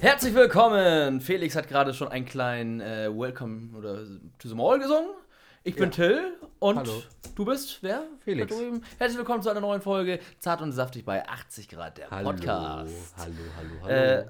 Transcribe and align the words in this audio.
Herzlich 0.00 0.34
willkommen! 0.34 1.20
Felix 1.20 1.56
hat 1.56 1.68
gerade 1.68 1.92
schon 1.92 2.08
einen 2.08 2.24
kleinen 2.24 2.80
äh, 2.80 3.08
Welcome 3.12 3.76
oder 3.76 4.04
to 4.38 4.48
the 4.48 4.54
Mall 4.54 4.78
gesungen. 4.78 5.10
Ich 5.64 5.74
bin 5.74 5.90
Till 5.90 6.34
und 6.60 6.76
Hallo. 6.78 7.02
du 7.34 7.44
bist 7.44 7.82
wer? 7.82 8.04
Felix. 8.20 8.54
Herzlich 8.98 9.18
willkommen 9.18 9.42
zu 9.42 9.50
einer 9.50 9.60
neuen 9.60 9.80
Folge 9.80 10.20
Zart 10.38 10.62
und 10.62 10.72
saftig 10.72 11.04
bei 11.04 11.26
80 11.28 11.68
Grad, 11.68 11.98
der 11.98 12.10
Hallo, 12.10 12.30
Podcast. 12.30 12.94
hallo, 13.16 13.34
hallo, 13.56 13.70
hallo. 13.82 13.92
Äh, 13.92 14.26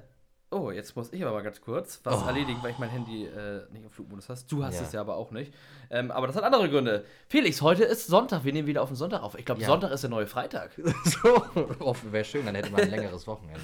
oh, 0.51 0.71
jetzt 0.71 0.95
muss 0.95 1.13
ich 1.13 1.21
aber 1.23 1.33
mal 1.33 1.43
ganz 1.43 1.61
kurz 1.61 1.99
was 2.03 2.23
Oh. 2.23 2.27
erledigen, 2.27 2.59
weil 2.63 2.71
ich 2.71 2.79
mein 2.79 2.89
Handy 2.89 3.25
äh, 3.27 3.61
nicht 3.71 3.85
auf 3.85 3.91
Flugmodus 3.93 4.27
hast. 4.27 4.51
Du 4.51 4.63
hast 4.63 4.75
Ja. 4.75 4.81
es 4.81 4.91
ja 4.91 5.01
aber 5.01 5.15
auch 5.17 5.29
nicht. 5.31 5.53
Ähm, 5.91 6.09
aber 6.09 6.25
das 6.27 6.35
hat 6.35 6.43
andere 6.43 6.67
Gründe. 6.69 7.05
Felix, 7.27 7.61
heute 7.61 7.83
ist 7.83 8.07
Sonntag. 8.07 8.43
Wir 8.43 8.53
nehmen 8.53 8.67
wieder 8.67 8.81
auf 8.81 8.89
den 8.89 8.95
Sonntag 8.95 9.21
auf. 9.21 9.37
Ich 9.37 9.45
glaube, 9.45 9.61
Ja. 9.61 9.67
Sonntag 9.67 9.91
ist 9.91 10.01
der 10.01 10.09
neue 10.09 10.27
Freitag. 10.27 10.71
so, 11.05 11.43
oh, 11.79 11.95
wäre 12.09 12.25
schön, 12.25 12.45
dann 12.47 12.55
hätte 12.55 12.71
man 12.71 12.81
ein 12.81 12.89
längeres 12.89 13.27
Wochenende. 13.27 13.61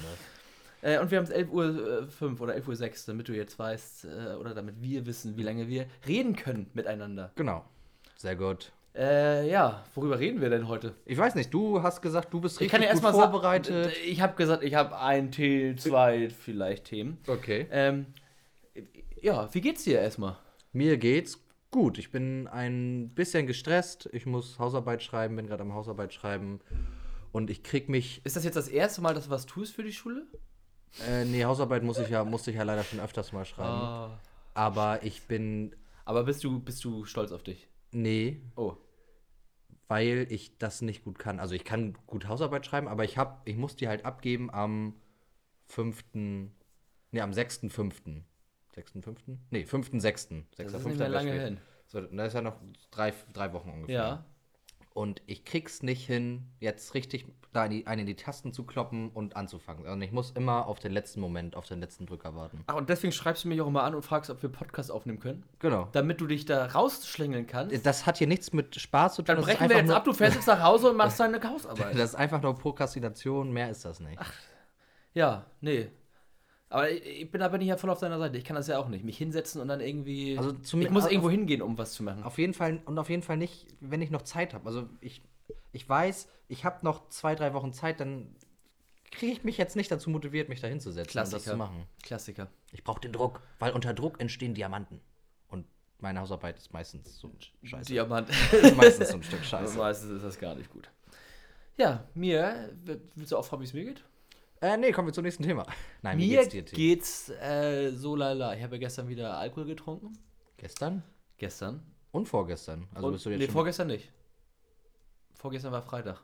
Äh, 0.82 0.98
und 0.98 1.10
wir 1.10 1.18
haben 1.18 1.24
es 1.24 1.32
11.05 1.32 1.50
Uhr 1.50 1.64
äh, 1.64 2.42
oder 2.42 2.54
11.06 2.54 2.68
Uhr, 2.68 2.92
damit 3.06 3.28
du 3.28 3.32
jetzt 3.34 3.58
weißt, 3.58 4.04
äh, 4.04 4.34
oder 4.34 4.54
damit 4.54 4.80
wir 4.80 5.06
wissen, 5.06 5.36
wie 5.36 5.42
lange 5.42 5.68
wir 5.68 5.86
reden 6.06 6.36
können 6.36 6.70
miteinander. 6.74 7.32
Genau. 7.34 7.64
Sehr 8.16 8.36
gut. 8.36 8.72
Äh, 8.94 9.50
ja, 9.50 9.84
worüber 9.94 10.18
reden 10.18 10.40
wir 10.40 10.48
denn 10.48 10.68
heute? 10.68 10.94
Ich 11.04 11.18
weiß 11.18 11.34
nicht, 11.34 11.52
du 11.52 11.82
hast 11.82 12.00
gesagt, 12.00 12.32
du 12.32 12.40
bist 12.40 12.56
Ich 12.56 12.60
richtig 12.60 12.72
kann 12.72 12.80
ja 12.80 12.88
gut 12.88 13.02
erstmal 13.02 13.12
vorbereitet. 13.12 13.92
Ich 14.06 14.22
habe 14.22 14.36
gesagt, 14.36 14.62
ich 14.62 14.74
habe 14.74 14.98
ein, 14.98 15.30
T, 15.30 15.76
zwei 15.76 16.30
vielleicht 16.30 16.84
Themen. 16.84 17.18
okay. 17.26 17.66
Ähm, 17.70 18.06
ja, 19.20 19.52
wie 19.52 19.60
geht's 19.60 19.84
dir 19.84 20.00
erstmal? 20.00 20.36
Mir 20.72 20.96
geht's 20.96 21.42
gut. 21.70 21.98
Ich 21.98 22.10
bin 22.10 22.46
ein 22.48 23.10
bisschen 23.14 23.46
gestresst. 23.46 24.08
Ich 24.12 24.24
muss 24.24 24.58
Hausarbeit 24.58 25.02
schreiben, 25.02 25.36
bin 25.36 25.46
gerade 25.46 25.62
am 25.62 25.74
Hausarbeit 25.74 26.14
schreiben. 26.14 26.60
Und 27.32 27.50
ich 27.50 27.62
krieg 27.62 27.90
mich. 27.90 28.22
Ist 28.24 28.36
das 28.36 28.44
jetzt 28.44 28.56
das 28.56 28.68
erste 28.68 29.02
Mal, 29.02 29.12
dass 29.12 29.24
du 29.24 29.30
was 29.30 29.44
tust 29.44 29.74
für 29.74 29.82
die 29.82 29.92
Schule? 29.92 30.26
Äh, 31.08 31.24
nee, 31.24 31.44
Hausarbeit 31.44 31.82
muss 31.82 31.98
ich 31.98 32.08
ja, 32.08 32.24
musste 32.24 32.50
ich 32.50 32.56
ja 32.56 32.62
leider 32.62 32.84
schon 32.84 33.00
öfters 33.00 33.32
mal 33.32 33.44
schreiben. 33.44 33.68
Ah. 33.70 34.20
Aber 34.54 35.02
ich 35.02 35.26
bin. 35.26 35.74
Aber 36.04 36.24
bist 36.24 36.42
du, 36.44 36.60
bist 36.60 36.82
du 36.84 37.04
stolz 37.04 37.32
auf 37.32 37.42
dich? 37.42 37.68
Nee, 37.92 38.40
Oh. 38.56 38.76
weil 39.88 40.26
ich 40.30 40.58
das 40.58 40.82
nicht 40.82 41.04
gut 41.04 41.18
kann. 41.18 41.40
Also 41.40 41.54
ich 41.54 41.64
kann 41.64 41.96
gut 42.06 42.26
Hausarbeit 42.28 42.64
schreiben, 42.66 42.88
aber 42.88 43.04
ich 43.04 43.18
hab, 43.18 43.46
ich 43.48 43.56
muss 43.56 43.76
die 43.76 43.88
halt 43.88 44.04
abgeben 44.04 44.50
am 44.50 44.94
5. 45.66 46.04
Nee, 46.14 47.20
am 47.20 47.30
6.5. 47.30 48.22
6.5.? 48.74 49.16
Nee, 49.50 49.62
5.6. 49.64 50.42
Das 50.56 50.72
ist 50.72 50.86
nicht 50.86 50.98
mehr 50.98 51.08
lange 51.08 51.32
hin. 51.32 51.58
So, 51.86 52.00
da 52.00 52.24
ist 52.26 52.34
ja 52.34 52.42
noch 52.42 52.56
drei, 52.90 53.12
drei 53.32 53.52
Wochen 53.52 53.70
ungefähr. 53.70 53.94
Ja. 53.94 54.24
Und 54.96 55.20
ich 55.26 55.44
krieg's 55.44 55.82
nicht 55.82 56.06
hin, 56.06 56.46
jetzt 56.58 56.94
richtig 56.94 57.26
da 57.52 57.66
in 57.66 57.70
die, 57.70 57.86
einen 57.86 58.00
in 58.00 58.06
die 58.06 58.16
Tasten 58.16 58.54
zu 58.54 58.64
kloppen 58.64 59.10
und 59.10 59.36
anzufangen. 59.36 59.86
Und 59.86 60.00
ich 60.00 60.10
muss 60.10 60.30
immer 60.30 60.66
auf 60.66 60.78
den 60.78 60.90
letzten 60.90 61.20
Moment, 61.20 61.54
auf 61.54 61.66
den 61.66 61.80
letzten 61.80 62.06
Drücker 62.06 62.34
warten. 62.34 62.64
Ach, 62.66 62.76
und 62.76 62.88
deswegen 62.88 63.12
schreibst 63.12 63.44
du 63.44 63.48
mich 63.48 63.60
auch 63.60 63.66
immer 63.66 63.82
an 63.82 63.94
und 63.94 64.00
fragst, 64.00 64.30
ob 64.30 64.42
wir 64.42 64.48
Podcast 64.48 64.90
aufnehmen 64.90 65.20
können? 65.20 65.44
Genau. 65.58 65.88
Damit 65.92 66.22
du 66.22 66.26
dich 66.26 66.46
da 66.46 66.64
rausschlängeln 66.64 67.46
kannst? 67.46 67.84
Das 67.84 68.06
hat 68.06 68.16
hier 68.16 68.26
nichts 68.26 68.54
mit 68.54 68.74
Spaß 68.74 69.16
zu 69.16 69.22
tun. 69.22 69.36
Dann 69.36 69.44
brechen 69.44 69.68
wir 69.68 69.76
jetzt 69.76 69.90
ab, 69.90 70.04
du 70.04 70.14
fährst 70.14 70.36
jetzt 70.36 70.46
nach 70.46 70.62
Hause 70.62 70.90
und 70.90 70.96
machst 70.96 71.20
deine 71.20 71.42
Hausarbeit. 71.46 71.92
Das 71.94 72.10
ist 72.10 72.14
einfach 72.14 72.40
nur 72.40 72.54
Prokrastination, 72.54 73.52
mehr 73.52 73.68
ist 73.68 73.84
das 73.84 74.00
nicht. 74.00 74.18
Ja, 75.12 75.44
nee. 75.60 75.90
Aber 76.68 76.90
ich, 76.90 77.04
ich 77.22 77.30
bin 77.30 77.40
da 77.40 77.48
bin 77.48 77.60
ich 77.60 77.68
ja 77.68 77.76
voll 77.76 77.90
auf 77.90 78.00
deiner 78.00 78.18
Seite. 78.18 78.36
Ich 78.38 78.44
kann 78.44 78.56
das 78.56 78.66
ja 78.66 78.78
auch 78.78 78.88
nicht. 78.88 79.04
Mich 79.04 79.16
hinsetzen 79.18 79.60
und 79.60 79.68
dann 79.68 79.80
irgendwie. 79.80 80.36
Also 80.36 80.52
zum- 80.52 80.80
ich 80.82 80.90
muss 80.90 81.04
auf- 81.04 81.10
irgendwo 81.12 81.30
hingehen, 81.30 81.62
um 81.62 81.78
was 81.78 81.92
zu 81.92 82.02
machen. 82.02 82.22
Auf 82.24 82.38
jeden 82.38 82.54
Fall 82.54 82.80
und 82.86 82.98
auf 82.98 83.08
jeden 83.08 83.22
Fall 83.22 83.36
nicht, 83.36 83.66
wenn 83.80 84.02
ich 84.02 84.10
noch 84.10 84.22
Zeit 84.22 84.52
habe. 84.54 84.66
Also 84.66 84.88
ich, 85.00 85.22
ich 85.72 85.88
weiß, 85.88 86.28
ich 86.48 86.64
habe 86.64 86.84
noch 86.84 87.08
zwei, 87.08 87.34
drei 87.36 87.54
Wochen 87.54 87.72
Zeit, 87.72 88.00
dann 88.00 88.34
kriege 89.12 89.32
ich 89.32 89.44
mich 89.44 89.56
jetzt 89.58 89.76
nicht 89.76 89.90
dazu 89.90 90.10
motiviert, 90.10 90.48
mich 90.48 90.60
da 90.60 90.66
hinzusetzen 90.66 91.10
und 91.18 91.22
das 91.22 91.30
Klassiker. 91.30 91.50
zu 91.52 91.56
machen. 91.56 91.84
Klassiker. 92.02 92.48
Ich 92.72 92.82
brauche 92.82 93.00
den 93.00 93.12
Druck, 93.12 93.40
weil 93.60 93.72
unter 93.72 93.94
Druck 93.94 94.20
entstehen 94.20 94.52
Diamanten. 94.54 95.00
Und 95.48 95.66
meine 96.00 96.20
Hausarbeit 96.20 96.58
ist 96.58 96.72
meistens 96.72 97.16
so 97.18 97.28
ein 97.28 97.38
Scheiße. 97.66 97.92
Diamant. 97.92 98.28
ist 98.52 98.76
meistens 98.76 99.10
so 99.10 99.16
ein 99.18 99.22
Stück 99.22 99.44
Scheiße. 99.44 99.78
Meistens 99.78 100.10
ist 100.10 100.24
das 100.24 100.38
gar 100.38 100.56
nicht 100.56 100.70
gut. 100.70 100.90
Ja, 101.78 102.04
mir. 102.14 102.70
Willst 103.14 103.30
du 103.30 103.36
aufhören, 103.36 103.60
wie 103.60 103.66
es 103.66 103.72
mir 103.72 103.84
geht? 103.84 104.02
Äh, 104.66 104.76
nee, 104.78 104.90
kommen 104.90 105.06
wir 105.06 105.12
zum 105.12 105.22
nächsten 105.22 105.44
Thema. 105.44 105.64
Nein, 106.02 106.18
wie 106.18 106.28
Mir 106.28 106.46
geht's 106.48 106.72
geht's 106.72 107.28
äh, 107.28 107.92
so 107.92 108.16
lala. 108.16 108.54
Ich 108.56 108.62
habe 108.64 108.74
ja 108.76 108.80
gestern 108.80 109.06
wieder 109.06 109.38
Alkohol 109.38 109.66
getrunken. 109.66 110.18
Gestern 110.56 111.04
Gestern. 111.36 111.82
und 112.10 112.26
vorgestern. 112.26 112.88
Also 112.92 113.06
und, 113.06 113.12
bist 113.12 113.26
du 113.26 113.30
jetzt 113.30 113.38
nee, 113.38 113.44
schon 113.44 113.52
vorgestern 113.52 113.86
nicht. 113.86 114.10
Vorgestern 115.34 115.70
war 115.70 115.82
Freitag. 115.82 116.20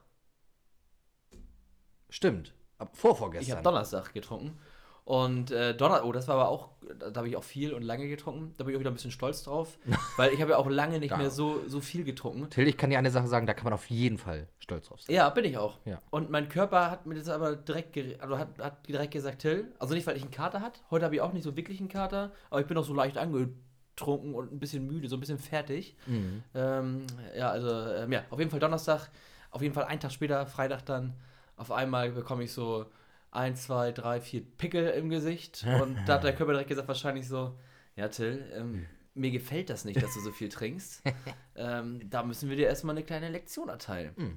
Stimmt. 2.08 2.52
Ab 2.78 2.90
Ich 2.92 2.98
vorvorgestern. 2.98 3.56
habe 3.58 3.62
Donnerstag 3.62 4.12
getrunken. 4.12 4.58
Und 5.04 5.50
äh, 5.50 5.74
Donner, 5.74 6.04
oh, 6.04 6.12
das 6.12 6.28
war 6.28 6.36
aber 6.36 6.48
auch, 6.48 6.68
da 6.98 7.12
habe 7.16 7.28
ich 7.28 7.36
auch 7.36 7.42
viel 7.42 7.72
und 7.72 7.82
lange 7.82 8.06
getrunken. 8.06 8.54
Da 8.56 8.64
bin 8.64 8.72
ich 8.72 8.76
auch 8.76 8.80
wieder 8.80 8.90
ein 8.90 8.94
bisschen 8.94 9.10
stolz 9.10 9.42
drauf, 9.42 9.76
weil 10.16 10.32
ich 10.32 10.40
habe 10.40 10.52
ja 10.52 10.58
auch 10.58 10.68
lange 10.68 11.00
nicht 11.00 11.16
mehr 11.16 11.30
so, 11.30 11.60
so 11.66 11.80
viel 11.80 12.04
getrunken. 12.04 12.48
Till, 12.50 12.68
ich 12.68 12.76
kann 12.76 12.90
dir 12.90 12.98
eine 12.98 13.10
Sache 13.10 13.26
sagen, 13.26 13.46
da 13.46 13.54
kann 13.54 13.64
man 13.64 13.72
auf 13.72 13.90
jeden 13.90 14.16
Fall 14.16 14.46
stolz 14.60 14.86
drauf 14.86 15.00
sein. 15.00 15.14
Ja, 15.14 15.28
bin 15.30 15.44
ich 15.44 15.58
auch. 15.58 15.78
Ja. 15.84 16.00
Und 16.10 16.30
mein 16.30 16.48
Körper 16.48 16.90
hat 16.90 17.06
mir 17.06 17.16
das 17.16 17.28
aber 17.28 17.56
direkt, 17.56 17.98
also 18.20 18.38
hat, 18.38 18.58
hat 18.60 18.86
direkt 18.86 19.12
gesagt, 19.12 19.40
Till, 19.40 19.72
also 19.80 19.94
nicht, 19.94 20.06
weil 20.06 20.16
ich 20.16 20.22
einen 20.22 20.30
Kater 20.30 20.60
hat. 20.60 20.82
Heute 20.90 21.04
habe 21.04 21.16
ich 21.16 21.20
auch 21.20 21.32
nicht 21.32 21.42
so 21.42 21.56
wirklich 21.56 21.80
einen 21.80 21.88
Kater, 21.88 22.30
aber 22.50 22.60
ich 22.60 22.66
bin 22.68 22.76
auch 22.76 22.84
so 22.84 22.94
leicht 22.94 23.18
angetrunken 23.18 24.34
und 24.34 24.52
ein 24.52 24.60
bisschen 24.60 24.86
müde, 24.86 25.08
so 25.08 25.16
ein 25.16 25.20
bisschen 25.20 25.38
fertig. 25.38 25.96
Mhm. 26.06 26.44
Ähm, 26.54 27.06
ja, 27.36 27.50
also, 27.50 27.68
ähm, 27.70 28.12
ja, 28.12 28.22
auf 28.30 28.38
jeden 28.38 28.52
Fall 28.52 28.60
Donnerstag, 28.60 29.10
auf 29.50 29.62
jeden 29.62 29.74
Fall 29.74 29.84
einen 29.84 29.98
Tag 29.98 30.12
später, 30.12 30.46
Freitag 30.46 30.86
dann, 30.86 31.14
auf 31.56 31.72
einmal 31.72 32.12
bekomme 32.12 32.44
ich 32.44 32.52
so 32.52 32.86
ein, 33.32 33.56
zwei, 33.56 33.92
drei, 33.92 34.20
vier 34.20 34.42
Pickel 34.42 34.90
im 34.90 35.08
Gesicht. 35.08 35.66
Und 35.82 35.96
da 36.06 36.14
hat 36.14 36.24
der 36.24 36.34
Körper 36.34 36.52
direkt 36.52 36.68
gesagt, 36.68 36.88
wahrscheinlich 36.88 37.26
so, 37.26 37.58
ja, 37.96 38.08
Till, 38.08 38.50
ähm, 38.54 38.86
mir 39.14 39.30
gefällt 39.30 39.68
das 39.68 39.84
nicht, 39.84 40.00
dass 40.02 40.14
du 40.14 40.20
so 40.20 40.30
viel 40.30 40.48
trinkst. 40.48 41.02
ähm, 41.56 42.08
da 42.08 42.22
müssen 42.22 42.48
wir 42.48 42.56
dir 42.56 42.68
erstmal 42.68 42.94
eine 42.94 43.04
kleine 43.04 43.28
Lektion 43.28 43.68
erteilen. 43.68 44.14
Mhm. 44.16 44.36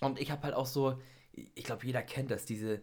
Und 0.00 0.20
ich 0.20 0.30
habe 0.30 0.42
halt 0.42 0.54
auch 0.54 0.66
so, 0.66 1.00
ich 1.32 1.64
glaube, 1.64 1.86
jeder 1.86 2.02
kennt 2.02 2.30
das, 2.30 2.44
diese, 2.44 2.82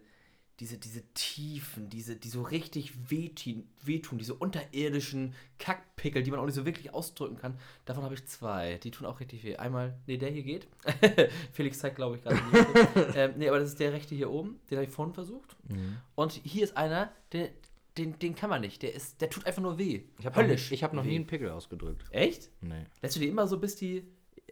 diese, 0.60 0.78
diese 0.78 1.02
Tiefen, 1.12 1.90
diese, 1.90 2.16
die 2.16 2.28
so 2.28 2.42
richtig 2.42 3.10
wehtun, 3.10 3.64
wehtun, 3.82 4.18
diese 4.18 4.34
unterirdischen 4.34 5.34
Kackpickel, 5.58 6.22
die 6.22 6.30
man 6.30 6.40
auch 6.40 6.46
nicht 6.46 6.54
so 6.54 6.64
wirklich 6.64 6.94
ausdrücken 6.94 7.36
kann. 7.36 7.58
Davon 7.84 8.04
habe 8.04 8.14
ich 8.14 8.24
zwei. 8.26 8.78
Die 8.78 8.90
tun 8.90 9.06
auch 9.06 9.20
richtig 9.20 9.44
weh. 9.44 9.56
Einmal, 9.56 9.98
nee, 10.06 10.16
der 10.16 10.30
hier 10.30 10.42
geht. 10.42 10.66
Felix 11.52 11.78
zeigt, 11.78 11.96
glaube 11.96 12.16
ich, 12.16 12.22
gerade 12.22 12.36
nicht. 12.36 13.14
ähm, 13.16 13.34
nee, 13.36 13.48
aber 13.48 13.58
das 13.58 13.70
ist 13.70 13.80
der 13.80 13.92
rechte 13.92 14.14
hier 14.14 14.30
oben. 14.30 14.58
Den 14.70 14.78
habe 14.78 14.86
ich 14.86 14.92
vorhin 14.92 15.12
versucht. 15.12 15.56
Mhm. 15.68 15.98
Und 16.14 16.32
hier 16.32 16.64
ist 16.64 16.76
einer, 16.76 17.12
der, 17.32 17.50
den, 17.98 18.18
den 18.18 18.34
kann 18.34 18.48
man 18.48 18.62
nicht. 18.62 18.82
Der, 18.82 18.94
ist, 18.94 19.20
der 19.20 19.28
tut 19.28 19.46
einfach 19.46 19.62
nur 19.62 19.76
weh. 19.76 20.04
Ich 20.18 20.24
habe 20.24 20.36
noch, 20.36 20.46
Höllisch. 20.46 20.72
ich 20.72 20.82
hab 20.82 20.94
noch 20.94 21.04
weh. 21.04 21.10
nie 21.10 21.16
einen 21.16 21.26
Pickel 21.26 21.50
ausgedrückt. 21.50 22.04
Echt? 22.12 22.50
Nee. 22.62 22.84
Lässt 23.02 23.16
du 23.16 23.20
die 23.20 23.28
immer 23.28 23.46
so, 23.46 23.58
bis 23.58 23.76
die. 23.76 24.04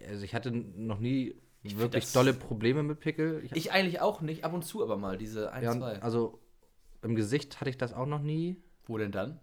Also 0.06 0.22
ich 0.24 0.34
hatte 0.34 0.50
noch 0.50 0.98
nie 0.98 1.34
find 1.70 1.80
wirklich 1.80 2.12
dolle 2.12 2.34
Probleme 2.34 2.82
mit 2.82 3.00
Pickel. 3.00 3.42
Ich, 3.44 3.52
Ich 3.52 3.72
eigentlich 3.72 4.00
auch 4.00 4.20
nicht, 4.20 4.44
ab 4.44 4.52
und 4.52 4.64
zu 4.64 4.82
aber 4.82 4.96
mal, 4.96 5.16
diese 5.16 5.52
ein, 5.52 5.64
ja, 5.64 5.72
zwei. 5.72 6.00
also 6.02 6.40
im 7.02 7.14
Gesicht 7.14 7.60
hatte 7.60 7.70
ich 7.70 7.78
das 7.78 7.92
auch 7.92 8.06
noch 8.06 8.20
nie. 8.20 8.62
Wo 8.86 8.98
denn 8.98 9.12
dann? 9.12 9.40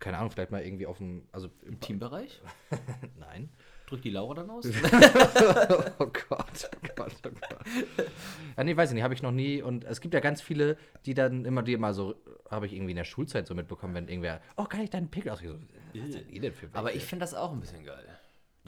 Keine 0.00 0.18
Ahnung, 0.18 0.30
vielleicht 0.30 0.50
mal 0.50 0.62
irgendwie 0.62 0.86
auf 0.86 0.98
dem, 0.98 1.28
also 1.32 1.48
Im 1.64 1.80
Teambereich? 1.80 2.40
nein. 3.18 3.50
Drückt 3.86 4.04
die 4.04 4.10
Laura 4.10 4.34
dann 4.34 4.50
aus? 4.50 4.66
oh 5.98 6.06
Gott, 6.06 6.12
oh 6.28 6.88
Gott, 6.96 7.12
oh 7.24 7.30
Gott. 7.30 8.06
Ja, 8.56 8.64
nee, 8.64 8.76
weiß 8.76 8.90
ich 8.90 8.94
nicht, 8.94 9.04
habe 9.04 9.14
ich 9.14 9.22
noch 9.22 9.30
nie. 9.30 9.62
Und 9.62 9.84
es 9.84 10.00
gibt 10.00 10.12
ja 10.12 10.18
ganz 10.18 10.42
viele, 10.42 10.76
die 11.04 11.14
dann 11.14 11.44
immer, 11.44 11.62
die 11.62 11.72
immer 11.72 11.94
so, 11.94 12.16
habe 12.50 12.66
ich 12.66 12.72
irgendwie 12.72 12.92
in 12.92 12.96
der 12.96 13.04
Schulzeit 13.04 13.46
so 13.46 13.54
mitbekommen, 13.54 13.94
wenn 13.94 14.08
irgendwer, 14.08 14.40
oh, 14.56 14.64
kann 14.64 14.80
ich 14.80 14.90
deinen 14.90 15.08
Pickel 15.08 15.30
aus? 15.30 15.40
Ich 15.40 15.48
so, 15.48 15.54
was 15.54 16.10
denn 16.10 16.28
ihr 16.28 16.40
denn 16.40 16.52
für 16.52 16.68
Aber 16.72 16.86
welche? 16.86 16.98
ich 16.98 17.04
finde 17.04 17.22
das 17.22 17.34
auch 17.34 17.52
ein 17.52 17.60
bisschen 17.60 17.84
geil. 17.84 18.15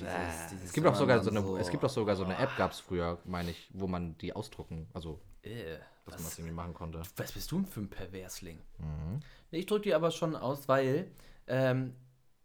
Dieses- 0.07 0.47
dieses 0.51 0.65
es 0.67 0.73
gibt 0.73 0.87
auch 0.87 0.95
sogar 0.95 1.23
so 1.23 1.31
eine, 1.31 1.41
es 1.61 1.71
gibt 1.71 1.85
auch 1.85 1.91
sogar 1.91 2.17
so 2.17 2.25
eine 2.25 2.37
App, 2.39 2.57
gab 2.57 2.73
es 2.73 2.81
früher, 2.81 3.19
meine 3.25 3.51
ich, 3.51 3.69
wo 3.73 3.87
man 3.87 4.17
die 4.19 4.33
ausdrucken, 4.33 4.87
also 4.95 5.21
Äh, 5.43 5.51
dass 5.75 5.79
man 5.79 5.81
das 6.07 6.25
was, 6.27 6.39
irgendwie 6.39 6.55
machen 6.55 6.75
konnte. 6.75 7.01
was 7.17 7.33
bist 7.33 7.51
du 7.51 7.57
denn 7.57 7.67
für 7.67 7.81
ein 7.81 7.91
Perversling? 7.91 8.59
Mhm. 8.79 9.21
Ich 9.51 9.67
drücke 9.67 9.83
die 9.83 9.95
aber 9.95 10.11
schon 10.11 10.37
aus, 10.37 10.69
weil 10.69 11.11
ähm, 11.47 11.95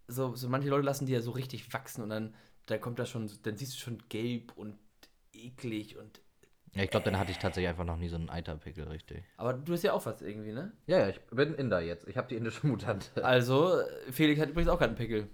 so, 0.08 0.36
so 0.36 0.50
manche 0.50 0.70
Leute 0.70 0.86
lassen 0.86 1.06
die 1.06 1.14
ja 1.14 1.22
so 1.22 1.32
richtig 1.32 1.74
wachsen 1.74 2.02
und 2.04 2.10
dann, 2.10 2.34
dann 2.66 2.80
kommt 2.82 3.00
da 3.00 3.06
schon, 3.06 3.30
dann 3.44 3.58
siehst 3.58 3.74
du 3.74 3.78
schon 3.80 4.04
gelb 4.10 4.54
und 4.58 4.78
eklig 5.34 5.98
und. 5.98 6.22
Ja, 6.76 6.82
ich 6.84 6.90
glaube, 6.90 7.04
dann 7.06 7.20
hatte 7.20 7.30
ich 7.32 7.38
tatsächlich 7.38 7.70
einfach 7.70 7.84
noch 7.86 7.98
nie 7.98 8.08
so 8.10 8.16
einen 8.16 8.30
Eiterpickel, 8.32 8.88
richtig. 8.88 9.24
Aber 9.38 9.54
du 9.54 9.74
hast 9.74 9.84
ja 9.84 9.94
auch 9.94 10.04
was 10.08 10.22
irgendwie, 10.24 10.54
ne? 10.54 10.72
Ja, 10.88 11.00
ja, 11.00 11.10
ich 11.10 11.20
bin 11.30 11.54
Inder 11.54 11.82
jetzt. 11.82 12.08
Ich 12.08 12.18
habe 12.18 12.28
die 12.28 12.36
indische 12.36 12.66
Mutante. 12.66 13.24
Also, 13.24 13.80
Felix 14.10 14.42
hat 14.42 14.50
übrigens 14.50 14.70
auch 14.72 14.80
keinen 14.80 14.96
Pickel. 14.96 15.28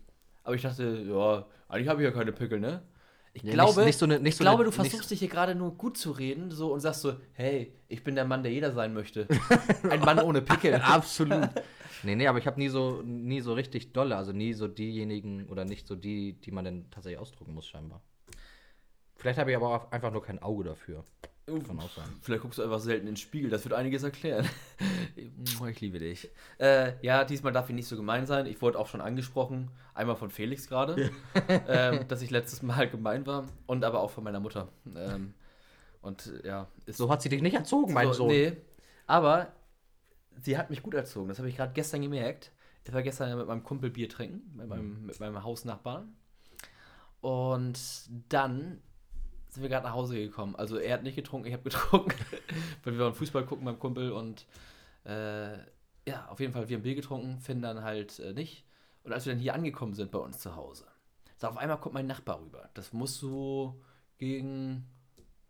Aber 0.50 0.56
ich 0.56 0.64
dachte, 0.64 1.06
ja, 1.08 1.46
eigentlich 1.68 1.88
habe 1.90 2.02
ich 2.02 2.06
ja 2.06 2.12
keine 2.12 2.32
Pickel, 2.32 2.60
ne? 2.60 2.82
Ich 3.34 3.44
Ja, 3.44 3.54
glaube, 3.54 3.76
nicht- 3.82 3.86
nicht 3.86 4.00
so 4.00 4.06
eine- 4.06 4.28
ich 4.28 4.36
so 4.36 4.44
glaube 4.44 4.64
eine- 4.64 4.72
du 4.72 4.72
versuchst 4.72 5.12
dich 5.12 5.20
hier 5.20 5.28
gerade 5.28 5.54
nur 5.54 5.76
gut 5.78 5.96
zu 5.96 6.10
reden 6.10 6.50
so 6.50 6.74
und 6.74 6.80
sagst 6.80 7.02
so, 7.02 7.14
hey, 7.34 7.72
ich 7.88 8.04
bin 8.04 8.16
der 8.16 8.26
Mann, 8.26 8.42
der 8.42 8.52
jeder 8.52 8.72
sein 8.72 8.96
möchte. 8.96 9.28
Ein 9.92 10.00
Mann 10.00 10.18
ohne 10.18 10.42
Pickel. 10.42 10.74
Absolut. 10.84 11.50
Nee, 12.02 12.16
nee, 12.16 12.26
aber 12.26 12.40
ich 12.40 12.48
habe 12.48 12.60
nie 12.60 12.70
so, 12.70 13.04
nie 13.06 13.42
so 13.42 13.54
richtig 13.54 13.94
dolle, 13.94 14.18
also 14.18 14.32
nie 14.32 14.54
so 14.54 14.68
diejenigen 14.68 15.46
oder 15.50 15.66
nicht 15.66 15.86
so 15.86 15.96
die, 15.96 16.34
die 16.34 16.50
man 16.50 16.66
dann 16.66 16.90
tatsächlich 16.90 17.20
ausdrucken 17.20 17.54
muss, 17.54 17.68
scheinbar. 17.68 18.02
Vielleicht 19.18 19.38
habe 19.38 19.52
ich 19.52 19.56
aber 19.58 19.68
auch 19.76 19.92
einfach 19.92 20.12
nur 20.12 20.24
kein 20.24 20.42
Auge 20.42 20.64
dafür. 20.64 21.04
Kann 21.66 21.80
auch 21.80 21.90
sein. 21.90 22.06
Vielleicht 22.22 22.42
guckst 22.42 22.60
du 22.60 22.64
einfach 22.64 22.80
selten 22.80 23.08
in 23.08 23.14
den 23.14 23.18
Spiegel, 23.18 23.50
das 23.50 23.64
wird 23.64 23.74
einiges 23.74 24.04
erklären. 24.04 24.48
ich 25.16 25.82
liebe 25.82 26.00
dich. 26.00 26.30
Äh, 26.60 26.94
ja, 27.02 27.24
diesmal 27.26 27.52
darf 27.52 27.70
ich 27.70 27.76
nicht 27.76 27.88
so 27.88 27.96
gemein 27.96 28.26
sein. 28.26 28.46
Ich 28.46 28.62
wurde 28.62 28.78
auch 28.78 28.88
schon 28.88 29.02
angesprochen, 29.02 29.72
einmal 29.94 30.16
von 30.16 30.30
Felix 30.30 30.68
gerade, 30.68 31.12
ähm, 31.68 32.06
dass 32.08 32.22
ich 32.22 32.30
letztes 32.30 32.62
Mal 32.62 32.90
gemein 32.90 33.26
war 33.26 33.48
und 33.66 33.84
aber 33.84 34.02
auch 34.02 34.12
von 34.12 34.24
meiner 34.24 34.40
Mutter. 34.40 34.70
Ähm, 34.96 35.34
und 36.02 36.32
ja, 36.44 36.68
So 36.88 37.10
hat 37.10 37.22
sie 37.22 37.30
dich 37.30 37.42
nicht 37.42 37.56
erzogen, 37.56 37.94
mein 37.94 38.08
so, 38.08 38.14
Sohn. 38.14 38.28
Nee, 38.28 38.54
aber 39.08 39.52
sie 40.42 40.58
hat 40.58 40.70
mich 40.70 40.84
gut 40.84 40.94
erzogen. 40.94 41.30
Das 41.30 41.40
habe 41.40 41.50
ich 41.50 41.58
gerade 41.58 41.74
gestern 41.74 42.02
gemerkt. 42.02 42.52
Ich 42.86 42.94
war 42.94 43.04
gestern 43.04 43.38
mit 43.38 43.48
meinem 43.48 43.64
Kumpel 43.64 43.90
Bier 43.90 44.10
trinken, 44.10 44.56
mit 44.56 44.68
meinem, 44.68 45.06
mit 45.06 45.20
meinem 45.20 45.44
Hausnachbarn. 45.44 46.16
Und 47.22 47.80
dann 48.30 48.82
sind 49.50 49.64
wir 49.64 49.70
gerade 49.70 49.86
nach 49.86 49.94
Hause 49.94 50.16
gekommen. 50.16 50.56
Also 50.56 50.78
er 50.78 50.94
hat 50.94 51.04
nicht 51.04 51.16
getrunken, 51.16 51.48
ich 51.48 51.54
habe 51.54 51.64
getrunken, 51.64 52.14
weil 52.84 52.94
wir 52.94 53.06
waren 53.06 53.14
Fußball 53.14 53.46
gucken 53.46 53.66
beim 53.66 53.80
Kumpel 53.80 54.12
und 54.12 54.46
äh, 55.06 55.58
ja, 56.08 56.28
auf 56.30 56.40
jeden 56.40 56.54
Fall, 56.54 56.70
wir 56.70 56.78
haben 56.78 56.84
Bier 56.84 56.96
getrunken, 56.96 57.40
Finn 57.40 57.62
dann 57.62 57.84
halt 57.84 58.20
äh, 58.20 58.34
nicht. 58.34 58.66
Und 59.04 59.14
als 59.14 59.26
wir 59.26 59.34
dann 59.34 59.42
hier 59.42 59.54
angekommen 59.54 59.94
sind 59.94 60.12
bei 60.12 60.20
uns 60.20 60.40
zu 60.40 60.56
Hause, 60.56 60.86
so 61.38 61.48
auf 61.48 61.58
einmal 61.58 61.80
kommt 61.80 61.96
mein 61.96 62.08
Nachbar 62.08 62.42
rüber. 62.42 62.70
Das 62.74 62.94
muss 62.94 63.18
so 63.18 63.82
gegen, 64.18 64.86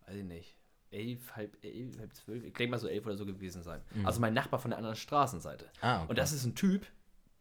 weiß 0.06 0.16
ich 0.18 0.24
nicht, 0.24 0.56
elf, 0.92 1.36
halb 1.36 1.57
elf, 1.63 1.98
halb 2.00 2.13
zwölf, 2.13 2.44
ich 2.44 2.54
denke 2.54 2.72
mal 2.72 2.78
so 2.78 2.88
elf 2.88 3.06
oder 3.06 3.16
so 3.16 3.25
gewesen 3.25 3.63
sein. 3.63 3.81
Also 4.04 4.19
mein 4.19 4.34
Nachbar 4.34 4.60
von 4.60 4.72
der 4.72 4.78
anderen 4.78 4.96
Straßenseite. 4.96 5.66
Ah, 5.81 6.01
okay. 6.01 6.10
Und 6.10 6.18
das 6.18 6.31
ist 6.31 6.46
ein 6.46 6.56
Typ, 6.56 6.86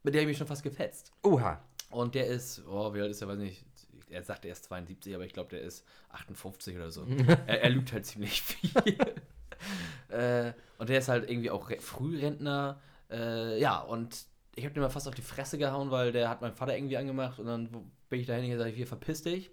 mit 0.03 0.15
dem 0.15 0.23
ich 0.23 0.29
mich 0.29 0.39
schon 0.39 0.47
fast 0.47 0.63
gefetzt. 0.63 1.13
Oha. 1.23 1.63
Und 1.91 2.15
der 2.15 2.27
ist, 2.27 2.63
oh, 2.67 2.93
wie 2.95 3.01
alt 3.01 3.11
ist 3.11 3.23
er, 3.23 3.29
weiß 3.29 3.39
nicht, 3.39 3.65
er 4.11 4.23
sagt, 4.23 4.45
er 4.45 4.53
ist 4.53 4.65
72, 4.65 5.15
aber 5.15 5.25
ich 5.25 5.33
glaube, 5.33 5.51
der 5.51 5.61
ist 5.63 5.85
58 6.11 6.77
oder 6.77 6.91
so. 6.91 7.05
er, 7.47 7.63
er 7.63 7.71
lügt 7.71 7.93
halt 7.93 8.07
ziemlich 8.07 8.43
viel. 8.43 8.71
äh, 10.09 10.53
und 10.79 10.89
der 10.89 10.99
ist 10.99 11.09
halt 11.09 11.29
irgendwie 11.29 11.51
auch 11.51 11.69
Re 11.71 11.77
Frührentner. 11.81 12.81
Äh, 13.11 13.59
ja, 13.61 13.79
und 13.81 14.17
ich 14.55 14.65
habe 14.65 14.75
den 14.75 14.83
mal 14.83 14.91
fast 14.91 15.09
auf 15.09 15.15
die 15.15 15.23
Fresse 15.23 15.59
gehauen, 15.59 15.91
weil 15.91 16.13
der 16.13 16.29
hat 16.29 16.41
meinen 16.41 16.55
Vater 16.55 16.77
irgendwie 16.77 16.97
angemacht 16.97 17.39
und 17.39 17.47
dann 17.47 17.69
bin 18.09 18.21
ich 18.21 18.27
dahin 18.27 18.45
und 18.45 18.51
gesagt, 18.51 18.75
hier, 18.75 18.87
verpiss 18.87 19.23
dich. 19.23 19.51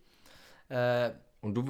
Äh, 0.70 1.12
Und 1.42 1.54
du, 1.56 1.64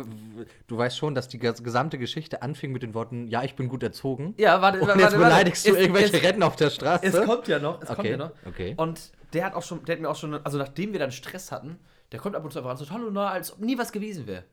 du 0.68 0.78
weißt 0.78 0.98
schon, 0.98 1.16
dass 1.16 1.28
die 1.28 1.40
ges- 1.40 1.62
gesamte 1.62 1.98
Geschichte 1.98 2.42
anfing 2.42 2.72
mit 2.72 2.82
den 2.84 2.94
Worten, 2.94 3.28
ja, 3.28 3.44
ich 3.44 3.56
bin 3.56 3.68
gut 3.68 3.84
erzogen. 3.84 4.34
ja, 4.38 4.62
warte, 4.62 4.80
Und 4.80 4.88
warte, 4.88 5.02
jetzt 5.02 5.12
warte. 5.14 5.26
beleidigst 5.26 5.68
du 5.68 5.72
Es- 5.72 5.78
irgendwelche 5.78 6.18
es, 6.18 6.24
Rentner 6.24 6.48
auf 6.48 6.56
der 6.56 6.70
Straße. 6.70 7.06
Es 7.06 7.26
kommt 7.26 7.48
ja 7.50 7.60
noch, 7.60 7.82
es 7.82 7.88
kommt 7.88 8.00
okay, 8.00 8.12
ja 8.12 8.18
noch. 8.18 8.32
okay. 8.46 8.74
Und 8.78 9.12
der 9.34 9.46
hat 9.46 9.54
auch 9.54 9.64
schon, 9.64 9.84
der 9.84 9.96
hat 9.96 10.02
mir 10.02 10.10
auch 10.10 10.16
schon, 10.16 10.34
also 10.46 10.58
nachdem 10.58 10.94
wir 10.94 11.00
dann 11.00 11.12
Stress 11.12 11.52
hatten, 11.52 11.78
der 12.12 12.19
kommt 12.19 12.36
ab 12.36 12.44
und 12.44 12.52
zu 12.52 12.60
einfach 12.60 12.72
an, 12.72 12.78
so 12.78 12.90
hallo, 12.90 13.10
na, 13.12 13.30
als 13.30 13.54
ob 13.54 13.60
nie 13.60 13.78
was 13.78 13.92
gewesen 13.92 14.28
wäre. 14.28 14.44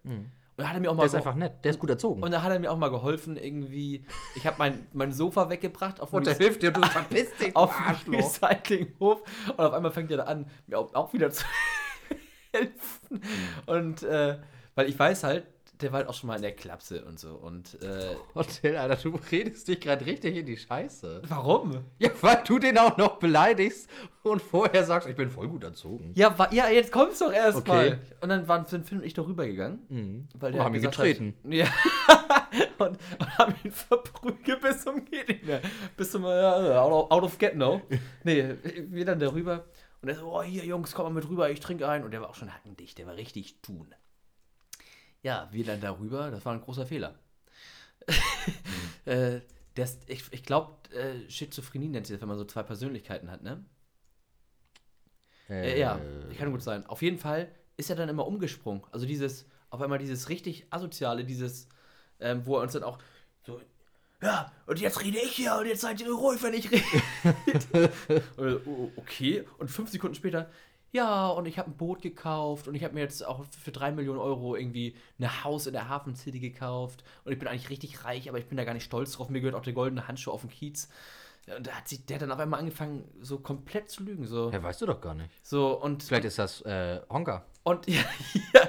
Und 0.57 0.65
da 0.65 0.69
hat 0.69 0.75
er 0.75 0.81
mir 0.81 0.91
auch 0.91 0.95
mal 0.95 1.03
der 1.03 1.07
ist 1.07 1.15
einfach 1.15 1.35
nett, 1.35 1.65
der 1.65 1.71
ist 1.71 1.79
gut 1.79 1.89
erzogen. 1.89 2.23
Und 2.23 2.31
da 2.31 2.43
hat 2.43 2.53
er 2.53 2.59
mir 2.59 2.71
auch 2.71 2.77
mal 2.77 2.91
geholfen, 2.91 3.37
irgendwie. 3.39 4.05
Ich 4.37 4.47
habe 4.47 4.57
mein, 4.59 4.87
mein 4.93 5.11
Sofa 5.11 5.49
weggebracht 5.49 6.01
auf 6.01 6.11
dem, 6.13 6.25
hilft 6.25 6.63
dir, 6.63 6.73
du 6.73 6.83
verpisst 6.83 7.41
dich, 7.41 7.57
auf 7.57 7.75
dem 8.05 8.15
Recyclinghof. 8.15 9.23
Und 9.49 9.61
auf 9.61 9.73
einmal 9.73 9.93
fängt 9.93 10.11
er 10.11 10.19
da 10.19 10.25
an, 10.25 10.47
mir 10.67 10.79
auch, 10.79 10.93
auch 10.95 11.13
wieder 11.15 11.31
zu 11.31 11.45
helfen. 12.53 13.23
Und 13.65 14.03
äh, 14.03 14.39
weil 14.75 14.89
ich 14.89 14.99
weiß 14.99 15.25
halt, 15.25 15.47
der 15.83 15.93
war 15.93 15.99
halt 16.01 16.09
auch 16.09 16.15
schon 16.15 16.29
mal 16.29 16.37
in 16.37 16.43
der 16.43 16.53
Klapse 16.53 17.05
und 17.05 17.19
so. 17.19 17.31
Und 17.35 17.81
äh, 17.83 18.15
Hotel, 18.35 18.77
Alter, 18.77 18.97
du 18.97 19.19
redest 19.31 19.69
dich 19.69 19.81
gerade 19.81 20.07
richtig 20.07 20.37
in 20.37 20.47
die 20.47 20.57
Scheiße. 20.57 21.23
warum? 21.29 21.85
Ja, 21.99 22.11
weil 22.21 22.43
du 22.47 22.59
den 22.59 22.79
auch 22.79 22.97
noch 22.97 23.17
beleidigst 23.19 23.89
und 24.23 24.41
vorher 24.41 24.85
sagst, 24.85 25.09
ich 25.09 25.17
bin 25.17 25.31
voll 25.31 25.49
gut 25.49 25.65
erzogen. 25.65 26.13
Ja, 26.15 26.39
wa 26.39 26.49
ja 26.53 26.69
jetzt 26.69 26.93
kommst 26.93 27.21
du 27.21 27.27
doch 27.27 27.33
erst 27.33 27.59
Okay. 27.59 27.71
mal. 27.71 27.99
Und 28.21 28.29
dann 28.29 28.49
waren 28.49 28.67
Finn, 28.67 28.85
Finn 28.85 28.99
und 28.99 29.05
ich 29.05 29.15
da 29.15 29.23
rübergegangen. 29.23 29.81
Mhm. 29.89 30.29
Weil 30.35 30.53
Oh, 30.53 30.57
der 30.57 30.65
haben 30.65 30.75
ihn 30.75 30.83
getreten. 30.83 31.35
Hat, 31.45 31.53
ja. 31.53 31.67
und, 32.79 32.99
und 33.19 33.39
haben 33.39 33.55
ihn 33.65 33.73
verprügelt 33.73 34.61
bis 34.61 34.83
zum 34.83 35.05
geht 35.05 35.29
nicht 35.29 35.45
mehr. 35.45 35.61
Bis 35.97 36.11
zum 36.11 36.25
äh, 36.25 36.29
out, 36.29 36.93
of, 36.93 37.11
out 37.11 37.23
of 37.25 37.39
get 37.39 37.57
no. 37.57 37.83
Nee, 38.25 38.55
wir 38.89 39.05
dann 39.05 39.19
darüber. 39.19 39.65
Und 40.01 40.09
er 40.09 40.17
so, 40.17 40.33
oh, 40.33 40.43
hier 40.43 40.65
Jungs, 40.65 40.93
komm 40.95 41.05
mal 41.07 41.21
mit 41.21 41.29
rüber, 41.29 41.49
ich 41.51 41.61
trinke 41.61 41.89
ein. 41.89 42.03
Und 42.05 42.11
der 42.11 42.21
war 42.21 42.31
auch 42.31 42.35
schon 42.35 42.53
hackendicht, 42.53 42.99
der 42.99 43.07
war 43.07 43.15
richtig 43.17 43.61
tun. 43.63 43.95
Ja, 45.23 45.49
wir 45.53 45.65
dann 45.65 45.81
darüber, 45.81 46.31
das 46.31 46.45
war 46.45 46.53
ein 46.53 46.61
großer 46.61 46.87
Fehler. 46.87 47.19
äh, 49.05 49.41
der 49.77 49.85
ist, 49.85 50.03
ich 50.09 50.25
ich 50.33 50.43
glaube, 50.43 50.77
äh, 50.91 51.31
Schizophrenie 51.31 51.89
nennt 51.89 52.07
sich 52.07 52.17
das, 52.17 52.21
wenn 52.21 52.29
man 52.29 52.39
so 52.39 52.45
zwei 52.45 52.63
Persönlichkeiten 52.63 53.31
hat, 53.31 53.43
ne? 53.43 53.65
Äh, 55.49 55.79
ja, 55.79 56.01
kann 56.39 56.51
gut 56.51 56.63
sein. 56.63 56.87
Auf 56.87 57.03
jeden 57.03 57.19
Fall 57.19 57.49
ist 57.77 57.91
er 57.91 57.97
dann 57.97 58.09
immer 58.09 58.27
umgesprungen. 58.27 58.83
Also 58.91 59.07
dieses, 59.07 59.47
auf 59.71 59.81
einmal 59.81 59.99
dieses 59.99 60.29
richtig 60.29 60.67
asoziale, 60.71 61.25
dieses, 61.25 61.69
ähm, 62.21 62.47
wo 62.47 62.57
er 62.57 62.63
uns 62.63 62.73
dann 62.73 62.83
auch 62.83 62.99
so, 63.45 63.61
ja, 64.23 64.53
und 64.67 64.81
jetzt 64.81 65.03
rede 65.03 65.19
ich 65.19 65.33
hier 65.33 65.57
und 65.57 65.67
jetzt 65.67 65.81
seid 65.81 66.01
ihr 66.01 66.13
ruhig, 66.13 66.43
wenn 66.43 66.55
ich 66.55 66.71
rede. 66.71 66.83
Äh, 68.39 68.59
oh, 68.67 68.91
okay, 68.97 69.45
und 69.59 69.71
fünf 69.71 69.91
Sekunden 69.91 70.15
später, 70.15 70.51
ja, 70.93 71.29
und 71.29 71.47
ich 71.47 71.59
habe 71.59 71.71
ein 71.71 71.77
Boot 71.77 72.03
gekauft 72.03 72.69
und 72.69 72.75
ich 72.75 72.85
habe 72.85 72.95
mir 72.95 73.01
jetzt 73.01 73.27
auch 73.27 73.45
für 73.47 73.73
drei 73.73 73.91
Millionen 73.93 74.19
Euro 74.21 74.55
irgendwie 74.57 74.95
ein 75.19 75.45
Haus 75.45 75.67
in 75.67 75.73
der 75.73 75.89
Hafen 75.89 76.15
City 76.15 76.39
gekauft 76.39 77.03
und 77.25 77.33
ich 77.33 77.39
bin 77.39 77.49
eigentlich 77.49 77.71
richtig 77.71 78.05
reich, 78.05 78.29
aber 78.29 78.39
ich 78.39 78.47
bin 78.47 78.57
da 78.59 78.65
gar 78.65 78.75
nicht 78.75 78.85
stolz 78.85 79.13
drauf. 79.13 79.29
Mir 79.31 79.41
gehört 79.41 79.55
auch 79.57 79.63
der 79.63 79.73
goldene 79.73 80.07
Handschuh 80.07 80.31
auf 80.31 80.43
dem 80.43 80.51
Kiez. 80.51 80.89
Und 81.57 81.67
da 81.67 81.73
hat 81.73 81.89
sich, 81.89 82.07
der 82.07 82.17
hat 82.17 82.23
dann 82.23 82.31
auf 82.31 82.39
einmal 82.39 82.61
angefangen, 82.61 83.03
so 83.21 83.39
komplett 83.39 83.91
zu 83.91 84.05
lügen. 84.05 84.27
So, 84.27 84.51
Ja, 84.53 84.63
weißt 84.63 84.81
du 84.83 84.87
doch 84.87 85.01
gar 85.01 85.15
nicht. 85.15 85.29
so 85.43 85.73
und 85.81 86.05
Vielleicht 86.05 86.25
ist 86.27 86.39
das 86.39 86.61
äh, 86.63 87.01
Honka. 87.11 87.45
und 87.65 87.87
ja, 87.89 88.01
ja, 88.55 88.61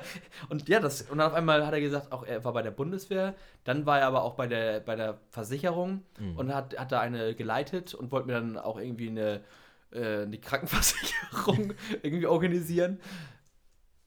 und 0.49 0.67
ja, 0.67 0.79
das, 0.79 1.03
und 1.03 1.19
dann 1.19 1.27
auf 1.27 1.35
einmal 1.35 1.65
hat 1.67 1.73
er 1.73 1.81
gesagt, 1.81 2.11
auch 2.11 2.23
er 2.23 2.43
war 2.43 2.53
bei 2.53 2.63
der 2.63 2.71
Bundeswehr, 2.71 3.35
dann 3.63 3.85
war 3.85 3.99
er 3.99 4.07
aber 4.07 4.23
auch 4.23 4.33
bei 4.33 4.47
der, 4.47 4.79
bei 4.79 4.95
der 4.95 5.19
Versicherung 5.29 6.01
und 6.35 6.51
hat, 6.55 6.75
hat 6.79 6.91
da 6.91 6.99
eine 6.99 7.35
geleitet 7.35 7.93
und 7.93 8.11
wollte 8.11 8.25
mir 8.27 8.33
dann 8.33 8.57
auch 8.57 8.79
irgendwie 8.79 9.09
eine, 9.09 9.41
äh, 9.93 10.23
eine 10.23 10.37
Krankenversicherung 10.37 11.73
irgendwie 12.03 12.27
organisieren. 12.27 12.99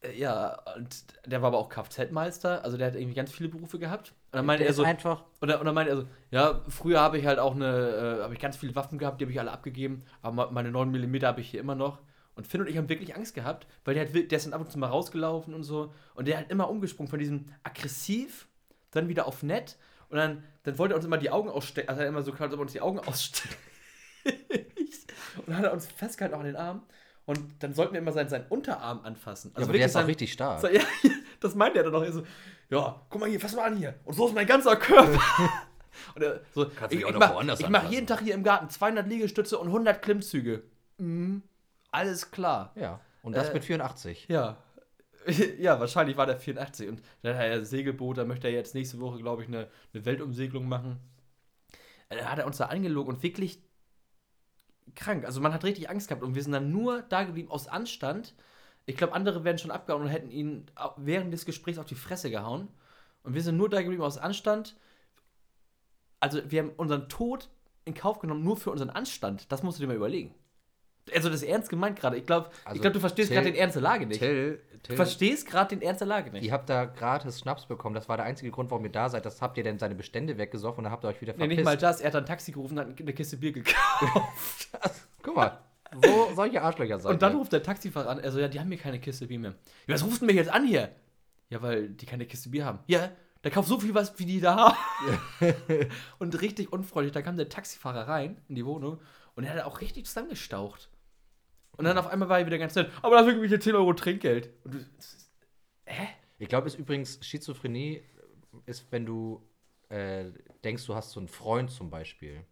Äh, 0.02 0.18
Ja, 0.18 0.58
und 0.76 1.04
der 1.26 1.42
war 1.42 1.48
aber 1.48 1.58
auch 1.58 1.68
Kfz-Meister, 1.68 2.64
also 2.64 2.76
der 2.76 2.88
hat 2.88 2.94
irgendwie 2.94 3.14
ganz 3.14 3.32
viele 3.32 3.48
Berufe 3.48 3.78
gehabt. 3.78 4.12
Und 4.32 4.38
dann 4.38 4.46
meinte 4.46 4.64
Der 4.64 4.70
er 4.70 4.74
so, 4.74 4.82
einfach. 4.84 5.24
und 5.40 5.48
dann, 5.48 5.58
und 5.60 5.66
dann 5.66 5.74
meinte 5.74 5.92
er 5.92 5.96
so, 5.96 6.04
ja, 6.30 6.62
früher 6.68 7.00
habe 7.00 7.18
ich 7.18 7.26
halt 7.26 7.38
auch 7.38 7.54
eine, 7.54 8.18
äh, 8.20 8.22
habe 8.22 8.34
ich 8.34 8.40
ganz 8.40 8.56
viele 8.56 8.74
Waffen 8.74 8.98
gehabt, 8.98 9.20
die 9.20 9.24
habe 9.24 9.32
ich 9.32 9.40
alle 9.40 9.52
abgegeben, 9.52 10.04
aber 10.22 10.50
meine 10.50 10.70
9 10.70 10.90
mm 10.90 11.22
habe 11.24 11.40
ich 11.40 11.50
hier 11.50 11.60
immer 11.60 11.74
noch. 11.74 12.00
Und 12.34 12.46
Finn 12.46 12.60
und 12.60 12.66
ich 12.68 12.76
haben 12.76 12.90
wirklich 12.90 13.16
Angst 13.16 13.34
gehabt, 13.34 13.66
weil 13.84 13.94
der, 13.94 14.06
hat, 14.06 14.14
der 14.14 14.30
ist 14.36 14.44
dann 14.44 14.52
ab 14.52 14.60
und 14.60 14.70
zu 14.70 14.78
mal 14.78 14.88
rausgelaufen 14.88 15.54
und 15.54 15.62
so. 15.62 15.94
Und 16.14 16.28
der 16.28 16.36
hat 16.38 16.50
immer 16.50 16.68
umgesprungen 16.68 17.08
von 17.08 17.18
diesem 17.18 17.46
aggressiv, 17.62 18.46
dann 18.90 19.08
wieder 19.08 19.26
auf 19.26 19.42
nett. 19.42 19.78
Und 20.10 20.18
dann, 20.18 20.44
dann 20.64 20.76
wollte 20.76 20.92
er 20.92 20.96
uns 20.96 21.06
immer 21.06 21.16
die 21.16 21.30
Augen 21.30 21.48
ausstecken. 21.48 21.88
Also 21.88 22.02
er 22.02 22.06
hat 22.06 22.12
immer 22.12 22.22
so 22.22 22.32
klar, 22.32 22.48
als 22.48 22.52
ob 22.52 22.60
er 22.60 22.62
uns 22.64 22.72
die 22.72 22.82
Augen 22.82 22.98
aussteckt. 23.06 23.56
Und 25.46 25.52
dann 25.52 25.58
hat 25.58 25.64
er 25.64 25.72
uns 25.72 25.86
festgehalten 25.86 26.34
auch 26.34 26.40
an 26.40 26.46
den 26.46 26.56
Arm. 26.56 26.82
Und 27.24 27.40
dann 27.62 27.74
sollten 27.74 27.92
wir 27.94 28.00
immer 28.00 28.12
seinen, 28.12 28.28
seinen 28.28 28.46
Unterarm 28.48 29.00
anfassen. 29.04 29.52
Ja, 29.56 29.64
aber 29.64 29.72
der 29.72 29.86
ist 29.86 29.92
auch 29.96 30.00
sein- 30.00 30.06
richtig 30.06 30.32
stark. 30.32 30.60
so, 30.60 30.68
ja, 30.68 30.80
das 31.40 31.54
meinte 31.56 31.78
er 31.82 31.90
dann. 31.90 32.02
Er 32.04 32.12
so, 32.12 32.22
ja, 32.70 33.00
guck 33.10 33.20
mal 33.20 33.28
hier, 33.28 33.40
fass 33.40 33.54
mal 33.56 33.64
an 33.64 33.76
hier. 33.76 33.94
Und 34.04 34.14
so 34.14 34.28
ist 34.28 34.34
mein 34.34 34.46
ganzer 34.46 34.76
Körper. 34.76 35.18
Und 36.14 36.22
er 36.22 36.40
so, 36.54 36.66
Kannst 36.76 36.94
ich, 36.94 37.04
auch 37.04 37.08
ich 37.08 37.14
noch 37.62 37.68
mach, 37.70 37.90
jeden 37.90 38.06
Tag 38.06 38.20
hier 38.20 38.34
im 38.34 38.44
Garten 38.44 38.68
200 38.68 39.06
Liegestütze 39.08 39.58
und 39.58 39.68
100 39.68 40.02
Klimmzüge. 40.02 40.62
Mhm. 40.98 41.42
Alles 41.90 42.30
klar. 42.30 42.72
Ja. 42.76 43.00
Und 43.22 43.34
das 43.34 43.48
Äh, 43.48 43.54
mit 43.54 43.64
84. 43.64 44.26
Ja. 44.28 44.58
Ja, 45.58 45.80
wahrscheinlich 45.80 46.16
war 46.16 46.26
der 46.26 46.38
84 46.38 46.88
und 46.88 47.02
dann 47.22 47.36
hat 47.36 47.46
er 47.46 47.64
Segelboot, 47.64 48.16
da 48.18 48.24
möchte 48.24 48.46
er 48.46 48.52
jetzt 48.54 48.76
nächste 48.76 49.00
Woche, 49.00 49.18
glaube 49.18 49.42
ich, 49.42 49.48
eine, 49.48 49.66
eine 49.92 50.04
Weltumsegelung 50.04 50.68
machen. 50.68 51.00
Äh, 52.10 52.18
Da 52.18 52.26
hat 52.30 52.38
er 52.38 52.46
uns 52.46 52.58
da 52.58 52.66
angelogen 52.66 53.12
und 53.16 53.22
wirklich 53.24 53.60
krank. 54.96 55.24
Also 55.24 55.40
man 55.40 55.52
hat 55.52 55.64
richtig 55.64 55.88
Angst 55.88 56.08
gehabt 56.08 56.22
und 56.22 56.34
wir 56.34 56.42
sind 56.42 56.52
dann 56.52 56.72
nur 56.72 57.02
da 57.02 57.24
geblieben 57.24 57.50
aus 57.50 57.68
Anstand. 57.68 58.34
Ich 58.86 58.96
glaube, 58.96 59.12
andere 59.14 59.44
wären 59.44 59.58
schon 59.58 59.70
abgehauen 59.70 60.02
und 60.02 60.08
hätten 60.08 60.30
ihn 60.30 60.66
während 60.96 61.32
des 61.32 61.44
Gesprächs 61.44 61.78
auf 61.78 61.86
die 61.86 61.94
Fresse 61.94 62.30
gehauen. 62.30 62.68
Und 63.22 63.34
wir 63.34 63.42
sind 63.42 63.56
nur 63.56 63.68
da 63.68 63.82
geblieben 63.82 64.02
aus 64.02 64.18
Anstand. 64.18 64.76
Also 66.20 66.40
wir 66.50 66.62
haben 66.62 66.70
unseren 66.76 67.08
Tod 67.08 67.50
in 67.84 67.94
Kauf 67.94 68.18
genommen, 68.18 68.42
nur 68.42 68.56
für 68.56 68.70
unseren 68.70 68.90
Anstand. 68.90 69.50
Das 69.52 69.62
musst 69.62 69.78
du 69.78 69.82
dir 69.82 69.88
mal 69.88 69.96
überlegen. 69.96 70.34
Also 71.14 71.28
das 71.30 71.42
ist 71.42 71.48
ernst 71.48 71.68
gemeint 71.70 71.98
gerade. 71.98 72.16
Ich 72.16 72.26
glaube, 72.26 72.50
Also, 72.64 72.76
ich 72.76 72.80
glaub, 72.82 72.92
du 72.92 73.00
verstehst 73.00 73.30
gerade 73.30 73.46
den 73.46 73.54
Ernst 73.54 73.76
der 73.76 73.82
Lage 73.82 74.06
nicht. 74.06 74.18
Till, 74.18 74.60
Du 74.72 74.78
Till, 74.90 74.96
verstehst 74.96 75.46
gerade 75.48 75.74
den 75.76 75.82
Ernst 75.82 76.00
der 76.00 76.06
Lage 76.08 76.30
nicht. 76.30 76.44
ihr 76.44 76.52
habt 76.52 76.68
da 76.68 76.84
gratis 76.84 77.40
Schnaps 77.40 77.66
bekommen. 77.66 77.94
Das 77.94 78.08
war 78.08 78.16
der 78.16 78.26
einzige 78.26 78.50
Grund, 78.52 78.70
warum 78.70 78.84
ihr 78.84 78.92
da 78.92 79.08
seid. 79.08 79.24
Das 79.26 79.42
habt 79.42 79.56
ihr 79.58 79.64
denn 79.64 79.78
seine 79.78 79.94
Bestände 79.96 80.38
weggesoffen 80.38 80.78
und 80.78 80.84
dann 80.84 80.92
habt 80.92 81.04
ihr 81.04 81.08
euch 81.08 81.20
wieder 81.20 81.32
Nee, 81.32 81.38
verpisst. 81.38 81.56
nicht 81.58 81.64
mal 81.64 81.76
das. 81.76 82.00
Er 82.00 82.06
hat 82.08 82.14
dann 82.14 82.22
ein 82.24 82.26
Taxi 82.26 82.52
gerufen 82.52 82.78
und 82.78 82.86
hat 82.90 83.00
eine 83.00 83.12
Kiste 83.12 83.36
Bier 83.36 83.52
gekauft. 83.52 84.68
Guck 85.22 85.34
mal, 85.36 85.58
wo 85.92 86.32
solche 86.34 86.62
Arschlöcher 86.62 86.98
seid 87.00 87.12
und 87.12 87.22
dann 87.22 87.34
ruft 87.36 87.52
der 87.52 87.62
Taxifahrer 87.62 88.10
an. 88.10 88.20
Also, 88.20 88.38
ja, 88.38 88.48
die 88.48 88.60
haben 88.60 88.68
mir 88.68 88.78
keine 88.78 89.00
Kiste 89.00 89.26
Bier 89.26 89.38
mehr. 89.40 89.54
Ja, 89.86 89.94
was 89.94 90.18
du 90.18 90.24
mich 90.24 90.36
jetzt 90.36 90.50
an 90.52 90.66
hier? 90.66 90.90
Ja, 91.50 91.62
weil 91.62 91.88
die 91.88 92.06
keine 92.06 92.26
Kiste 92.26 92.48
Bier 92.50 92.64
haben. 92.64 92.78
Ja, 92.86 93.10
da 93.42 93.50
kauf 93.50 93.66
so 93.66 93.78
viel 93.80 93.94
was, 93.94 94.16
wie 94.18 94.24
die 94.26 94.40
da 94.40 94.56
haben. 94.56 95.54
und 96.18 96.40
richtig 96.42 96.72
unfreundlich. 96.72 97.12
Da 97.12 97.22
kam 97.22 97.36
der 97.36 97.48
Taxifahrer 97.48 98.08
rein 98.08 98.36
in 98.48 98.54
die 98.56 98.66
Wohnung 98.66 98.98
und 99.34 99.44
er 99.44 99.54
hat 99.54 99.64
auch 99.64 99.80
richtig 99.80 100.06
zusammengestaucht. 100.06 100.88
Und 101.76 101.84
dann 101.84 101.98
auf 101.98 102.06
einmal 102.06 102.28
war 102.28 102.38
er 102.38 102.46
wieder 102.46 102.58
ganz 102.58 102.74
nett. 102.74 102.90
Aber 103.02 103.16
dafür 103.16 103.34
gebe 103.34 103.44
ich 103.44 103.50
dir 103.50 103.60
10 103.60 103.74
Euro 103.74 103.92
Trinkgeld. 103.92 104.50
Und 104.64 104.74
du, 104.74 104.78
Ich 106.38 106.48
glaube, 106.48 106.66
es 106.66 106.74
ist 106.74 106.80
übrigens 106.80 107.18
Schizophrenie 107.22 108.02
ist, 108.64 108.90
wenn 108.90 109.04
du 109.06 109.42
äh, 109.88 110.24
denkst, 110.64 110.86
du 110.86 110.94
hast 110.94 111.10
so 111.12 111.20
einen 111.20 111.28
Freund 111.28 111.70
zum 111.70 111.90
Beispiel. 111.90 112.44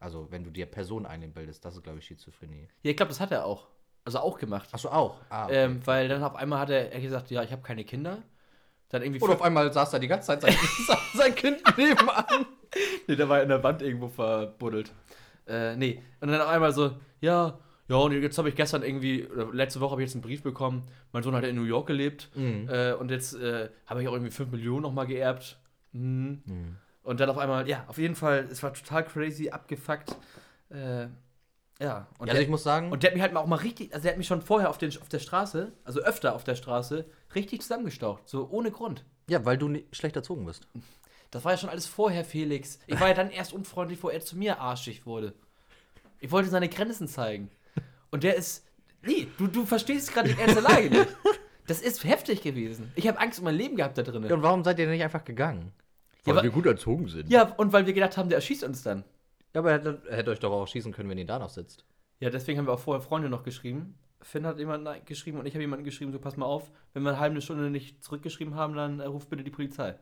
Also, 0.00 0.26
wenn 0.30 0.42
du 0.42 0.50
dir 0.50 0.66
Personen 0.66 1.06
einbildest, 1.06 1.64
das 1.64 1.76
ist, 1.76 1.84
glaube 1.84 2.00
ich, 2.00 2.06
Schizophrenie. 2.06 2.68
Ja, 2.82 2.90
ich 2.90 2.96
glaube, 2.96 3.10
das 3.10 3.20
hat 3.20 3.30
er 3.30 3.44
auch. 3.44 3.68
Also 4.04 4.18
auch 4.18 4.36
gemacht. 4.36 4.68
Achso, 4.72 4.88
auch. 4.88 5.20
Ah, 5.28 5.44
okay. 5.44 5.64
Ähm, 5.64 5.86
weil 5.86 6.08
dann 6.08 6.24
auf 6.24 6.34
einmal 6.34 6.58
hat 6.58 6.70
er, 6.70 6.90
er 6.90 7.00
gesagt, 7.00 7.30
ja, 7.30 7.42
ich 7.44 7.52
habe 7.52 7.62
keine 7.62 7.84
Kinder. 7.84 8.18
Dann 8.88 9.02
irgendwie. 9.02 9.20
Oder 9.20 9.34
auf 9.34 9.42
einmal 9.42 9.72
saß 9.72 9.92
da 9.92 9.98
die 10.00 10.08
ganze 10.08 10.26
Zeit 10.26 10.42
sein, 10.42 10.54
sein 11.14 11.34
Kind 11.34 11.62
nebenan. 11.78 12.46
nee, 13.06 13.14
der 13.14 13.28
war 13.28 13.42
in 13.42 13.48
der 13.48 13.62
Wand 13.62 13.80
irgendwo 13.80 14.08
verbuddelt. 14.08 14.92
Äh, 15.46 15.76
nee. 15.76 16.02
Und 16.20 16.28
dann 16.28 16.40
auf 16.40 16.48
einmal 16.48 16.72
so, 16.72 16.96
ja, 17.20 17.58
ja, 17.88 17.96
und 17.96 18.12
jetzt 18.12 18.38
habe 18.38 18.48
ich 18.48 18.54
gestern 18.54 18.82
irgendwie, 18.82 19.26
oder 19.26 19.52
letzte 19.52 19.80
Woche 19.80 19.92
habe 19.92 20.02
ich 20.02 20.08
jetzt 20.08 20.14
einen 20.14 20.22
Brief 20.22 20.42
bekommen. 20.42 20.84
Mein 21.12 21.22
Sohn 21.22 21.34
hat 21.34 21.44
in 21.44 21.56
New 21.56 21.64
York 21.64 21.86
gelebt. 21.86 22.30
Mhm. 22.34 22.68
Äh, 22.70 22.92
und 22.94 23.10
jetzt 23.10 23.34
äh, 23.34 23.68
habe 23.86 24.02
ich 24.02 24.08
auch 24.08 24.12
irgendwie 24.12 24.30
5 24.30 24.50
Millionen 24.52 24.82
nochmal 24.82 25.06
geerbt. 25.06 25.58
Mhm. 25.92 26.42
Und 27.02 27.20
dann 27.20 27.28
auf 27.28 27.38
einmal, 27.38 27.68
ja, 27.68 27.84
auf 27.88 27.98
jeden 27.98 28.14
Fall, 28.14 28.46
es 28.50 28.62
war 28.62 28.72
total 28.72 29.04
crazy, 29.04 29.50
abgefuckt. 29.50 30.16
Äh, 30.70 31.08
ja. 31.80 32.06
Und 32.18 32.28
also, 32.28 32.32
der, 32.34 32.40
ich 32.42 32.48
muss 32.48 32.62
sagen, 32.62 32.92
und 32.92 33.02
der 33.02 33.10
hat 33.10 33.14
mich 33.14 33.22
halt 33.22 33.34
auch 33.36 33.46
mal 33.46 33.56
richtig, 33.56 33.92
also 33.92 34.04
der 34.04 34.12
hat 34.12 34.18
mich 34.18 34.26
schon 34.28 34.40
vorher 34.42 34.70
auf, 34.70 34.78
den, 34.78 34.90
auf 35.00 35.08
der 35.08 35.18
Straße, 35.18 35.72
also 35.84 36.00
öfter 36.00 36.34
auf 36.34 36.44
der 36.44 36.54
Straße, 36.54 37.04
richtig 37.34 37.62
zusammengestaucht. 37.62 38.28
So 38.28 38.48
ohne 38.50 38.70
Grund. 38.70 39.04
ja, 39.28 39.44
weil 39.44 39.58
du 39.58 39.68
ni- 39.68 39.84
schlecht 39.92 40.14
erzogen 40.16 40.46
bist. 40.46 40.68
Das 41.32 41.44
war 41.44 41.52
ja 41.52 41.58
schon 41.58 41.70
alles 41.70 41.86
vorher, 41.86 42.24
Felix. 42.24 42.78
Ich 42.86 43.00
war 43.00 43.08
ja 43.08 43.14
dann 43.14 43.30
erst 43.30 43.52
unfreundlich, 43.52 44.02
wo 44.02 44.08
er 44.10 44.20
zu 44.20 44.36
mir 44.36 44.60
arschig 44.60 45.04
wurde. 45.06 45.34
Ich 46.20 46.30
wollte 46.30 46.50
seine 46.50 46.68
Grenzen 46.68 47.08
zeigen. 47.08 47.50
Und 48.12 48.22
der 48.22 48.36
ist. 48.36 48.64
Nee, 49.02 49.26
du, 49.36 49.48
du 49.48 49.66
verstehst 49.66 50.12
gerade 50.12 50.32
die 50.32 50.40
ernste 50.40 50.60
Lage 50.60 50.88
nicht. 50.88 51.08
Das 51.66 51.80
ist 51.82 52.04
heftig 52.04 52.42
gewesen. 52.42 52.92
Ich 52.94 53.08
habe 53.08 53.18
Angst 53.18 53.38
um 53.40 53.44
mein 53.46 53.54
Leben 53.56 53.74
gehabt 53.76 53.96
da 53.98 54.02
drin. 54.02 54.22
Ja, 54.24 54.34
und 54.34 54.42
warum 54.42 54.62
seid 54.62 54.78
ihr 54.78 54.84
denn 54.84 54.94
nicht 54.94 55.02
einfach 55.02 55.24
gegangen? 55.24 55.72
Ja, 56.24 56.34
aber- 56.34 56.48
gut 56.50 56.66
erzogen 56.66 57.08
sind. 57.08 57.28
Ja, 57.30 57.52
und 57.54 57.72
weil 57.72 57.86
wir 57.86 57.92
gedacht 57.94 58.16
haben, 58.16 58.28
der 58.28 58.36
erschießt 58.38 58.62
uns 58.62 58.82
dann. 58.82 59.02
Ja, 59.54 59.60
aber 59.60 59.72
er 59.72 59.78
hätte, 59.78 60.02
er 60.08 60.16
hätte 60.18 60.30
euch 60.30 60.38
doch 60.38 60.52
auch 60.52 60.66
schießen 60.68 60.92
können, 60.92 61.08
wenn 61.08 61.18
ihr 61.18 61.26
da 61.26 61.38
noch 61.38 61.50
sitzt. 61.50 61.84
Ja, 62.20 62.30
deswegen 62.30 62.58
haben 62.58 62.66
wir 62.66 62.72
auch 62.72 62.80
vorher 62.80 63.00
Freunde 63.02 63.28
noch 63.28 63.42
geschrieben. 63.42 63.98
Finn 64.20 64.46
hat 64.46 64.58
jemanden 64.58 65.04
geschrieben 65.04 65.38
und 65.38 65.46
ich 65.46 65.54
habe 65.54 65.62
jemanden 65.62 65.84
geschrieben, 65.84 66.12
so 66.12 66.20
pass 66.20 66.36
mal 66.36 66.46
auf, 66.46 66.70
wenn 66.94 67.02
wir 67.02 67.10
eine 67.10 67.18
halbe 67.18 67.40
Stunde 67.40 67.70
nicht 67.70 68.04
zurückgeschrieben 68.04 68.54
haben, 68.54 68.74
dann 68.74 69.00
äh, 69.00 69.06
ruft 69.06 69.28
bitte 69.30 69.42
die 69.42 69.50
Polizei. 69.50 69.96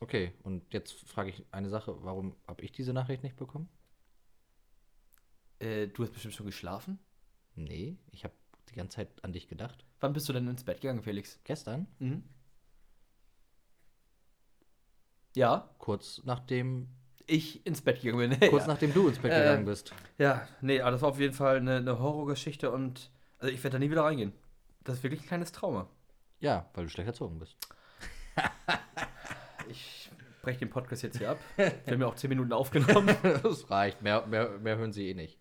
Okay, 0.00 0.32
und 0.44 0.72
jetzt 0.72 0.92
frage 1.08 1.30
ich 1.30 1.44
eine 1.50 1.68
Sache. 1.68 1.96
Warum 2.02 2.36
habe 2.46 2.62
ich 2.62 2.70
diese 2.70 2.92
Nachricht 2.92 3.24
nicht 3.24 3.36
bekommen? 3.36 3.68
Äh, 5.58 5.88
du 5.88 6.02
hast 6.04 6.12
bestimmt 6.12 6.34
schon 6.34 6.46
geschlafen? 6.46 6.98
Nee, 7.64 7.96
ich 8.12 8.24
habe 8.24 8.34
die 8.70 8.74
ganze 8.74 8.96
Zeit 8.96 9.08
an 9.22 9.32
dich 9.32 9.48
gedacht. 9.48 9.84
Wann 10.00 10.12
bist 10.12 10.28
du 10.28 10.32
denn 10.32 10.46
ins 10.48 10.64
Bett 10.64 10.80
gegangen, 10.80 11.02
Felix? 11.02 11.40
Gestern, 11.44 11.86
Mhm. 11.98 12.22
Ja, 15.34 15.68
kurz 15.78 16.22
nachdem, 16.24 16.88
ich 17.26 17.64
ins 17.66 17.80
Bett 17.82 18.00
gegangen 18.00 18.30
bin. 18.38 18.40
kurz 18.50 18.62
ja. 18.66 18.72
nachdem 18.72 18.92
du 18.94 19.08
ins 19.08 19.18
Bett 19.18 19.32
Äh, 19.32 19.38
gegangen 19.40 19.64
bist. 19.66 19.92
Ja, 20.16 20.48
nee, 20.60 20.80
aber 20.80 20.92
das 20.92 21.02
war 21.02 21.10
auf 21.10 21.20
jeden 21.20 21.34
Fall 21.34 21.58
eine, 21.58 21.76
eine 21.76 21.98
Horrorgeschichte 21.98 22.70
und 22.70 23.10
also 23.38 23.52
ich 23.52 23.62
werde 23.62 23.74
da 23.76 23.78
nie 23.78 23.90
wieder 23.90 24.04
reingehen. 24.04 24.32
Das 24.84 24.96
ist 24.96 25.02
wirklich 25.02 25.20
ein 25.20 25.26
kleines 25.26 25.52
Trauma. 25.52 25.88
Ja, 26.40 26.68
weil 26.74 26.84
du 26.84 26.90
schlecht 26.90 27.08
erzogen 27.08 27.38
bist. 27.38 27.56
Ich 29.70 30.10
breche 30.40 30.60
den 30.60 30.70
Podcast 30.70 31.02
jetzt 31.02 31.18
hier 31.18 31.30
ab. 31.32 31.38
Wir 31.56 31.72
haben 31.86 32.00
ja 32.00 32.06
auch 32.06 32.14
10 32.14 32.30
Minuten 32.30 32.54
aufgenommen. 32.54 33.14
das 33.42 33.68
reicht, 33.70 34.00
mehr, 34.00 34.26
mehr, 34.26 34.48
mehr 34.58 34.78
hören 34.78 34.92
sie 34.94 35.10
eh 35.10 35.14
nicht. 35.14 35.38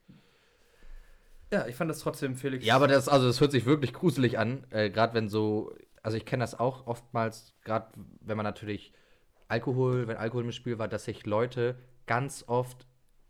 Ja, 1.52 1.68
ich 1.68 1.76
fand 1.76 1.90
das 1.90 2.00
trotzdem, 2.00 2.36
Felix. 2.36 2.66
Ja, 2.66 2.76
aber 2.76 2.88
das, 2.88 3.08
also 3.08 3.28
das 3.28 3.40
hört 3.42 3.52
sich 3.52 3.66
wirklich 3.66 3.94
gruselig 3.94 4.38
an, 4.38 4.66
äh, 4.70 4.90
gerade 4.90 5.14
wenn 5.14 5.30
so, 5.30 5.74
also 6.04 6.18
ich 6.18 6.26
kenne 6.26 6.44
das 6.44 6.60
auch 6.60 6.88
oftmals, 6.88 7.54
gerade 7.64 7.88
wenn 8.22 8.38
man 8.38 8.44
natürlich 8.44 8.94
Alkohol, 9.48 10.08
wenn 10.08 10.18
Alkohol 10.18 10.44
im 10.46 10.52
Spiel 10.52 10.78
war, 10.78 10.88
dass 10.88 11.06
sich 11.06 11.26
Leute 11.26 11.78
ganz 12.06 12.44
oft 12.48 12.86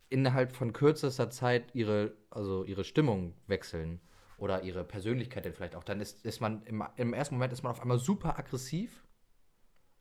innerhalb 0.10 0.56
von 0.56 0.74
kürzester 0.74 1.30
Zeit 1.30 1.76
ihre, 1.76 2.14
also 2.30 2.64
ihre 2.64 2.84
Stimmung 2.84 3.34
wechseln 3.48 4.00
oder 4.38 4.64
ihre 4.64 4.84
Persönlichkeit 4.84 5.46
dann 5.46 5.54
vielleicht 5.54 5.76
auch. 5.76 5.84
Dann 5.84 6.00
ist, 6.02 6.26
ist 6.26 6.40
man 6.42 6.64
im, 6.64 6.84
im 6.96 7.14
ersten 7.14 7.36
Moment 7.36 7.54
ist 7.54 7.62
man 7.64 7.72
auf 7.72 7.82
einmal 7.82 8.00
super 8.00 8.38
aggressiv 8.40 9.04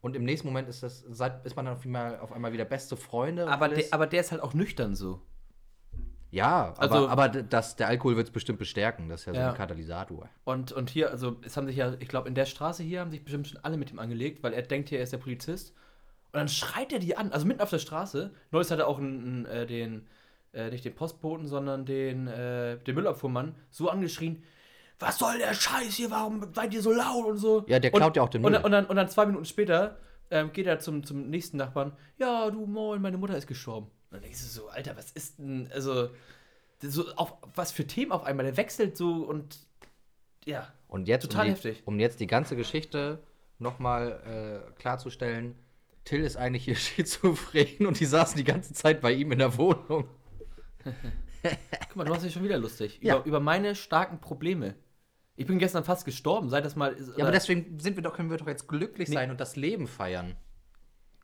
und 0.01 0.15
im 0.15 0.25
nächsten 0.25 0.47
Moment 0.49 0.69
ist 0.69 0.83
das, 0.83 1.01
seit- 1.09 1.45
ist 1.45 1.57
man 1.57 1.65
dann 1.67 1.75
auf 1.75 1.85
einmal, 1.85 2.19
auf 2.21 2.33
einmal 2.33 2.53
wieder 2.53 2.65
beste 2.65 2.97
Freunde. 2.97 3.45
und 3.47 3.51
aber, 3.51 3.69
der, 3.69 3.85
aber 3.91 4.07
der 4.07 4.21
ist 4.21 4.31
halt 4.33 4.43
auch 4.43 4.55
nüchtern 4.55 4.95
so. 4.95 5.21
Ja, 6.31 6.75
aber, 6.77 6.81
also- 6.83 7.09
aber 7.09 7.29
das, 7.29 7.77
der 7.77 7.89
Alkohol 7.89 8.17
wird 8.17 8.27
es 8.29 8.33
bestimmt 8.33 8.59
bestärken, 8.59 9.09
das 9.09 9.21
ist 9.21 9.27
ja 9.27 9.35
so 9.35 9.41
Ja. 9.41 9.51
ein 9.51 9.57
Katalysator. 9.57 10.29
Und, 10.45 10.73
und 10.73 10.91
hier, 10.91 11.11
also 11.11 11.37
es 11.43 11.57
haben 11.57 11.67
sich 11.67 11.77
ja, 11.77 11.95
ich 11.99 12.09
glaube, 12.09 12.29
in 12.29 12.35
der 12.35 12.47
Straße 12.47 12.83
hier 12.83 13.01
haben 13.01 13.11
sich 13.11 13.23
bestimmt 13.25 13.49
schon 13.49 13.59
alle 13.63 13.77
mit 13.77 13.91
ihm 13.91 13.99
angelegt, 13.99 14.43
weil 14.43 14.53
er 14.53 14.63
denkt 14.63 14.89
hier, 14.89 14.99
er 14.99 15.05
ist 15.05 15.13
der 15.13 15.19
Polizist. 15.19 15.75
Und 16.33 16.41
dann 16.41 16.49
schreit 16.49 16.93
er 16.93 16.99
die 16.99 17.17
an, 17.17 17.33
also 17.33 17.47
mitten 17.47 17.61
auf 17.63 17.71
der 17.71 17.79
Straße. 17.79 18.33
Neues 18.51 18.71
hat 18.71 18.79
er 18.79 18.89
auch 18.89 18.99
einen, 18.99 19.47
äh, 19.47 19.67
den, 19.67 20.07
äh, 20.53 20.71
nicht 20.71 20.85
den 20.85 20.95
Postboten, 20.95 21.47
sondern 21.47 21.87
den, 21.87 22.27
äh, 22.27 22.77
den 22.79 22.95
Müllabfuhrmann 22.95 23.55
so 23.71 23.89
angeschrien. 23.89 24.43
Was 24.99 25.19
soll 25.19 25.39
der 25.39 25.55
Scheiß 25.55 25.95
hier? 25.95 26.11
Warum 26.11 26.53
seid 26.55 26.73
ihr 26.75 26.83
so 26.83 26.93
laut 26.93 27.27
und 27.27 27.37
so? 27.39 27.65
Ja, 27.69 27.79
der 27.79 27.93
und, 27.95 28.01
klaut 28.01 28.17
ja 28.17 28.23
auch 28.23 28.29
den 28.29 28.45
und, 28.45 28.51
Müll. 28.51 28.53
dann- 28.61 28.65
und, 28.65 28.73
dann, 28.73 28.87
und 28.87 28.97
dann 28.97 29.09
zwei 29.09 29.27
Minuten 29.27 29.45
später 29.45 29.99
ähm, 30.31 30.53
geht 30.53 30.67
er 30.67 30.79
zum, 30.81 31.05
zum 31.05 31.29
nächsten 31.31 31.57
Nachbarn. 31.59 31.93
Ja, 32.19 32.51
du 32.51 32.67
Moin, 32.67 33.01
meine 33.01 33.17
Mutter 33.19 33.37
ist 33.37 33.47
gestorben. 33.47 33.91
Und 34.17 34.23
dann 34.23 34.31
denkst 34.31 34.41
du 34.43 34.49
so, 34.49 34.69
Alter, 34.69 34.97
was 34.97 35.11
ist 35.13 35.39
denn, 35.39 35.71
also, 35.73 36.09
so 36.81 37.13
auf, 37.17 37.35
was 37.55 37.71
für 37.71 37.87
Themen 37.87 38.13
auf 38.13 38.25
einmal? 38.25 38.47
Der 38.47 38.57
wechselt 38.57 38.97
so 38.97 39.25
und, 39.25 39.59
ja. 40.45 40.73
Und 40.89 41.07
jetzt, 41.09 41.25
Total 41.25 41.43
um, 41.43 41.47
die, 41.47 41.53
heftig. 41.53 41.83
um 41.85 42.01
jetzt 42.01 42.21
die 42.21 42.27
ganze 42.27 42.57
Geschichte 42.57 43.23
nochmal 43.59 44.65
äh, 44.73 44.81
klarzustellen, 44.81 45.55
Till 46.05 46.23
ist 46.25 46.37
eigentlich 46.37 46.65
hier 46.65 46.77
schizophren 46.77 47.87
und 47.87 48.01
die 48.01 48.07
saßen 48.07 48.37
die 48.37 48.45
ganze 48.45 48.73
Zeit 48.73 49.01
bei 49.01 49.13
ihm 49.13 49.33
in 49.33 49.39
der 49.39 49.57
Wohnung. 49.59 50.09
Guck 50.85 51.97
mal, 51.97 52.05
du 52.05 52.13
machst 52.13 52.25
dich 52.25 52.33
schon 52.33 52.45
wieder 52.45 52.59
lustig. 52.59 52.99
Ja. 53.03 53.17
Über, 53.17 53.27
über 53.27 53.41
meine 53.41 53.75
starken 53.75 54.21
Probleme. 54.21 54.75
Ich 55.35 55.47
bin 55.47 55.59
gestern 55.59 55.85
fast 55.85 56.07
gestorben, 56.07 56.49
sei 56.49 56.63
das 56.63 56.77
mal. 56.77 56.97
Ja, 57.17 57.25
aber 57.25 57.33
deswegen 57.33 57.79
sind 57.79 57.97
wir 57.97 58.03
doch, 58.03 58.15
können 58.15 58.31
wir 58.31 58.39
doch 58.39 58.47
jetzt 58.47 58.69
glücklich 58.69 59.09
Nee. 59.09 59.15
sein 59.15 59.31
und 59.31 59.41
das 59.41 59.57
Leben 59.57 59.87
feiern. 59.87 60.35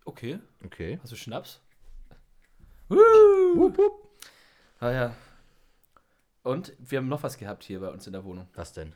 Okay. 0.04 0.38
Okay. 0.64 0.99
Hast 1.02 1.12
du 1.12 1.16
Schnaps? 1.16 1.62
Wupp, 3.73 3.79
wupp. 3.79 4.09
Ah 4.81 4.91
ja. 4.91 5.17
Und 6.43 6.73
wir 6.79 6.99
haben 6.99 7.09
noch 7.09 7.23
was 7.23 7.38
gehabt 7.38 7.64
hier 7.64 7.81
bei 7.81 7.88
uns 7.88 8.07
in 8.07 8.12
der 8.12 8.25
Wohnung. 8.25 8.49
Was 8.55 8.73
denn? 8.73 8.93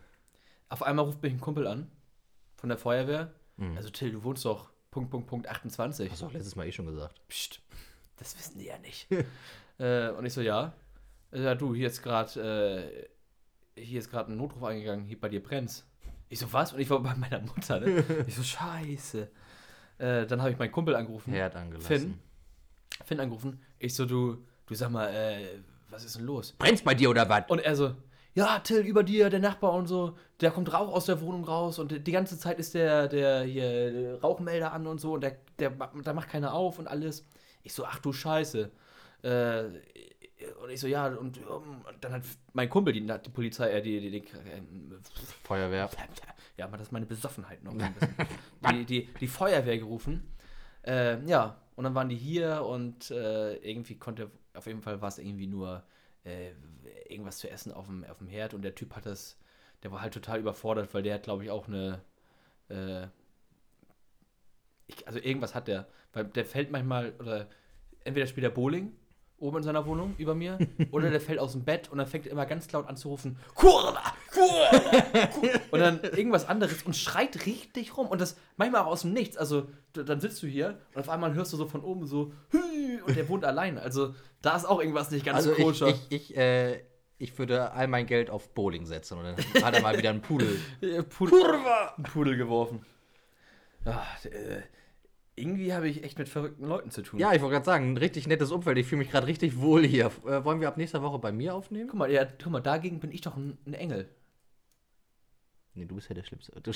Auf 0.69 0.83
einmal 0.83 1.05
ruft 1.05 1.23
mich 1.23 1.33
ein 1.33 1.41
Kumpel 1.41 1.67
an 1.67 1.91
von 2.57 2.69
der 2.69 2.79
Feuerwehr. 2.79 3.33
Mhm. 3.57 3.77
Also 3.77 3.91
Till, 3.91 4.13
du 4.13 4.25
wohnst 4.25 4.45
doch 4.45 4.71
Punkt, 4.91 5.11
Punkt, 5.11 5.29
Punkt 5.29 5.49
28. 5.49 6.11
Hast 6.11 6.23
du 6.23 6.27
auch 6.27 6.33
letztes 6.33 6.57
Mal 6.57 6.67
eh 6.67 6.73
schon 6.73 6.87
gesagt. 6.87 7.21
Psst, 7.29 7.61
das 8.17 8.37
wissen 8.39 8.59
die 8.59 8.67
ja 8.67 8.79
nicht. 8.79 9.09
äh, 9.79 10.11
und 10.11 10.27
ich 10.27 10.33
so, 10.33 10.41
ja. 10.41 10.73
Äh, 11.33 11.43
Ja, 11.43 11.55
du, 11.55 11.75
hier 11.75 11.87
ist 11.87 12.03
gerade 12.03 13.09
äh, 13.77 13.81
hier 13.81 13.99
ist 13.99 14.11
gerade 14.11 14.33
ein 14.33 14.37
Notruf 14.37 14.65
eingegangen, 14.65 15.05
hier 15.05 15.21
bei 15.21 15.29
dir 15.29 15.43
brennt's. 15.43 15.87
Ich 16.29 16.39
so, 16.41 16.53
was? 16.53 16.73
Und 16.73 16.81
ich 16.81 16.91
war 16.91 17.01
bei 17.01 17.15
meiner 17.15 17.41
Mutter, 17.41 17.79
ne? 17.79 18.05
Ich 18.27 18.35
so, 18.35 18.43
scheiße. 18.43 19.31
Äh, 19.99 20.27
dann 20.27 20.41
habe 20.41 20.51
ich 20.51 20.59
meinen 20.59 20.73
Kumpel 20.73 20.97
angerufen. 20.97 21.33
Herd 21.33 21.55
angelassen. 21.55 21.87
Finn? 21.87 22.19
Finn 23.05 23.21
angerufen. 23.21 23.63
Ich 23.79 23.95
so, 23.95 24.07
du, 24.07 24.45
du 24.67 24.75
sag 24.75 24.91
mal, 24.91 25.09
äh, 25.09 25.59
was 25.91 26.05
ist 26.05 26.17
denn 26.17 26.25
los? 26.25 26.53
Brennt's 26.59 26.83
bei 26.83 26.95
dir 26.95 27.11
oder 27.11 27.29
was? 27.29 27.45
Und 27.49 27.61
er 27.61 27.77
so, 27.77 27.95
ja, 28.35 28.59
Till, 28.59 28.81
über 28.81 29.03
dir, 29.03 29.31
der 29.31 29.41
Nachbar 29.41 29.73
und 29.73 29.87
so, 29.87 30.17
der 30.41 30.51
kommt 30.51 30.73
Rauch 30.73 30.93
aus 30.93 31.07
der 31.07 31.21
Wohnung 31.21 31.45
raus 31.45 31.79
und 31.79 32.07
die 32.07 32.13
ganze 32.13 32.39
Zeit 32.39 32.59
ist 32.59 32.75
der, 32.75 33.09
der 33.09 33.45
hier 33.45 33.93
der 33.93 34.21
Rauchmelder 34.21 34.73
an 34.73 34.87
und 34.87 35.01
so 35.01 35.15
und 35.15 35.23
der, 35.23 35.39
der, 35.59 35.71
da 35.71 36.13
macht 36.13 36.29
keiner 36.29 36.53
auf 36.53 36.79
und 36.79 36.87
alles. 36.87 37.25
Ich 37.63 37.73
so, 37.73 37.85
ach 37.87 37.99
du 37.99 38.13
Scheiße. 38.13 38.71
Äh, 39.23 39.65
und 40.63 40.71
ich 40.71 40.81
so, 40.81 40.87
ja, 40.87 41.07
und 41.07 41.39
ähm, 41.39 41.85
dann 42.01 42.13
hat 42.13 42.23
mein 42.53 42.69
Kumpel 42.69 42.93
die, 42.93 43.01
die 43.01 43.31
Polizei, 43.31 43.71
äh, 43.71 43.81
die, 43.81 44.01
die, 44.01 44.11
die, 44.11 44.27
ähm, 44.53 45.01
Feuerwehr. 45.45 45.89
ja, 46.59 46.67
aber 46.67 46.77
das 46.77 46.89
ist 46.89 46.93
meine 46.93 47.07
Besonnenheit 47.07 47.65
noch. 47.65 47.73
ein 47.73 47.95
bisschen. 47.95 48.17
die, 48.71 48.85
die, 48.85 49.09
die 49.19 49.27
Feuerwehr 49.29 49.79
gerufen. 49.79 50.31
Äh, 50.83 51.25
ja, 51.27 51.57
und 51.75 51.85
dann 51.85 51.95
waren 51.95 52.09
die 52.09 52.17
hier 52.17 52.65
und 52.65 53.11
äh, 53.11 53.55
irgendwie 53.57 53.97
konnte, 53.97 54.31
auf 54.57 54.67
jeden 54.67 54.83
Fall 54.83 55.01
war 55.01 55.09
es 55.09 55.19
irgendwie 55.19 55.47
nur 55.47 55.85
äh, 56.25 56.53
irgendwas 57.09 57.39
zu 57.39 57.51
essen 57.51 57.73
auf 57.73 57.87
dem, 57.87 58.05
auf 58.05 58.19
dem 58.19 58.27
Herd 58.27 58.55
und 58.55 58.63
der 58.63 58.75
Typ 58.75 58.95
hat 58.97 59.07
das, 59.07 59.39
der 59.83 59.93
war 59.93 60.01
halt 60.01 60.15
total 60.15 60.41
überfordert, 60.41 60.93
weil 60.95 61.03
der 61.03 61.15
hat, 61.15 61.23
glaube 61.23 61.45
ich, 61.45 61.51
auch 61.51 61.69
eine, 61.69 62.03
äh, 62.69 63.07
ich, 64.87 65.07
also 65.07 65.19
irgendwas 65.19 65.55
hat 65.55 65.69
der, 65.69 65.87
weil 66.13 66.25
der 66.25 66.45
fällt 66.45 66.71
manchmal, 66.71 67.13
oder 67.19 67.49
entweder 68.05 68.27
spielt 68.27 68.45
er 68.45 68.51
Bowling 68.51 68.93
oben 69.39 69.59
in 69.59 69.63
seiner 69.63 69.85
Wohnung 69.87 70.15
über 70.19 70.35
mir, 70.35 70.59
oder 70.93 71.11
der 71.11 71.21
fällt 71.21 71.39
aus 71.39 71.53
dem 71.53 71.65
Bett 71.65 71.91
und 71.91 71.99
dann 71.99 72.07
fängt 72.07 72.27
er 72.27 72.33
immer 72.33 72.47
ganz 72.47 72.71
laut 72.73 72.89
an 72.89 72.97
zu 72.97 73.09
rufen, 73.09 73.37
Kurva, 73.55 74.01
Kurva, 74.33 75.27
Kurva. 75.29 75.61
und 75.71 75.81
dann 75.81 76.03
irgendwas 76.03 76.49
anderes 76.49 76.83
und 76.85 76.97
schreit 76.97 77.45
richtig 77.47 77.97
rum 77.97 78.07
und 78.09 78.21
das 78.21 78.37
manchmal 78.57 78.83
auch 78.83 78.87
aus 78.89 79.03
dem 79.03 79.13
Nichts, 79.13 79.37
also 79.37 79.69
dann 79.93 80.21
sitzt 80.21 80.43
du 80.43 80.47
hier 80.47 80.79
und 80.95 81.01
auf 81.01 81.09
einmal 81.09 81.35
hörst 81.35 81.53
du 81.53 81.57
so 81.57 81.67
von 81.67 81.83
oben 81.83 82.07
so, 82.07 82.33
Hü, 82.51 83.03
und 83.07 83.17
der 83.17 83.29
wohnt 83.29 83.45
allein, 83.45 83.79
also 83.79 84.15
da 84.43 84.57
ist 84.57 84.65
auch 84.65 84.81
irgendwas 84.81 85.11
nicht 85.11 85.25
ganz 85.27 85.37
Also 85.37 85.53
ich, 85.53 85.65
koscher. 85.65 85.89
ich, 85.89 86.07
ich, 86.09 86.37
äh, 86.37 86.81
ich 87.19 87.39
würde 87.39 87.73
all 87.73 87.89
mein 87.89 88.07
Geld 88.07 88.31
auf 88.31 88.51
Bowling 88.55 88.85
setzen 88.87 89.19
und 89.19 89.25
dann 89.25 89.65
hat 89.65 89.75
er 89.75 89.83
mal 89.83 89.97
wieder 89.97 90.11
einen 90.11 90.21
Pudel. 90.21 90.59
Pudel, 91.09 91.41
Kurva! 91.41 91.95
Ein 91.97 92.03
Pudel 92.05 92.37
geworfen. 92.37 92.85
Ja, 93.85 94.05
äh, 94.25 94.61
Irgendwie 95.39 95.75
habe 95.75 95.87
ich 95.87 96.03
echt 96.03 96.19
mit 96.19 96.31
verrückten 96.31 96.65
Leuten 96.65 96.91
zu 96.91 97.03
tun. 97.03 97.21
Ja, 97.21 97.35
ich 97.35 97.43
wollte 97.43 97.55
gerade 97.55 97.67
sagen, 97.67 97.93
ein 97.93 97.97
richtig 97.99 98.27
nettes 98.27 98.51
Umfeld. 98.51 98.79
Ich 98.79 98.87
fühle 98.87 99.01
mich 99.01 99.11
gerade 99.11 99.27
richtig 99.27 99.61
wohl 99.61 99.87
hier. 99.87 100.07
Äh, 100.27 100.45
wollen 100.45 100.61
wir 100.61 100.69
ab 100.69 100.79
nächster 100.79 101.03
Woche 101.03 101.19
bei 101.19 101.31
mir 101.31 101.55
aufnehmen? 101.55 101.89
Guck 101.89 101.99
mal, 101.99 102.11
ja, 102.11 102.25
guck 102.25 102.51
mal, 102.51 102.61
dagegen 102.61 103.01
bin 103.01 103.13
ich 103.13 103.21
doch 103.21 103.37
ein, 103.37 103.59
ein 103.67 103.75
Engel. 103.75 104.09
Nee, 105.77 105.85
du 105.85 105.95
bist 105.95 106.09
ja 106.09 106.15
der 106.15 106.25
Schlimmste. 106.25 106.53
Du, 106.63 106.73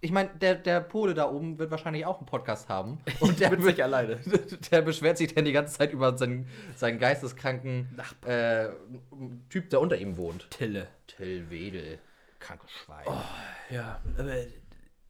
ich 0.00 0.10
meine, 0.10 0.30
der, 0.40 0.56
der 0.56 0.80
Pole 0.80 1.14
da 1.14 1.30
oben 1.30 1.56
wird 1.60 1.70
wahrscheinlich 1.70 2.04
auch 2.04 2.18
einen 2.18 2.26
Podcast 2.26 2.68
haben. 2.68 2.98
Und 3.20 3.38
der, 3.38 3.50
bin 3.50 3.64
nicht 3.64 3.80
alleine. 3.80 4.16
der 4.72 4.82
beschwert 4.82 5.18
sich 5.18 5.32
dann 5.32 5.44
die 5.44 5.52
ganze 5.52 5.78
Zeit 5.78 5.92
über 5.92 6.18
seinen, 6.18 6.48
seinen 6.74 6.98
geisteskranken 6.98 7.96
äh, 8.26 8.70
Typ, 9.50 9.70
der 9.70 9.80
unter 9.80 9.96
ihm 9.96 10.16
wohnt. 10.16 10.50
Tille. 10.50 10.88
Till 11.06 11.48
Wedel. 11.48 12.00
Krankes 12.40 12.72
Schwein. 12.72 13.06
Ja, 13.70 14.00
aber 14.16 14.34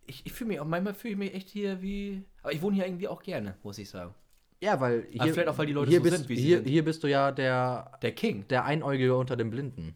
ich, 0.08 0.26
ich 0.26 0.32
fühle 0.32 0.48
mich 0.48 0.60
auch, 0.60 0.66
manchmal 0.66 0.94
fühle 0.94 1.12
ich 1.12 1.18
mich 1.18 1.34
echt 1.34 1.48
hier 1.48 1.82
wie. 1.82 2.24
Aber 2.42 2.52
ich 2.52 2.62
wohne 2.62 2.76
hier 2.76 2.86
irgendwie 2.86 3.08
auch 3.08 3.22
gerne, 3.22 3.56
muss 3.62 3.78
ich 3.78 3.88
sagen. 3.88 4.14
Ja, 4.60 4.80
weil 4.80 5.06
hier, 5.10 5.22
Aber 5.22 5.32
vielleicht 5.32 5.48
auch, 5.48 5.58
weil 5.58 5.66
die 5.66 5.72
Leute 5.72 5.90
hier 5.90 6.00
so 6.00 6.04
bist, 6.04 6.16
sind, 6.16 6.28
wie 6.28 6.36
sie 6.36 6.42
hier, 6.42 6.56
sind. 6.58 6.68
hier 6.68 6.84
bist 6.84 7.02
du 7.04 7.06
ja 7.06 7.30
der, 7.30 7.92
Der 8.02 8.12
King. 8.12 8.48
der 8.48 8.64
Einäugige 8.64 9.16
unter 9.16 9.36
den 9.36 9.50
Blinden. 9.50 9.94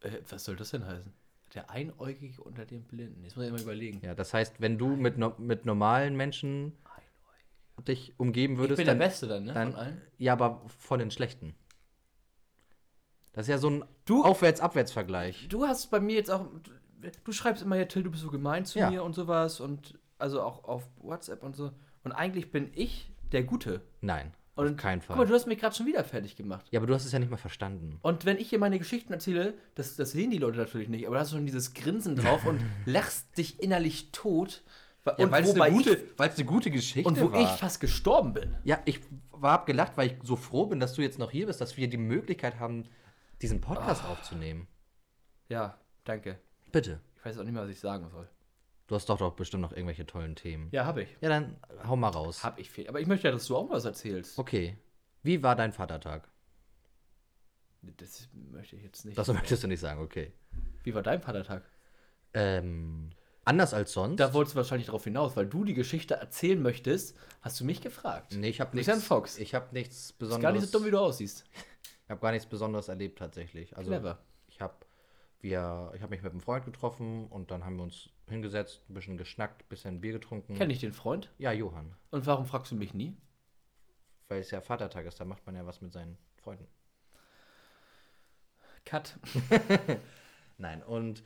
Äh, 0.00 0.18
was 0.28 0.44
soll 0.44 0.56
das 0.56 0.70
denn 0.70 0.84
heißen? 0.84 1.12
Der 1.54 1.70
Einäugige 1.70 2.42
unter 2.42 2.64
den 2.66 2.84
Blinden. 2.84 3.22
Jetzt 3.22 3.36
muss 3.36 3.46
ich 3.46 3.52
mal 3.52 3.60
überlegen. 3.60 4.00
Ja, 4.02 4.14
das 4.14 4.34
heißt, 4.34 4.60
wenn 4.60 4.78
du 4.78 4.96
mit, 4.96 5.16
no 5.16 5.34
mit 5.38 5.64
normalen 5.64 6.16
Menschen 6.16 6.72
dich 7.86 8.14
umgeben 8.18 8.54
ich 8.54 8.60
würdest, 8.60 8.78
bin 8.78 8.86
dann, 8.86 8.98
der 8.98 9.06
Beste 9.06 9.26
dann, 9.28 9.44
ne? 9.44 9.52
dann 9.52 9.72
von 9.72 9.80
allen. 9.80 10.02
ja, 10.18 10.32
aber 10.32 10.62
von 10.78 10.98
den 10.98 11.10
Schlechten. 11.10 11.54
Das 13.32 13.46
ist 13.46 13.50
ja 13.50 13.58
so 13.58 13.68
ein 13.68 13.84
Aufwärts-Abwärts-Vergleich. 14.08 15.48
Du 15.48 15.66
hast 15.66 15.90
bei 15.90 16.00
mir 16.00 16.16
jetzt 16.16 16.30
auch. 16.30 16.48
Du 17.24 17.32
schreibst 17.32 17.62
immer 17.62 17.76
ja, 17.76 17.84
Till, 17.84 18.02
du 18.02 18.10
bist 18.10 18.22
so 18.22 18.30
gemein 18.30 18.64
zu 18.64 18.78
Ja. 18.78 18.90
mir 18.90 19.04
und 19.04 19.14
sowas. 19.14 19.60
Und 19.60 19.98
also 20.18 20.40
auch 20.42 20.64
auf 20.64 20.88
WhatsApp 20.98 21.42
und 21.42 21.54
so. 21.56 21.72
Und 22.04 22.12
eigentlich 22.12 22.50
bin 22.52 22.70
ich 22.74 23.12
der 23.32 23.42
Gute. 23.44 23.82
Nein, 24.00 24.32
Und 24.54 24.68
auf 24.70 24.76
keinen 24.76 25.00
Fall. 25.02 25.16
Guck 25.16 25.24
mal, 25.24 25.28
du 25.28 25.34
hast 25.34 25.46
mich 25.46 25.58
gerade 25.58 25.74
schon 25.74 25.86
wieder 25.86 26.04
fertig 26.04 26.36
gemacht. 26.36 26.66
ja, 26.70 26.78
aber 26.80 26.86
du 26.86 26.94
hast 26.94 27.04
es 27.04 27.12
ja 27.12 27.18
nicht 27.18 27.30
mal 27.30 27.36
verstanden. 27.36 27.98
Und 28.02 28.24
wenn 28.24 28.38
ich 28.38 28.48
hier 28.48 28.58
meine 28.58 28.78
Geschichten 28.78 29.12
erzähle, 29.12 29.54
das, 29.74 29.96
das 29.96 30.12
sehen 30.12 30.30
die 30.30 30.38
Leute 30.38 30.58
natürlich 30.58 30.88
nicht, 30.88 31.06
aber 31.06 31.16
da 31.16 31.20
hast 31.22 31.32
du 31.32 31.36
schon 31.36 31.46
dieses 31.46 31.74
Grinsen 31.74 32.16
drauf 32.16 32.46
und 32.46 32.60
lachst 32.86 33.36
dich 33.36 33.60
innerlich 33.62 34.12
tot. 34.12 34.62
Ja, 35.18 35.30
weil 35.30 35.44
es 35.44 35.60
eine, 35.60 35.70
gute- 35.72 35.90
ich, 35.94 36.18
weil's 36.18 36.36
eine 36.36 36.46
gute 36.46 36.70
Geschichte 36.70 37.08
und 37.08 37.20
wo 37.20 37.30
war. 37.30 37.40
ich 37.40 37.48
fast 37.48 37.80
gestorben 37.80 38.32
bin. 38.32 38.56
ja, 38.64 38.80
ich 38.86 39.00
war 39.30 39.52
hab 39.52 39.66
gelacht, 39.66 39.96
weil 39.96 40.08
ich 40.08 40.14
so 40.24 40.34
froh 40.34 40.66
bin, 40.66 40.80
dass 40.80 40.94
du 40.94 41.02
jetzt 41.02 41.18
noch 41.20 41.30
hier 41.30 41.46
bist, 41.46 41.60
dass 41.60 41.76
wir 41.76 41.88
die 41.88 41.96
Möglichkeit 41.96 42.58
haben, 42.58 42.84
diesen 43.42 43.60
Podcast 43.60 44.02
Ah. 44.04 44.10
aufzunehmen. 44.12 44.66
Ja, 45.48 45.78
danke. 46.04 46.40
Bitte. 46.76 47.00
Ich 47.16 47.24
weiß 47.24 47.38
auch 47.38 47.42
nicht 47.44 47.54
mehr, 47.54 47.62
was 47.62 47.70
ich 47.70 47.80
sagen 47.80 48.10
soll. 48.10 48.28
Du 48.86 48.94
hast 48.96 49.08
doch 49.08 49.16
doch 49.16 49.32
bestimmt 49.32 49.62
noch 49.62 49.72
irgendwelche 49.72 50.04
tollen 50.04 50.36
Themen. 50.36 50.68
Ja, 50.72 50.84
habe 50.84 51.04
ich. 51.04 51.08
Ja, 51.22 51.30
dann 51.30 51.56
hau 51.88 51.96
mal 51.96 52.10
raus. 52.10 52.44
Hab 52.44 52.58
ich 52.58 52.70
viel. 52.70 52.86
Aber 52.86 53.00
ich 53.00 53.06
möchte 53.06 53.28
ja, 53.28 53.32
dass 53.32 53.46
du 53.46 53.56
auch 53.56 53.70
was 53.70 53.86
erzählst. 53.86 54.38
Okay. 54.38 54.76
Wie 55.22 55.42
war 55.42 55.56
dein 55.56 55.72
Vatertag? 55.72 56.28
Das 57.80 58.28
möchte 58.34 58.76
ich 58.76 58.82
jetzt 58.82 59.06
nicht. 59.06 59.16
Das 59.16 59.28
möchtest 59.28 59.62
du 59.62 59.68
nicht 59.68 59.80
sagen, 59.80 60.02
okay. 60.02 60.34
Wie 60.84 60.94
war 60.94 61.02
dein 61.02 61.22
Vatertag? 61.22 61.62
Ähm, 62.34 63.08
anders 63.46 63.72
als 63.72 63.94
sonst. 63.94 64.20
Da 64.20 64.34
wolltest 64.34 64.54
du 64.54 64.58
wahrscheinlich 64.58 64.88
darauf 64.88 65.04
hinaus, 65.04 65.34
weil 65.34 65.46
du 65.46 65.64
die 65.64 65.72
Geschichte 65.72 66.16
erzählen 66.16 66.60
möchtest, 66.60 67.16
hast 67.40 67.58
du 67.58 67.64
mich 67.64 67.80
gefragt. 67.80 68.34
nee, 68.36 68.50
ich 68.50 68.60
habe 68.60 68.76
nichts. 68.76 68.92
ein 68.92 69.00
Fox. 69.00 69.38
Ich 69.38 69.54
habe 69.54 69.72
nichts 69.72 70.10
Ist 70.10 70.18
Besonderes. 70.18 70.42
gar 70.42 70.52
nicht 70.52 70.66
so 70.70 70.78
dumm, 70.78 70.86
wie 70.86 70.90
du 70.90 70.98
aussiehst. 70.98 71.46
Ich 72.04 72.10
habe 72.10 72.20
gar 72.20 72.32
nichts 72.32 72.46
Besonderes 72.46 72.88
erlebt 72.88 73.18
tatsächlich. 73.18 73.74
Also 73.78 73.90
Clever. 73.90 74.18
ich 74.46 74.60
habe 74.60 74.74
wir, 75.40 75.92
ich 75.94 76.02
habe 76.02 76.10
mich 76.10 76.22
mit 76.22 76.32
einem 76.32 76.40
Freund 76.40 76.64
getroffen 76.64 77.26
und 77.28 77.50
dann 77.50 77.64
haben 77.64 77.76
wir 77.76 77.82
uns 77.84 78.10
hingesetzt, 78.28 78.82
ein 78.88 78.94
bisschen 78.94 79.16
geschnackt, 79.16 79.62
ein 79.62 79.68
bisschen 79.68 80.00
Bier 80.00 80.12
getrunken. 80.14 80.54
Kenn 80.54 80.70
ich 80.70 80.80
den 80.80 80.92
Freund? 80.92 81.32
Ja, 81.38 81.52
Johann. 81.52 81.94
Und 82.10 82.26
warum 82.26 82.46
fragst 82.46 82.72
du 82.72 82.76
mich 82.76 82.94
nie? 82.94 83.16
Weil 84.28 84.40
es 84.40 84.50
ja 84.50 84.60
Vatertag 84.60 85.06
ist, 85.06 85.20
da 85.20 85.24
macht 85.24 85.46
man 85.46 85.54
ja 85.54 85.66
was 85.66 85.80
mit 85.80 85.92
seinen 85.92 86.18
Freunden. 86.36 86.66
Cut. 88.84 89.18
Nein, 90.58 90.82
und 90.82 91.22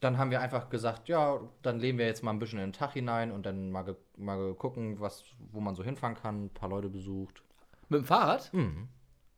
dann 0.00 0.16
haben 0.16 0.30
wir 0.30 0.40
einfach 0.40 0.70
gesagt, 0.70 1.08
ja, 1.08 1.40
dann 1.62 1.78
leben 1.78 1.98
wir 1.98 2.06
jetzt 2.06 2.22
mal 2.22 2.30
ein 2.30 2.38
bisschen 2.38 2.58
in 2.58 2.68
den 2.68 2.72
Tag 2.72 2.92
hinein 2.92 3.30
und 3.30 3.44
dann 3.44 3.70
mal, 3.70 3.82
ge 3.82 3.96
mal 4.16 4.54
gucken, 4.54 4.98
was, 5.00 5.24
wo 5.38 5.60
man 5.60 5.74
so 5.74 5.84
hinfahren 5.84 6.16
kann, 6.16 6.44
ein 6.46 6.50
paar 6.54 6.70
Leute 6.70 6.88
besucht. 6.88 7.42
Mit 7.88 8.00
dem 8.00 8.04
Fahrrad? 8.06 8.52
Mhm. 8.54 8.88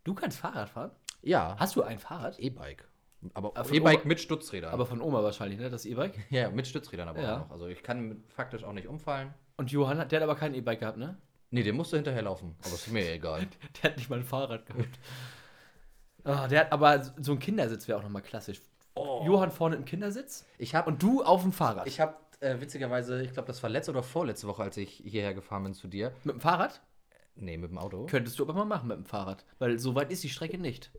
Du 0.05 0.15
kannst 0.15 0.39
Fahrrad 0.39 0.69
fahren? 0.69 0.91
Ja, 1.23 1.57
Hast 1.59 1.77
du 1.77 1.83
ein 1.83 1.99
Fahrrad? 1.99 2.39
E-Bike. 2.39 2.89
Aber 3.35 3.65
von 3.65 3.75
E-Bike 3.75 4.05
mit 4.05 4.21
Stützrädern. 4.21 4.73
Aber 4.73 4.87
von 4.87 5.01
Oma 5.01 5.23
wahrscheinlich, 5.23 5.59
ne? 5.59 5.71
Das 5.71 5.85
E-Bike. 5.87 6.15
ja, 6.31 6.51
mit 6.51 6.67
Stützrädern 6.67 7.09
aber 7.09 7.21
Ja. 7.23 7.35
auch 7.37 7.39
noch. 7.41 7.51
Also 7.51 7.67
ich 7.69 7.83
kann 7.83 8.01
mit- 8.09 8.33
faktisch 8.33 8.65
auch 8.65 8.73
nicht 8.73 8.89
umfallen. 8.89 9.33
Und 9.57 9.71
Johann, 9.71 9.99
hat- 9.99 10.11
der 10.13 10.21
hat 10.21 10.25
aber 10.25 10.37
kein 10.37 10.55
E-Bike 10.55 10.81
gehabt, 10.81 10.99
ne? 10.99 11.17
Nee, 11.51 11.63
der 11.63 11.73
musste 11.75 11.97
hinterherlaufen. 11.97 12.57
Aber 12.65 12.75
ist 12.75 12.89
mir 12.91 13.13
egal. 13.13 13.47
Der 13.83 13.91
hat 13.91 13.99
nicht 13.99 14.09
mal 14.09 14.19
ein 14.19 14.25
Fahrrad 14.25 14.65
gehabt. 14.67 14.99
Ah, 16.25 16.47
der 16.49 16.61
hat 16.61 16.73
aber 16.73 17.03
so 17.21 17.33
ein 17.33 17.39
Kindersitz 17.41 17.89
wäre 17.89 17.99
auch 17.99 18.03
nochmal 18.03 18.23
klassisch. 18.23 18.63
Johann 18.97 19.51
vorne 19.51 19.77
im 19.77 19.85
Kindersitz 19.85 20.47
Ich 20.59 20.75
habe 20.75 20.89
und 20.91 21.03
du 21.03 21.23
auf 21.23 21.43
dem 21.43 21.53
Fahrrad. 21.53 21.87
ich 21.87 22.01
hab, 22.01 22.37
äh, 22.41 22.61
witzigerweise, 22.61 23.23
ich 23.23 23.33
glaube, 23.33 23.47
das 23.49 23.63
war 23.63 23.71
letzte 23.71 23.91
oder 23.91 24.03
vorletzte 24.03 24.47
Woche, 24.47 24.63
als 24.63 24.77
ich 24.77 24.91
hierher 25.05 25.35
gefahren 25.35 25.65
bin 25.65 25.75
zu 25.75 25.89
dir. 25.89 26.13
mit 26.25 26.35
dem 26.37 26.41
Fahrrad? 26.41 26.81
Nee, 27.35 27.57
mit 27.57 27.71
dem 27.71 27.79
Auto. 27.79 28.07
Könntest 28.07 28.39
du 28.39 28.45
aber 28.45 28.53
mal 28.55 28.65
machen 28.65 28.89
mit 28.89 28.97
dem 28.99 29.05
Fahrrad. 29.07 29.45
Weil 29.59 29.79
so 29.79 29.95
weit 29.95 30.11
ist 30.13 30.23
die 30.23 30.29
Strecke 30.29 30.59
nicht. 30.59 30.91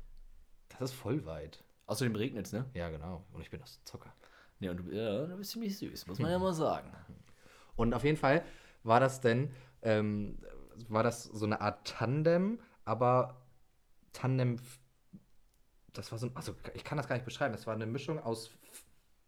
Das 0.69 0.91
ist 0.91 0.93
voll 0.93 1.25
weit. 1.25 1.63
Außerdem 1.93 2.15
regnet 2.15 2.47
es, 2.47 2.53
ne? 2.53 2.65
Ja, 2.73 2.89
genau. 2.89 3.23
Und 3.33 3.41
ich 3.41 3.51
bin 3.51 3.59
das 3.59 3.83
Zucker. 3.83 4.11
Ja, 4.59 4.71
und 4.71 4.77
du, 4.77 4.91
ja, 4.91 5.27
du 5.27 5.37
bist 5.37 5.51
ziemlich 5.51 5.77
süß, 5.77 6.07
muss 6.07 6.17
man 6.17 6.31
ja 6.31 6.39
mal 6.39 6.51
sagen. 6.53 6.91
Und 7.75 7.93
auf 7.93 8.03
jeden 8.03 8.17
Fall 8.17 8.43
war 8.83 8.99
das 8.99 9.21
denn, 9.21 9.51
ähm, 9.83 10.39
war 10.87 11.03
das 11.03 11.23
so 11.25 11.45
eine 11.45 11.61
Art 11.61 11.87
Tandem, 11.87 12.59
aber 12.83 13.43
Tandem, 14.11 14.57
das 15.93 16.11
war 16.11 16.17
so 16.17 16.27
ein, 16.27 16.35
also 16.35 16.55
ich 16.73 16.83
kann 16.83 16.97
das 16.97 17.07
gar 17.07 17.15
nicht 17.15 17.25
beschreiben, 17.25 17.53
das 17.53 17.67
war 17.67 17.75
eine 17.75 17.85
Mischung 17.85 18.19
aus 18.19 18.49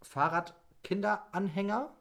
Fahrrad-Kinderanhänger, 0.02 1.94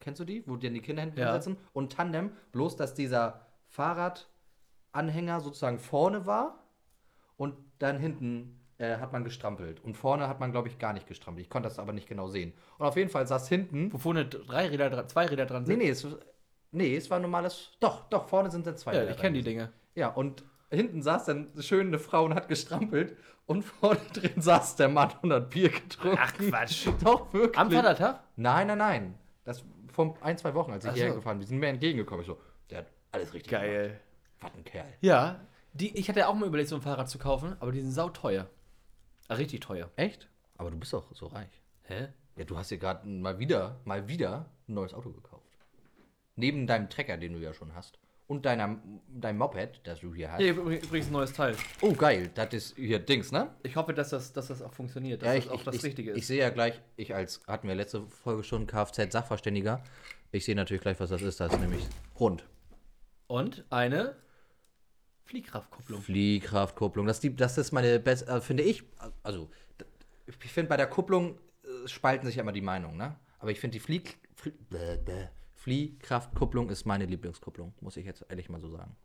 kennst 0.00 0.20
du 0.20 0.24
die, 0.24 0.44
wo 0.48 0.56
dir 0.56 0.70
die 0.70 0.80
Kinder 0.80 1.02
hinten 1.02 1.20
Ja. 1.20 1.32
sitzen, 1.34 1.56
und 1.72 1.92
Tandem, 1.92 2.32
bloß 2.50 2.74
dass 2.76 2.94
dieser 2.94 3.46
Fahrradanhänger 3.68 5.40
sozusagen 5.40 5.78
vorne 5.78 6.26
war 6.26 6.64
und 7.36 7.56
dann 7.78 7.98
hinten 7.98 8.59
äh, 8.80 8.96
hat 8.96 9.12
man 9.12 9.24
gestrampelt. 9.24 9.82
Und 9.84 9.94
vorne 9.96 10.26
hat 10.26 10.40
man, 10.40 10.52
glaube 10.52 10.68
ich, 10.68 10.78
gar 10.78 10.92
nicht 10.92 11.06
gestrampelt. 11.06 11.44
Ich 11.44 11.50
konnte 11.50 11.68
das 11.68 11.78
aber 11.78 11.92
nicht 11.92 12.08
genau 12.08 12.28
sehen. 12.28 12.52
Und 12.78 12.86
auf 12.86 12.96
jeden 12.96 13.10
Fall 13.10 13.26
saß 13.26 13.48
hinten 13.48 13.92
Wo 13.92 13.98
vorne 13.98 14.24
drei 14.26 14.68
Räder 14.68 15.06
zwei 15.06 15.26
Räder 15.26 15.46
dran 15.46 15.64
Nee, 15.64 15.68
sind. 15.68 15.78
nee, 15.78 15.88
es, 15.90 16.06
nee, 16.72 16.96
es 16.96 17.10
war 17.10 17.16
ein 17.18 17.22
normales. 17.22 17.72
Doch, 17.80 18.08
doch, 18.08 18.28
vorne 18.28 18.50
sind 18.50 18.66
dann 18.66 18.76
zwei. 18.76 18.94
ja, 18.94 19.00
Räder 19.00 19.10
ich 19.12 19.16
kenne 19.18 19.38
die. 19.38 19.44
Dinge. 19.44 19.70
Ja, 19.94 20.08
und 20.08 20.44
hinten 20.70 21.02
saß 21.02 21.26
dann 21.26 21.50
schön 21.60 21.88
eine 21.88 21.98
Frau 21.98 22.24
und 22.24 22.34
hat 22.34 22.48
gestrampelt. 22.48 23.16
Und 23.46 23.64
vorne 23.64 24.00
drin 24.14 24.40
saß 24.40 24.76
der 24.76 24.88
Mann 24.88 25.10
und 25.22 25.32
hat 25.32 25.50
Bier 25.50 25.68
getrunken. 25.70 26.18
Ach, 26.20 26.32
Quatsch. 26.34 26.86
Doch, 27.04 27.32
wirklich. 27.34 27.58
Am 27.58 27.70
Vatertag? 27.70 28.20
Nein, 28.36 28.68
nein, 28.68 28.78
nein. 28.78 29.14
Das 29.44 29.64
vor 29.92 30.16
ein, 30.20 30.38
zwei 30.38 30.54
Wochen, 30.54 30.70
als 30.72 30.84
ich 30.84 30.90
Ach 30.90 30.94
hierher 30.94 31.10
so. 31.10 31.16
gefahren 31.16 31.36
bin. 31.38 31.40
Die 31.42 31.48
sind 31.48 31.58
mir 31.58 31.66
entgegengekommen. 31.68 32.20
Ich 32.22 32.28
so, 32.28 32.38
der 32.70 32.78
hat 32.78 32.86
alles 33.12 33.34
richtig 33.34 33.50
gemacht. 33.50 33.96
Was 34.40 34.54
ein 34.54 34.64
Kerl. 34.64 34.86
Ja, 35.00 35.40
die, 35.72 35.96
ich 35.98 36.08
hatte 36.08 36.20
ja 36.20 36.28
auch 36.28 36.34
mal 36.34 36.46
überlegt, 36.46 36.68
so 36.68 36.76
ein 36.76 36.82
Fahrrad 36.82 37.08
zu 37.10 37.18
kaufen, 37.18 37.56
aber 37.60 37.72
die 37.72 37.80
sind 37.80 37.90
sauteuer. 37.90 38.48
Ah, 39.30 39.34
richtig 39.36 39.60
teuer. 39.60 39.88
Echt? 39.94 40.28
Aber 40.58 40.72
du 40.72 40.76
bist 40.76 40.92
doch 40.92 41.14
so 41.14 41.26
reich. 41.28 41.62
Hä? 41.84 42.08
Ja, 42.36 42.44
du 42.44 42.58
hast 42.58 42.70
dir 42.72 42.78
gerade 42.78 43.06
mal 43.08 43.38
wieder, 43.38 43.80
mal 43.84 44.08
wieder 44.08 44.50
ein 44.68 44.74
neues 44.74 44.92
Auto 44.92 45.10
gekauft. 45.10 45.46
Neben 46.34 46.66
deinem 46.66 46.90
Trecker, 46.90 47.16
den 47.16 47.34
du 47.34 47.38
ja 47.38 47.54
schon 47.54 47.72
hast. 47.76 48.00
Und 48.26 48.44
deiner, 48.44 48.80
deinem 49.08 49.38
Moped, 49.38 49.80
das 49.84 50.00
du 50.00 50.12
hier 50.14 50.32
hast. 50.32 50.40
Hier 50.40 50.54
übrigens 50.56 51.06
ein 51.06 51.12
neues 51.12 51.32
Teil. 51.32 51.54
Oh, 51.80 51.92
geil. 51.92 52.30
Das 52.34 52.52
ist 52.54 52.76
hier 52.76 52.98
Dings, 52.98 53.30
ne? 53.30 53.54
Ich 53.62 53.76
hoffe, 53.76 53.94
dass 53.94 54.10
das, 54.10 54.32
dass 54.32 54.48
das 54.48 54.62
auch 54.62 54.72
funktioniert, 54.72 55.22
dass 55.22 55.28
Ja, 55.28 55.34
das 55.36 55.44
ich, 55.44 55.50
auch 55.50 55.58
ich, 55.58 55.64
das 55.64 55.74
ich, 55.76 55.84
Richtige 55.84 56.10
Ich 56.12 56.18
ist. 56.18 56.26
sehe 56.26 56.40
ja 56.40 56.50
gleich, 56.50 56.80
ich 56.96 57.14
als, 57.14 57.40
hatten 57.46 57.68
wir 57.68 57.76
letzte 57.76 58.02
Folge 58.08 58.42
schon, 58.42 58.66
Kfz-Sachverständiger. 58.66 59.82
Ich 60.32 60.44
sehe 60.44 60.56
natürlich 60.56 60.82
gleich, 60.82 60.98
was 60.98 61.10
das 61.10 61.22
ist. 61.22 61.38
Das 61.38 61.52
ist 61.52 61.60
nämlich 61.60 61.86
rund. 62.18 62.44
Und 63.28 63.64
eine 63.70 64.16
Fliehkraftkupplung. 65.30 66.02
Fliehkraftkupplung. 66.02 67.06
Das, 67.06 67.20
die, 67.20 67.34
das 67.34 67.56
ist 67.56 67.70
meine 67.70 68.00
beste, 68.00 68.28
äh, 68.28 68.40
finde 68.40 68.64
ich, 68.64 68.82
also, 69.22 69.48
ich 70.26 70.52
finde 70.52 70.68
bei 70.68 70.76
der 70.76 70.88
Kupplung 70.88 71.38
äh, 71.62 71.86
spalten 71.86 72.26
sich 72.26 72.36
ja 72.36 72.42
immer 72.42 72.50
die 72.50 72.60
Meinungen, 72.60 72.96
ne? 72.96 73.14
Aber 73.38 73.52
ich 73.52 73.60
finde 73.60 73.74
die 73.74 73.80
Flieh, 73.80 74.02
Flie, 74.34 74.52
Fliehkraftkupplung 75.54 76.68
ist 76.68 76.84
meine 76.84 77.06
Lieblingskupplung, 77.06 77.72
muss 77.80 77.96
ich 77.96 78.06
jetzt 78.06 78.24
ehrlich 78.28 78.48
mal 78.48 78.60
so 78.60 78.70
sagen. 78.70 78.96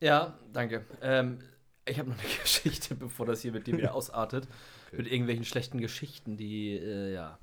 Ja, 0.00 0.38
danke. 0.52 0.84
Ähm, 1.00 1.38
ich 1.86 1.98
habe 1.98 2.10
noch 2.10 2.18
eine 2.18 2.28
Geschichte, 2.42 2.94
bevor 2.94 3.24
das 3.24 3.40
hier 3.40 3.52
mit 3.52 3.66
dir 3.66 3.78
wieder 3.78 3.94
ausartet. 3.94 4.48
Mit 4.92 5.10
irgendwelchen 5.10 5.46
schlechten 5.46 5.80
Geschichten, 5.80 6.36
die, 6.36 6.76
äh, 6.76 7.14
ja. 7.14 7.38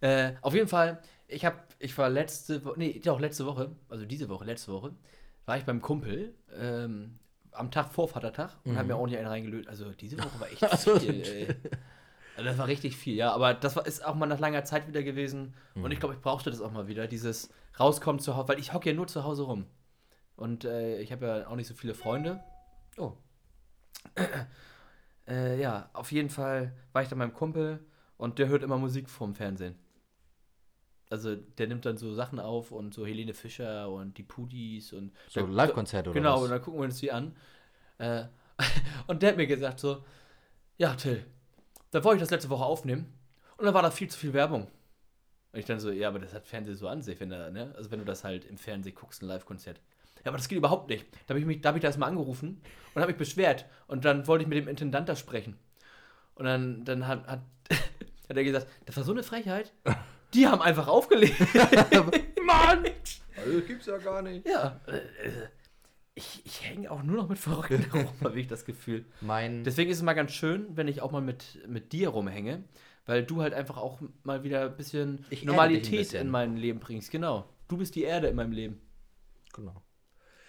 Äh, 0.00 0.32
auf 0.40 0.54
jeden 0.54 0.68
Fall, 0.68 1.02
ich 1.26 1.44
habe, 1.44 1.58
ich 1.78 1.98
war 1.98 2.08
letzte 2.08 2.64
Woche, 2.64 2.78
nee, 2.78 2.98
doch 3.04 3.20
letzte 3.20 3.44
Woche, 3.44 3.76
also 3.90 4.06
diese 4.06 4.30
Woche, 4.30 4.46
letzte 4.46 4.72
Woche, 4.72 4.94
war 5.44 5.58
ich 5.58 5.64
beim 5.64 5.82
Kumpel 5.82 6.34
ähm, 6.58 7.18
am 7.58 7.70
Tag 7.70 7.92
vor 7.92 8.08
Vatertag 8.08 8.56
und 8.64 8.76
hab 8.76 8.86
mir 8.86 8.96
auch 8.96 9.06
nicht 9.06 9.18
einen 9.18 9.26
reingelöst. 9.26 9.68
Also 9.68 9.90
diese 9.92 10.18
Woche 10.18 10.40
war 10.40 10.50
echt 10.50 10.62
Also, 10.64 10.98
viel, 10.98 11.22
ey. 11.22 11.54
Das 12.36 12.56
war 12.56 12.66
richtig 12.68 12.96
viel, 12.96 13.16
ja. 13.16 13.32
Aber 13.32 13.52
das 13.54 13.74
war, 13.76 13.84
ist 13.86 14.04
auch 14.04 14.14
mal 14.14 14.26
nach 14.26 14.38
langer 14.38 14.64
Zeit 14.64 14.86
wieder 14.86 15.02
gewesen. 15.02 15.54
Und 15.74 15.82
Mhm. 15.84 15.90
ich 15.92 15.98
glaube, 16.00 16.14
ich 16.14 16.20
brauchte 16.20 16.50
das 16.50 16.60
auch 16.60 16.70
mal 16.70 16.86
wieder. 16.86 17.06
Dieses 17.08 17.50
Rauskommen 17.80 18.20
zu 18.20 18.36
Hause, 18.36 18.48
weil 18.48 18.58
ich 18.60 18.72
hocke 18.72 18.88
ja 18.90 18.94
nur 18.94 19.08
zu 19.08 19.24
Hause 19.24 19.42
rum. 19.42 19.66
Und 20.36 20.64
äh, 20.64 21.00
ich 21.00 21.10
habe 21.10 21.26
ja 21.26 21.48
auch 21.48 21.56
nicht 21.56 21.66
so 21.66 21.74
viele 21.74 21.94
Freunde. 21.94 22.40
Oh. 22.96 23.12
äh, 25.26 25.60
ja, 25.60 25.90
auf 25.92 26.12
jeden 26.12 26.30
Fall 26.30 26.72
war 26.92 27.02
ich 27.02 27.08
da 27.08 27.16
meinem 27.16 27.34
Kumpel 27.34 27.84
und 28.16 28.38
der 28.38 28.48
hört 28.48 28.62
immer 28.62 28.78
Musik 28.78 29.10
vorm 29.10 29.34
Fernsehen. 29.34 29.76
Also 31.10 31.36
der 31.36 31.68
nimmt 31.68 31.86
dann 31.86 31.96
so 31.96 32.12
Sachen 32.14 32.38
auf 32.38 32.70
und 32.70 32.92
so 32.92 33.06
Helene 33.06 33.32
Fischer 33.34 33.88
und 33.90 34.18
die 34.18 34.22
Pudis 34.22 34.92
und 34.92 35.12
So 35.28 35.46
Live-Konzerte 35.46 36.10
oder 36.10 36.20
Genau, 36.20 36.36
was? 36.36 36.42
und 36.42 36.50
dann 36.50 36.60
gucken 36.62 36.80
wir 36.80 36.84
uns 36.84 36.98
die 37.00 37.10
an. 37.10 37.34
Äh, 37.98 38.24
und 39.06 39.22
der 39.22 39.30
hat 39.30 39.36
mir 39.36 39.46
gesagt 39.46 39.80
so, 39.80 40.04
ja 40.76 40.94
Till, 40.94 41.24
da 41.90 42.04
wollte 42.04 42.16
ich 42.16 42.22
das 42.22 42.30
letzte 42.30 42.50
Woche 42.50 42.64
aufnehmen 42.64 43.12
und 43.56 43.64
dann 43.64 43.74
war 43.74 43.82
da 43.82 43.90
viel 43.90 44.08
zu 44.08 44.18
viel 44.18 44.32
Werbung. 44.34 44.68
Und 45.52 45.58
ich 45.58 45.64
dann 45.64 45.80
so, 45.80 45.90
ja, 45.90 46.08
aber 46.08 46.18
das 46.18 46.34
hat 46.34 46.46
Fernsehen 46.46 46.76
so 46.76 46.88
an 46.88 47.02
sich, 47.02 47.18
wenn 47.20 47.30
da, 47.30 47.50
ne? 47.50 47.72
Also 47.74 47.90
wenn 47.90 48.00
du 48.00 48.04
das 48.04 48.22
halt 48.22 48.44
im 48.44 48.58
Fernsehen 48.58 48.94
guckst, 48.94 49.22
ein 49.22 49.26
Live-Konzert. 49.28 49.80
Ja, 50.24 50.26
aber 50.26 50.36
das 50.36 50.48
geht 50.48 50.58
überhaupt 50.58 50.90
nicht. 50.90 51.06
Da 51.26 51.30
habe 51.30 51.40
ich 51.40 51.46
mich, 51.46 51.62
da 51.62 51.68
habe 51.70 51.78
ich 51.78 51.82
das 51.82 51.96
mal 51.96 52.06
angerufen 52.06 52.60
und 52.94 53.00
habe 53.00 53.12
mich 53.12 53.18
beschwert 53.18 53.64
und 53.86 54.04
dann 54.04 54.26
wollte 54.26 54.42
ich 54.42 54.48
mit 54.48 54.58
dem 54.58 54.68
Intendant 54.68 55.08
da 55.08 55.16
sprechen. 55.16 55.58
Und 56.34 56.44
dann, 56.44 56.84
dann 56.84 57.06
hat, 57.06 57.26
hat, 57.26 57.40
hat 58.28 58.36
er 58.36 58.44
gesagt, 58.44 58.66
das 58.84 58.96
war 58.98 59.04
so 59.04 59.12
eine 59.12 59.22
Frechheit. 59.22 59.72
Die 60.34 60.46
haben 60.46 60.60
einfach 60.62 60.88
aufgelegt. 60.88 61.36
Mann! 62.44 62.84
Also, 63.36 63.58
das 63.58 63.66
gibt's 63.66 63.86
ja 63.86 63.98
gar 63.98 64.22
nicht. 64.22 64.46
Ja, 64.46 64.80
äh, 64.86 64.96
äh, 64.96 65.48
ich, 66.14 66.42
ich 66.44 66.68
hänge 66.68 66.90
auch 66.90 67.02
nur 67.02 67.16
noch 67.16 67.28
mit 67.28 67.38
Verrückten 67.38 67.84
rum, 67.92 68.08
habe 68.24 68.40
ich 68.40 68.48
das 68.48 68.64
Gefühl. 68.64 69.04
Mein, 69.20 69.62
Deswegen 69.64 69.90
ist 69.90 69.98
es 69.98 70.02
mal 70.02 70.14
ganz 70.14 70.32
schön, 70.32 70.66
wenn 70.76 70.88
ich 70.88 71.00
auch 71.00 71.12
mal 71.12 71.20
mit, 71.22 71.60
mit 71.68 71.92
dir 71.92 72.08
rumhänge, 72.08 72.64
weil 73.06 73.24
du 73.24 73.40
halt 73.40 73.54
einfach 73.54 73.76
auch 73.76 74.00
mal 74.24 74.42
wieder 74.42 74.66
ein 74.66 74.76
bisschen 74.76 75.20
Ich 75.30 75.40
dich 75.40 75.42
ein 75.42 75.46
Normalität 75.46 75.98
bisschen. 75.98 76.22
in 76.22 76.30
mein 76.30 76.56
Leben 76.56 76.80
bringst. 76.80 77.10
Genau. 77.10 77.48
Du 77.68 77.76
bist 77.76 77.94
die 77.94 78.02
Erde 78.02 78.26
in 78.28 78.36
meinem 78.36 78.52
Leben. 78.52 78.80
Genau. 79.54 79.82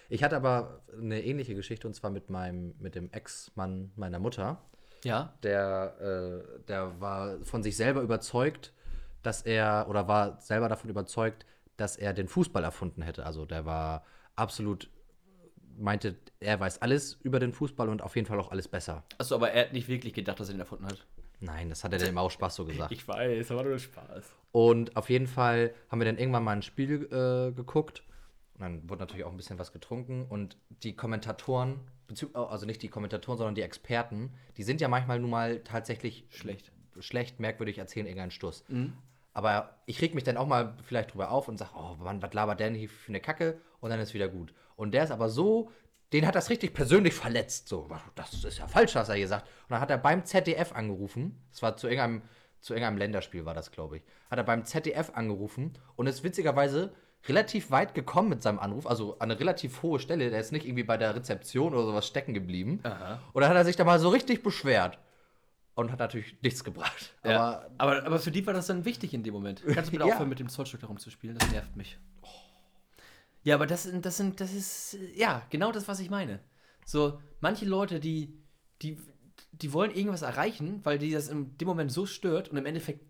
Ich 0.08 0.24
hatte 0.24 0.36
aber 0.36 0.82
eine 1.00 1.22
ähnliche 1.22 1.54
Geschichte 1.54 1.86
und 1.86 1.94
zwar 1.94 2.10
mit 2.10 2.30
meinem, 2.30 2.74
mit 2.80 2.96
dem 2.96 3.10
Ex-Mann 3.12 3.92
meiner 3.94 4.18
Mutter. 4.18 4.60
Ja. 5.04 5.34
Der, 5.44 5.94
äh, 6.00 6.64
der 6.66 7.00
war 7.00 7.38
von 7.44 7.62
sich 7.62 7.76
selber 7.76 8.00
überzeugt, 8.02 8.72
dass 9.22 9.42
er, 9.42 9.86
oder 9.88 10.08
war 10.08 10.40
selber 10.40 10.68
davon 10.68 10.90
überzeugt, 10.90 11.46
dass 11.76 11.96
er 11.96 12.12
den 12.12 12.28
Fußball 12.28 12.62
erfunden 12.62 13.02
hätte. 13.02 13.24
Also 13.24 13.46
der 13.46 13.64
war 13.64 14.04
absolut, 14.36 14.90
meinte, 15.78 16.16
er 16.40 16.60
weiß 16.60 16.82
alles 16.82 17.18
über 17.22 17.40
den 17.40 17.52
Fußball 17.52 17.88
und 17.88 18.02
auf 18.02 18.16
jeden 18.16 18.26
Fall 18.26 18.38
auch 18.38 18.50
alles 18.50 18.68
besser. 18.68 19.04
Achso, 19.18 19.34
aber 19.34 19.50
er 19.52 19.66
hat 19.66 19.72
nicht 19.72 19.88
wirklich 19.88 20.12
gedacht, 20.12 20.40
dass 20.40 20.48
er 20.48 20.54
den 20.54 20.60
erfunden 20.60 20.86
hat. 20.86 21.06
Nein, 21.40 21.70
das 21.70 21.84
hat 21.84 21.92
er 21.92 21.98
dann 21.98 22.08
immer 22.08 22.20
auch 22.20 22.30
Spaß 22.30 22.54
so 22.54 22.66
gesagt. 22.66 22.92
Ich 22.92 23.06
weiß, 23.08 23.50
aber 23.50 23.64
nur 23.64 23.78
Spaß. 23.78 24.24
Und 24.52 24.96
auf 24.96 25.08
jeden 25.08 25.26
Fall 25.26 25.72
haben 25.88 26.00
wir 26.00 26.04
dann 26.04 26.18
irgendwann 26.18 26.44
mal 26.44 26.52
ein 26.52 26.62
Spiel 26.62 27.04
äh, 27.06 27.52
geguckt. 27.52 28.02
Und 28.54 28.60
dann 28.60 28.90
wurde 28.90 29.00
natürlich 29.00 29.24
auch 29.24 29.30
ein 29.30 29.38
bisschen 29.38 29.58
was 29.58 29.72
getrunken. 29.72 30.26
Und 30.28 30.58
die 30.82 30.94
Kommentatoren, 30.94 31.80
also 32.34 32.66
nicht 32.66 32.82
die 32.82 32.88
Kommentatoren, 32.88 33.38
sondern 33.38 33.54
die 33.54 33.62
Experten, 33.62 34.34
die 34.58 34.64
sind 34.64 34.82
ja 34.82 34.88
manchmal 34.88 35.18
nun 35.18 35.30
mal 35.30 35.60
tatsächlich 35.60 36.26
Schlecht. 36.28 36.72
schlecht, 36.98 37.40
merkwürdig, 37.40 37.78
erzählen 37.78 38.04
irgendeinen 38.04 38.32
Stuss. 38.32 38.64
Aber 39.32 39.78
ich 39.86 40.00
reg 40.02 40.14
mich 40.14 40.24
dann 40.24 40.36
auch 40.36 40.46
mal 40.46 40.74
vielleicht 40.82 41.12
drüber 41.12 41.30
auf 41.30 41.48
und 41.48 41.56
sage, 41.56 41.70
oh 41.76 41.96
Mann, 42.02 42.20
was 42.22 42.32
labert 42.34 42.60
der 42.60 42.68
denn 42.68 42.78
hier 42.78 42.88
für 42.88 43.10
eine 43.10 43.20
Kacke? 43.20 43.60
Und 43.80 43.90
dann 43.90 44.00
ist 44.00 44.14
wieder 44.14 44.28
gut. 44.28 44.52
Und 44.76 44.92
der 44.92 45.04
ist 45.04 45.10
aber 45.10 45.28
so, 45.28 45.70
den 46.12 46.26
hat 46.26 46.34
das 46.34 46.50
richtig 46.50 46.74
persönlich 46.74 47.14
verletzt. 47.14 47.68
So, 47.68 47.88
das 48.16 48.44
ist 48.44 48.58
ja 48.58 48.66
falsch, 48.66 48.94
was 48.94 49.08
er 49.08 49.14
hier 49.14 49.28
sagt. 49.28 49.46
Und 49.46 49.70
dann 49.70 49.80
hat 49.80 49.90
er 49.90 49.98
beim 49.98 50.24
ZDF 50.24 50.72
angerufen. 50.74 51.40
Das 51.50 51.62
war 51.62 51.76
zu 51.76 51.86
irgendeinem, 51.86 52.22
zu 52.60 52.74
irgendeinem 52.74 52.98
Länderspiel, 52.98 53.44
war 53.44 53.54
das, 53.54 53.70
glaube 53.70 53.98
ich. 53.98 54.02
Hat 54.30 54.38
er 54.38 54.44
beim 54.44 54.64
ZDF 54.64 55.12
angerufen 55.14 55.74
und 55.96 56.06
ist 56.08 56.24
witzigerweise 56.24 56.92
relativ 57.28 57.70
weit 57.70 57.94
gekommen 57.94 58.30
mit 58.30 58.42
seinem 58.42 58.58
Anruf, 58.58 58.86
also 58.86 59.18
an 59.18 59.30
eine 59.30 59.38
relativ 59.38 59.82
hohe 59.82 60.00
Stelle. 60.00 60.30
Der 60.30 60.40
ist 60.40 60.52
nicht 60.52 60.64
irgendwie 60.64 60.84
bei 60.84 60.96
der 60.96 61.14
Rezeption 61.14 61.74
oder 61.74 61.84
sowas 61.84 62.06
stecken 62.06 62.34
geblieben. 62.34 62.80
Aha. 62.82 63.20
Und 63.32 63.42
dann 63.42 63.50
hat 63.50 63.56
er 63.56 63.64
sich 63.64 63.76
da 63.76 63.84
mal 63.84 63.98
so 63.98 64.08
richtig 64.08 64.42
beschwert. 64.42 64.98
Und 65.74 65.92
hat 65.92 65.98
natürlich 66.00 66.36
nichts 66.42 66.64
gebracht. 66.64 67.14
Ja. 67.24 67.40
Aber 67.78 67.96
Aber, 67.96 68.06
aber 68.06 68.18
für 68.18 68.30
die 68.30 68.46
war 68.46 68.54
das 68.54 68.66
dann 68.66 68.84
wichtig 68.84 69.14
in 69.14 69.22
dem 69.22 69.32
Moment. 69.34 69.62
Kannst 69.64 69.88
du 69.88 69.92
bitte 69.92 70.04
Ja. 70.06 70.14
aufhören, 70.14 70.28
mit 70.28 70.38
dem 70.40 70.48
Zollstock 70.48 70.80
da 70.80 70.86
rumzuspielen? 70.88 71.38
Das 71.38 71.50
nervt 71.50 71.76
mich. 71.76 71.98
Ja, 73.42 73.54
aber 73.54 73.66
das, 73.66 73.84
sind- 73.84 74.04
das, 74.04 74.16
sind, 74.16 74.40
das 74.40 74.52
ist, 74.52 74.96
ja, 75.14 75.42
genau 75.50 75.72
das, 75.72 75.88
was 75.88 76.00
ich 76.00 76.10
meine. 76.10 76.40
So, 76.84 77.20
manche 77.40 77.64
Leute, 77.64 78.00
die, 78.00 78.38
die, 78.82 78.98
die 79.52 79.72
wollen 79.72 79.90
irgendwas 79.92 80.22
erreichen, 80.22 80.80
weil 80.84 80.98
die 80.98 81.12
das 81.12 81.28
in 81.28 81.56
dem 81.56 81.68
Moment 81.68 81.90
so 81.92 82.04
stört 82.06 82.48
und 82.50 82.56
im 82.58 82.66
Endeffekt 82.66 83.04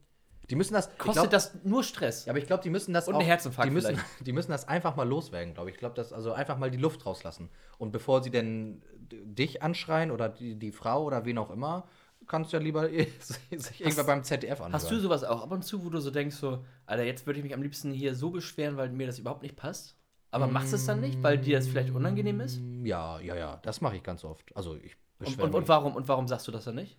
die 0.51 0.57
müssen 0.57 0.75
das. 0.75 0.89
kostet 0.99 1.15
glaub- 1.15 1.31
das 1.31 1.63
nur 1.63 1.85
Stress. 1.85 2.27
Ja, 2.27 2.33
aber 2.33 2.41
ich 2.41 2.47
glaube, 2.47 2.63
die 2.65 2.71
müssen 2.71 2.93
das 2.93 3.07
Und 3.07 3.15
auch. 3.15 3.21
einen 3.21 3.29
Herzinfarkt 3.29 3.71
die 3.71 3.75
müssen, 3.75 3.95
vielleicht. 3.97 4.07
die 4.27 4.33
müssen 4.33 4.51
das 4.51 4.67
einfach 4.67 4.97
mal 4.97 5.09
loswerden, 5.09 5.55
glaube 5.55 5.71
ich. 5.71 5.75
Ich 5.77 5.79
glaube, 5.81 5.95
das 5.95 6.13
also 6.13 6.33
einfach 6.33 6.59
mal 6.59 6.71
die 6.73 6.79
Luft 6.79 7.07
rauslassen. 7.07 7.51
Und 7.79 7.93
bevor 7.93 8.23
sie 8.23 8.31
denn 8.31 8.83
dich 9.13 9.63
anschreien 9.63 10.11
oder 10.11 10.29
die, 10.29 10.57
die 10.57 10.73
Frau 10.73 11.05
oder 11.05 11.25
wen 11.25 11.39
auch 11.39 11.51
immer, 11.51 11.87
kannst 12.31 12.53
du 12.53 12.57
ja 12.57 12.63
lieber 12.63 12.89
sich 13.51 13.81
irgendwann 13.81 14.07
beim 14.07 14.25
ZDF 14.25 14.61
anhören. 14.61 14.73
Hast 14.73 14.91
du 14.91 14.99
sowas 14.99 15.25
auch 15.25 15.43
ab 15.43 15.51
und 15.51 15.63
zu, 15.63 15.85
wo 15.85 15.91
du 15.91 16.01
so 16.01 16.11
denkst, 16.11 16.37
so, 16.37 16.65
Alter, 16.87 17.05
jetzt 17.05 17.27
würde 17.27 17.41
ich 17.41 17.45
mich 17.45 17.55
am 17.55 17.63
liebsten 17.63 17.93
hier 17.93 18.15
so 18.15 18.31
beschweren, 18.31 18.77
weil 18.77 18.89
mir 18.91 19.07
das 19.07 19.19
überhaupt 19.19 19.43
nicht 19.43 19.57
passt? 19.57 19.97
Aber 20.31 20.47
machst 20.47 20.73
es 20.73 20.87
dann 20.87 21.01
nicht, 21.01 21.21
weil 21.25 21.39
dir 21.39 21.59
das 21.59 21.67
vielleicht 21.67 21.93
unangenehm 21.93 22.41
ist? 22.41 22.61
Ja, 22.85 23.19
ja, 23.19 23.35
ja. 23.35 23.57
Das 23.63 23.81
mache 23.81 23.97
ich 23.97 24.05
ganz 24.05 24.25
oft. 24.25 24.57
Also 24.57 24.77
ich 24.77 24.95
Und, 24.95 25.19
beschwere 25.19 25.47
und, 25.47 25.55
und, 25.55 25.61
mich, 25.63 25.69
warum, 25.69 25.97
und 25.97 26.07
warum 26.07 26.29
sagst 26.29 26.47
du 26.47 26.53
das 26.53 26.65
dann 26.65 26.77
nicht? 26.77 26.97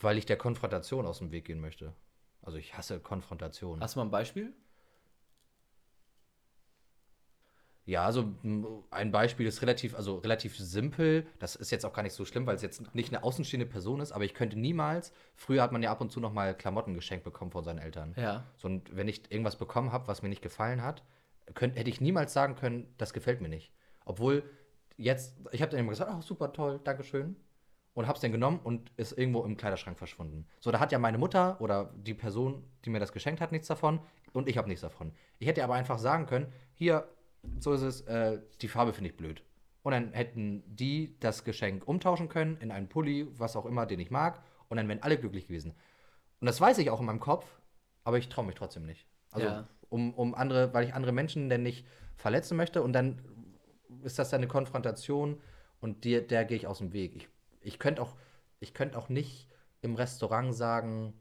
weil 0.00 0.18
ich 0.18 0.26
der 0.26 0.36
Konfrontation 0.36 1.06
aus 1.06 1.18
dem 1.18 1.32
Weg 1.32 1.46
gehen 1.46 1.60
möchte. 1.60 1.94
Also 2.42 2.58
ich 2.58 2.76
hasse 2.76 3.00
Konfrontation. 3.00 3.80
Hast 3.80 3.96
du 3.96 4.00
mal 4.00 4.06
ein 4.06 4.10
Beispiel? 4.10 4.52
Ja, 7.86 8.04
also 8.04 8.34
ein 8.90 9.12
Beispiel 9.12 9.46
ist 9.46 9.62
relativ, 9.62 9.94
also 9.94 10.16
relativ 10.18 10.58
simpel. 10.58 11.24
Das 11.38 11.54
ist 11.54 11.70
jetzt 11.70 11.86
auch 11.86 11.92
gar 11.92 12.02
nicht 12.02 12.14
so 12.14 12.24
schlimm, 12.24 12.44
weil 12.44 12.56
es 12.56 12.62
jetzt 12.62 12.94
nicht 12.96 13.14
eine 13.14 13.22
außenstehende 13.22 13.64
Person 13.64 14.00
ist, 14.00 14.10
aber 14.10 14.24
ich 14.24 14.34
könnte 14.34 14.58
niemals, 14.58 15.12
früher 15.36 15.62
hat 15.62 15.70
man 15.70 15.84
ja 15.84 15.92
ab 15.92 16.00
und 16.00 16.10
zu 16.10 16.18
noch 16.18 16.32
mal 16.32 16.52
Klamotten 16.56 16.94
geschenkt 16.94 17.24
bekommen 17.24 17.52
von 17.52 17.62
seinen 17.62 17.78
Eltern. 17.78 18.12
Ja. 18.16 18.44
So, 18.56 18.66
und 18.66 18.94
wenn 18.96 19.06
ich 19.06 19.30
irgendwas 19.30 19.54
bekommen 19.54 19.92
habe, 19.92 20.08
was 20.08 20.20
mir 20.20 20.28
nicht 20.28 20.42
gefallen 20.42 20.82
hat, 20.82 21.04
könnt, 21.54 21.76
hätte 21.76 21.88
ich 21.88 22.00
niemals 22.00 22.32
sagen 22.32 22.56
können, 22.56 22.92
das 22.98 23.12
gefällt 23.12 23.40
mir 23.40 23.48
nicht. 23.48 23.72
Obwohl 24.04 24.42
jetzt, 24.96 25.36
ich 25.52 25.62
habe 25.62 25.70
dann 25.70 25.78
immer 25.78 25.90
gesagt, 25.90 26.10
oh, 26.12 26.20
super 26.20 26.52
toll, 26.52 26.80
Dankeschön. 26.82 27.36
Und 27.94 28.08
hab's 28.08 28.20
dann 28.20 28.32
genommen 28.32 28.60
und 28.62 28.90
ist 28.98 29.16
irgendwo 29.16 29.42
im 29.44 29.56
Kleiderschrank 29.56 29.96
verschwunden. 29.96 30.46
So, 30.60 30.70
da 30.70 30.80
hat 30.80 30.92
ja 30.92 30.98
meine 30.98 31.16
Mutter 31.16 31.58
oder 31.60 31.94
die 31.96 32.12
Person, 32.12 32.62
die 32.84 32.90
mir 32.90 32.98
das 32.98 33.12
geschenkt 33.12 33.40
hat, 33.40 33.52
nichts 33.52 33.68
davon 33.68 34.00
und 34.32 34.48
ich 34.48 34.58
habe 34.58 34.68
nichts 34.68 34.82
davon. 34.82 35.12
Ich 35.38 35.46
hätte 35.46 35.64
aber 35.64 35.74
einfach 35.74 35.98
sagen 35.98 36.26
können, 36.26 36.52
hier, 36.74 37.08
so 37.58 37.72
ist 37.72 37.82
es, 37.82 38.00
äh, 38.02 38.40
die 38.60 38.68
Farbe 38.68 38.92
finde 38.92 39.10
ich 39.10 39.16
blöd. 39.16 39.42
Und 39.82 39.92
dann 39.92 40.12
hätten 40.12 40.62
die 40.66 41.16
das 41.20 41.44
Geschenk 41.44 41.86
umtauschen 41.86 42.28
können 42.28 42.56
in 42.58 42.70
einen 42.72 42.88
Pulli, 42.88 43.28
was 43.38 43.54
auch 43.56 43.66
immer, 43.66 43.86
den 43.86 44.00
ich 44.00 44.10
mag. 44.10 44.42
Und 44.68 44.78
dann 44.78 44.88
wären 44.88 45.02
alle 45.02 45.18
glücklich 45.18 45.46
gewesen. 45.46 45.74
Und 46.40 46.46
das 46.46 46.60
weiß 46.60 46.78
ich 46.78 46.90
auch 46.90 47.00
in 47.00 47.06
meinem 47.06 47.20
Kopf, 47.20 47.46
aber 48.04 48.18
ich 48.18 48.28
traue 48.28 48.46
mich 48.46 48.56
trotzdem 48.56 48.84
nicht. 48.84 49.06
Also, 49.30 49.46
Ja. 49.46 49.68
um, 49.88 50.12
um 50.14 50.34
andere, 50.34 50.74
weil 50.74 50.84
ich 50.86 50.94
andere 50.94 51.12
Menschen 51.12 51.48
denn 51.48 51.62
nicht 51.62 51.86
verletzen 52.16 52.56
möchte 52.56 52.82
und 52.82 52.92
dann 52.92 53.20
ist 54.02 54.18
das 54.18 54.30
dann 54.30 54.40
eine 54.40 54.48
Konfrontation 54.48 55.40
und 55.80 56.04
dir, 56.04 56.26
der 56.26 56.44
gehe 56.44 56.56
ich 56.56 56.66
aus 56.66 56.78
dem 56.78 56.92
Weg. 56.92 57.14
Ich, 57.16 57.28
ich 57.60 57.78
könnte 57.78 58.02
auch, 58.02 58.16
ich 58.60 58.74
könnte 58.74 58.98
auch 58.98 59.08
nicht 59.08 59.48
im 59.82 59.94
Restaurant 59.94 60.54
sagen, 60.54 61.14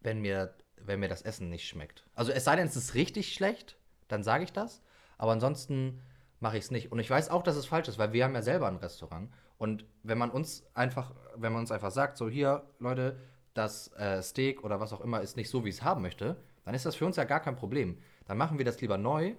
wenn 0.00 0.20
mir, 0.20 0.54
wenn 0.76 1.00
mir 1.00 1.08
das 1.08 1.22
Essen 1.22 1.48
nicht 1.48 1.66
schmeckt. 1.66 2.06
Also 2.14 2.30
es 2.32 2.44
sei 2.44 2.56
denn, 2.56 2.66
es 2.66 2.76
ist 2.76 2.94
richtig 2.94 3.32
schlecht, 3.34 3.76
dann 4.08 4.22
sage 4.22 4.44
ich 4.44 4.52
das. 4.52 4.82
Aber 5.24 5.32
ansonsten 5.32 6.02
mache 6.40 6.58
ich 6.58 6.64
es 6.64 6.70
nicht. 6.70 6.92
Und 6.92 6.98
ich 6.98 7.08
weiß 7.08 7.30
auch, 7.30 7.42
dass 7.42 7.56
es 7.56 7.64
falsch 7.64 7.88
ist, 7.88 7.96
weil 7.96 8.12
wir 8.12 8.24
haben 8.24 8.34
ja 8.34 8.42
selber 8.42 8.68
ein 8.68 8.76
Restaurant. 8.76 9.30
Und 9.56 9.86
wenn 10.02 10.18
man 10.18 10.28
uns 10.30 10.66
einfach, 10.74 11.12
wenn 11.34 11.50
man 11.50 11.62
uns 11.62 11.72
einfach 11.72 11.90
sagt, 11.90 12.18
so 12.18 12.28
hier, 12.28 12.62
Leute, 12.78 13.16
das 13.54 13.90
äh, 13.96 14.22
Steak 14.22 14.62
oder 14.64 14.80
was 14.80 14.92
auch 14.92 15.00
immer 15.00 15.22
ist 15.22 15.38
nicht 15.38 15.48
so, 15.48 15.64
wie 15.64 15.70
ich 15.70 15.76
es 15.76 15.82
haben 15.82 16.02
möchte, 16.02 16.36
dann 16.66 16.74
ist 16.74 16.84
das 16.84 16.94
für 16.94 17.06
uns 17.06 17.16
ja 17.16 17.24
gar 17.24 17.40
kein 17.40 17.56
Problem. 17.56 17.96
Dann 18.26 18.36
machen 18.36 18.58
wir 18.58 18.66
das 18.66 18.78
lieber 18.82 18.98
neu. 18.98 19.32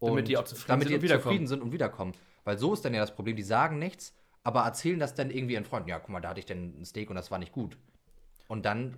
Damit 0.00 0.26
die 0.26 0.36
auch 0.36 0.42
zufrieden 0.42 0.66
damit 0.70 0.88
sind 0.88 0.90
die 0.90 0.96
und 0.96 1.02
wiederkommen. 1.04 1.22
zufrieden 1.22 1.46
sind 1.46 1.62
und 1.62 1.70
wiederkommen. 1.72 2.12
Weil 2.42 2.58
so 2.58 2.72
ist 2.72 2.84
dann 2.84 2.92
ja 2.92 3.00
das 3.00 3.14
Problem, 3.14 3.36
die 3.36 3.44
sagen 3.44 3.78
nichts, 3.78 4.12
aber 4.42 4.62
erzählen 4.62 4.98
das 4.98 5.14
dann 5.14 5.30
irgendwie 5.30 5.54
ihren 5.54 5.64
Freunden. 5.64 5.88
Ja, 5.88 6.00
guck 6.00 6.08
mal, 6.08 6.20
da 6.20 6.30
hatte 6.30 6.40
ich 6.40 6.46
denn 6.46 6.80
ein 6.80 6.84
Steak 6.84 7.10
und 7.10 7.14
das 7.14 7.30
war 7.30 7.38
nicht 7.38 7.52
gut. 7.52 7.78
Und 8.48 8.66
dann 8.66 8.96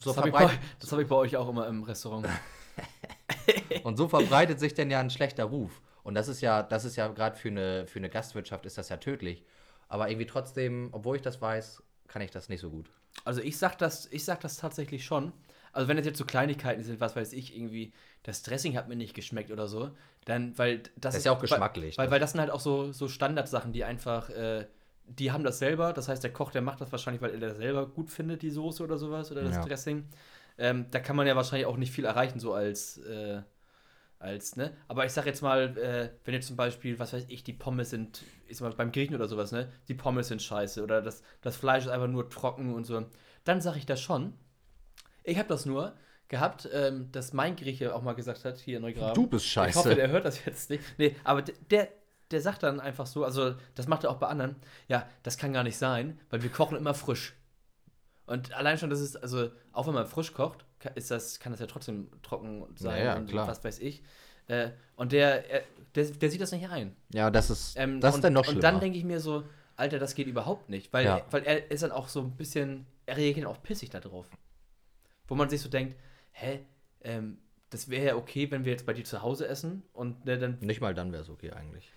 so 0.00 0.10
Das 0.10 0.18
habe 0.18 0.28
ich, 0.28 0.34
bei- 0.34 0.40
verbreitet, 0.40 0.62
das 0.80 0.92
hab 0.92 0.98
ich 0.98 1.08
bei 1.08 1.16
euch 1.16 1.34
auch 1.38 1.48
immer 1.48 1.66
im 1.66 1.82
Restaurant. 1.84 2.28
und 3.84 3.96
so 3.96 4.08
verbreitet 4.08 4.60
sich 4.60 4.74
dann 4.74 4.90
ja 4.90 5.00
ein 5.00 5.10
schlechter 5.10 5.44
Ruf. 5.44 5.80
Und 6.02 6.14
das 6.14 6.28
ist 6.28 6.40
ja, 6.40 6.62
das 6.62 6.84
ist 6.84 6.96
ja 6.96 7.08
gerade 7.08 7.36
für 7.36 7.48
eine, 7.48 7.86
für 7.86 7.98
eine 7.98 8.08
Gastwirtschaft 8.10 8.66
ist 8.66 8.78
das 8.78 8.88
ja 8.88 8.96
tödlich. 8.96 9.44
Aber 9.88 10.08
irgendwie 10.08 10.26
trotzdem, 10.26 10.88
obwohl 10.92 11.16
ich 11.16 11.22
das 11.22 11.40
weiß, 11.40 11.82
kann 12.08 12.22
ich 12.22 12.30
das 12.30 12.48
nicht 12.48 12.60
so 12.60 12.70
gut. 12.70 12.90
Also 13.24 13.40
ich 13.40 13.58
sag 13.58 13.76
das, 13.78 14.06
ich 14.10 14.24
sag 14.24 14.40
das 14.40 14.56
tatsächlich 14.56 15.04
schon. 15.04 15.32
Also 15.72 15.88
wenn 15.88 15.96
es 15.98 16.04
jetzt 16.06 16.18
so 16.18 16.24
Kleinigkeiten 16.24 16.82
sind, 16.82 17.00
was 17.00 17.14
weiß 17.16 17.32
ich, 17.32 17.56
irgendwie, 17.56 17.92
das 18.24 18.42
Dressing 18.42 18.76
hat 18.76 18.88
mir 18.88 18.96
nicht 18.96 19.14
geschmeckt 19.14 19.50
oder 19.50 19.68
so, 19.68 19.90
dann, 20.24 20.56
weil 20.58 20.82
das, 20.96 21.14
ist 21.14 21.24
ja 21.24 21.32
auch 21.32 21.38
geschmacklich, 21.40 21.96
Weil, 21.98 22.04
weil, 22.04 22.06
das- 22.06 22.12
weil 22.12 22.20
das 22.20 22.30
sind 22.32 22.40
halt 22.40 22.50
auch 22.50 22.60
so, 22.60 22.92
so 22.92 23.08
Standardsachen, 23.08 23.72
die 23.72 23.84
einfach, 23.84 24.28
äh, 24.30 24.66
die 25.06 25.32
haben 25.32 25.44
das 25.44 25.58
selber. 25.58 25.92
Das 25.92 26.08
heißt, 26.08 26.22
der 26.22 26.32
Koch, 26.32 26.50
der 26.52 26.62
macht 26.62 26.80
das 26.80 26.90
wahrscheinlich, 26.92 27.22
weil 27.22 27.30
er 27.32 27.40
das 27.40 27.56
selber 27.56 27.86
gut 27.86 28.10
findet, 28.10 28.42
die 28.42 28.50
Soße 28.50 28.82
oder 28.82 28.98
sowas 28.98 29.30
oder 29.30 29.42
das 29.42 29.56
Ja. 29.56 29.62
Dressing. 29.64 30.06
Ähm, 30.58 30.86
da 30.90 31.00
kann 31.00 31.16
man 31.16 31.26
ja 31.26 31.36
wahrscheinlich 31.36 31.66
auch 31.66 31.76
nicht 31.76 31.92
viel 31.92 32.04
erreichen, 32.04 32.38
so 32.40 32.52
als, 32.52 32.98
äh, 32.98 33.42
als, 34.18 34.56
ne? 34.56 34.76
Aber 34.88 35.04
ich 35.04 35.12
sag 35.12 35.26
jetzt 35.26 35.42
mal, 35.42 35.76
äh, 35.78 36.10
wenn 36.24 36.34
jetzt 36.34 36.46
zum 36.46 36.56
Beispiel, 36.56 36.98
was 36.98 37.12
weiß 37.12 37.24
ich, 37.28 37.42
die 37.44 37.52
Pommes 37.52 37.90
sind, 37.90 38.22
ich 38.46 38.56
sag 38.58 38.68
mal, 38.68 38.74
beim 38.76 38.92
Griechen 38.92 39.14
oder 39.16 39.28
sowas, 39.28 39.52
ne? 39.52 39.72
Die 39.88 39.94
Pommes 39.94 40.28
sind 40.28 40.40
scheiße 40.42 40.82
oder 40.82 41.02
das, 41.02 41.22
das 41.40 41.56
Fleisch 41.56 41.84
ist 41.84 41.90
einfach 41.90 42.08
nur 42.08 42.28
trocken 42.30 42.74
und 42.74 42.84
so. 42.84 43.04
Dann 43.44 43.60
sag 43.60 43.76
ich 43.76 43.86
das 43.86 44.00
schon. 44.00 44.34
Ich 45.24 45.38
habe 45.38 45.48
das 45.48 45.66
nur 45.66 45.94
gehabt, 46.28 46.68
ähm, 46.72 47.10
dass 47.12 47.32
mein 47.32 47.56
Grieche 47.56 47.94
auch 47.94 48.02
mal 48.02 48.14
gesagt 48.14 48.44
hat, 48.44 48.58
hier 48.58 48.76
in 48.76 48.82
Neugraben. 48.82 49.14
Du 49.14 49.26
bist 49.26 49.46
Ich 49.46 49.56
hoffe, 49.56 49.72
scheiße. 49.72 49.94
der 49.96 50.08
hört 50.08 50.24
das 50.24 50.44
jetzt 50.44 50.70
nicht. 50.70 50.82
Nee, 50.98 51.16
aber 51.24 51.42
der, 51.42 51.88
der 52.30 52.40
sagt 52.40 52.62
dann 52.62 52.80
einfach 52.80 53.06
so, 53.06 53.24
also 53.24 53.54
das 53.74 53.86
macht 53.86 54.04
er 54.04 54.10
auch 54.10 54.16
bei 54.16 54.28
anderen, 54.28 54.56
ja, 54.88 55.06
das 55.22 55.36
kann 55.36 55.52
gar 55.52 55.62
nicht 55.62 55.76
sein, 55.76 56.18
weil 56.30 56.42
wir 56.42 56.50
kochen 56.50 56.76
immer 56.76 56.94
frisch. 56.94 57.34
Und 58.32 58.52
allein 58.54 58.78
schon, 58.78 58.90
das 58.90 59.00
ist, 59.00 59.16
also 59.16 59.50
auch 59.72 59.86
wenn 59.86 59.94
man 59.94 60.06
frisch 60.06 60.32
kocht, 60.32 60.64
ist 60.94 61.10
das, 61.10 61.38
kann 61.38 61.52
das 61.52 61.60
ja 61.60 61.66
trotzdem 61.66 62.08
trocken 62.22 62.64
sein 62.76 62.98
Ja, 62.98 63.04
ja, 63.04 63.16
und 63.16 63.28
klar. 63.28 63.46
was 63.46 63.62
weiß 63.62 63.78
ich. 63.80 64.02
Äh, 64.48 64.70
und 64.96 65.12
der, 65.12 65.48
er, 65.50 65.62
der, 65.94 66.04
der 66.06 66.30
sieht 66.30 66.40
das 66.40 66.50
nicht 66.52 66.68
ein. 66.68 66.96
Ja, 67.12 67.30
das 67.30 67.50
ist, 67.50 67.76
Ähm, 67.76 68.00
das 68.00 68.14
und, 68.14 68.18
ist 68.18 68.24
dann 68.24 68.32
noch 68.32 68.40
Und 68.40 68.46
schlimmer. 68.46 68.62
dann 68.62 68.80
denke 68.80 68.98
ich 68.98 69.04
mir 69.04 69.20
so, 69.20 69.44
Alter, 69.76 69.98
das 69.98 70.14
geht 70.14 70.26
überhaupt 70.26 70.68
nicht. 70.70 70.92
Weil, 70.92 71.04
Ja. 71.04 71.26
weil 71.30 71.42
er 71.44 71.70
ist 71.70 71.82
dann 71.82 71.92
auch 71.92 72.08
so 72.08 72.20
ein 72.20 72.32
bisschen, 72.36 72.86
er 73.06 73.16
reagiert 73.16 73.46
auch 73.46 73.62
pissig 73.62 73.90
darauf. 73.90 74.26
Wo 75.28 75.34
man 75.34 75.48
sich 75.48 75.60
so 75.60 75.68
denkt, 75.68 75.96
hä, 76.32 76.60
ähm, 77.02 77.38
das 77.70 77.88
wäre 77.88 78.06
ja 78.06 78.16
okay, 78.16 78.50
wenn 78.50 78.64
wir 78.64 78.72
jetzt 78.72 78.86
bei 78.86 78.92
dir 78.92 79.04
zu 79.04 79.22
Hause 79.22 79.46
essen 79.46 79.82
und 79.92 80.24
ne, 80.24 80.38
dann 80.38 80.58
Nicht 80.60 80.80
mal 80.80 80.94
dann 80.94 81.12
wäre 81.12 81.22
es 81.22 81.30
okay 81.30 81.52
eigentlich. 81.52 81.92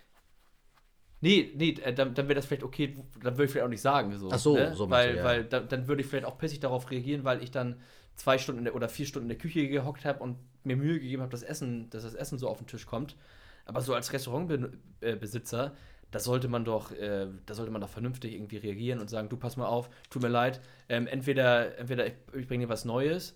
Nee, 1.20 1.52
nee, 1.56 1.70
äh, 1.82 1.94
dann, 1.94 2.14
dann 2.14 2.28
wäre 2.28 2.34
das 2.36 2.46
vielleicht 2.46 2.62
okay, 2.62 2.96
dann 3.22 3.34
würde 3.34 3.44
ich 3.44 3.50
vielleicht 3.50 3.64
auch 3.66 3.70
nicht 3.70 3.80
sagen. 3.80 4.16
So, 4.18 4.30
Ach 4.30 4.38
so, 4.38 4.54
ne? 4.54 4.74
so 4.74 4.88
Weil, 4.90 5.12
du, 5.12 5.18
ja. 5.18 5.24
weil 5.24 5.44
dann, 5.44 5.68
dann 5.68 5.88
würde 5.88 6.02
ich 6.02 6.08
vielleicht 6.08 6.26
auch 6.26 6.38
pissig 6.38 6.60
darauf 6.60 6.90
reagieren, 6.90 7.24
weil 7.24 7.42
ich 7.42 7.50
dann 7.50 7.76
zwei 8.14 8.38
Stunden 8.38 8.64
der, 8.64 8.74
oder 8.74 8.88
vier 8.88 9.06
Stunden 9.06 9.26
in 9.26 9.36
der 9.36 9.38
Küche 9.38 9.68
gehockt 9.68 10.04
habe 10.04 10.22
und 10.22 10.36
mir 10.64 10.76
Mühe 10.76 10.98
gegeben 10.98 11.22
habe, 11.22 11.30
das 11.30 11.42
Essen, 11.42 11.88
dass 11.90 12.02
das 12.02 12.14
Essen 12.14 12.38
so 12.38 12.48
auf 12.48 12.58
den 12.58 12.66
Tisch 12.66 12.86
kommt. 12.86 13.16
Aber 13.64 13.80
so 13.80 13.94
als 13.94 14.12
Restaurantbesitzer, 14.12 15.74
da 16.10 16.18
sollte 16.18 16.48
man 16.48 16.64
doch, 16.64 16.92
äh, 16.92 17.26
da 17.46 17.54
sollte 17.54 17.72
man 17.72 17.80
doch 17.80 17.88
vernünftig 17.88 18.34
irgendwie 18.34 18.58
reagieren 18.58 19.00
und 19.00 19.10
sagen, 19.10 19.28
du 19.28 19.36
pass 19.36 19.56
mal 19.56 19.66
auf, 19.66 19.90
tut 20.08 20.22
mir 20.22 20.28
leid, 20.28 20.60
ähm, 20.88 21.06
entweder, 21.06 21.78
entweder 21.78 22.06
ich, 22.06 22.14
ich 22.32 22.46
bringe 22.46 22.66
dir 22.66 22.68
was 22.68 22.84
Neues, 22.84 23.34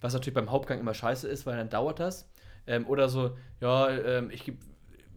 was 0.00 0.12
natürlich 0.12 0.34
beim 0.34 0.50
Hauptgang 0.50 0.78
immer 0.78 0.94
scheiße 0.94 1.26
ist, 1.28 1.46
weil 1.46 1.56
dann 1.56 1.70
dauert 1.70 2.00
das. 2.00 2.28
Ähm, 2.66 2.86
oder 2.86 3.08
so, 3.08 3.36
ja, 3.60 3.88
ähm, 3.90 4.30
ich 4.30 4.44
gebe, 4.44 4.58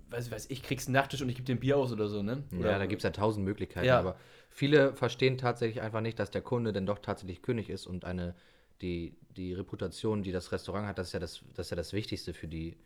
weiß, 0.10 0.32
weiß 0.32 0.50
ich, 0.50 0.64
kriegst 0.64 0.88
einen 0.88 0.94
Nachtisch 0.94 1.22
und 1.22 1.30
ich 1.30 1.36
gebe 1.36 1.46
dir 1.46 1.56
ein 1.56 1.60
Bier 1.60 1.78
aus 1.78 1.92
oder 1.92 2.08
so, 2.08 2.22
ne? 2.24 2.44
Oder, 2.58 2.72
Ja, 2.72 2.78
da 2.80 2.86
gibt 2.86 3.00
es 3.00 3.04
ja 3.04 3.12
tausend 3.12 3.46
Möglichkeiten, 3.46 3.88
Ja. 3.88 4.00
aber 4.00 4.18
viele 4.50 4.94
verstehen 4.94 5.38
tatsächlich 5.38 5.82
einfach 5.82 6.02
nicht, 6.02 6.20
dass 6.20 6.32
der 6.32 6.42
Kunde 6.42 6.74
denn 6.74 6.86
doch 6.86 7.00
tatsächlich 7.00 7.42
König 7.42 7.70
ist 7.70 7.88
und 7.88 8.06
eine, 8.06 8.36
die, 8.82 9.16
die 9.36 9.54
Reputation, 9.54 10.24
die 10.24 10.32
das 10.32 10.52
Restaurant 10.52 10.88
hat, 10.88 10.98
das 10.98 11.08
ist 11.08 11.14
ja 11.14 11.20
das, 11.20 11.42
das, 11.54 11.68
ist 11.68 11.70
ja 11.72 11.78
das 11.78 11.94
Wichtigste 11.94 12.34
für 12.34 12.48
die. 12.48 12.78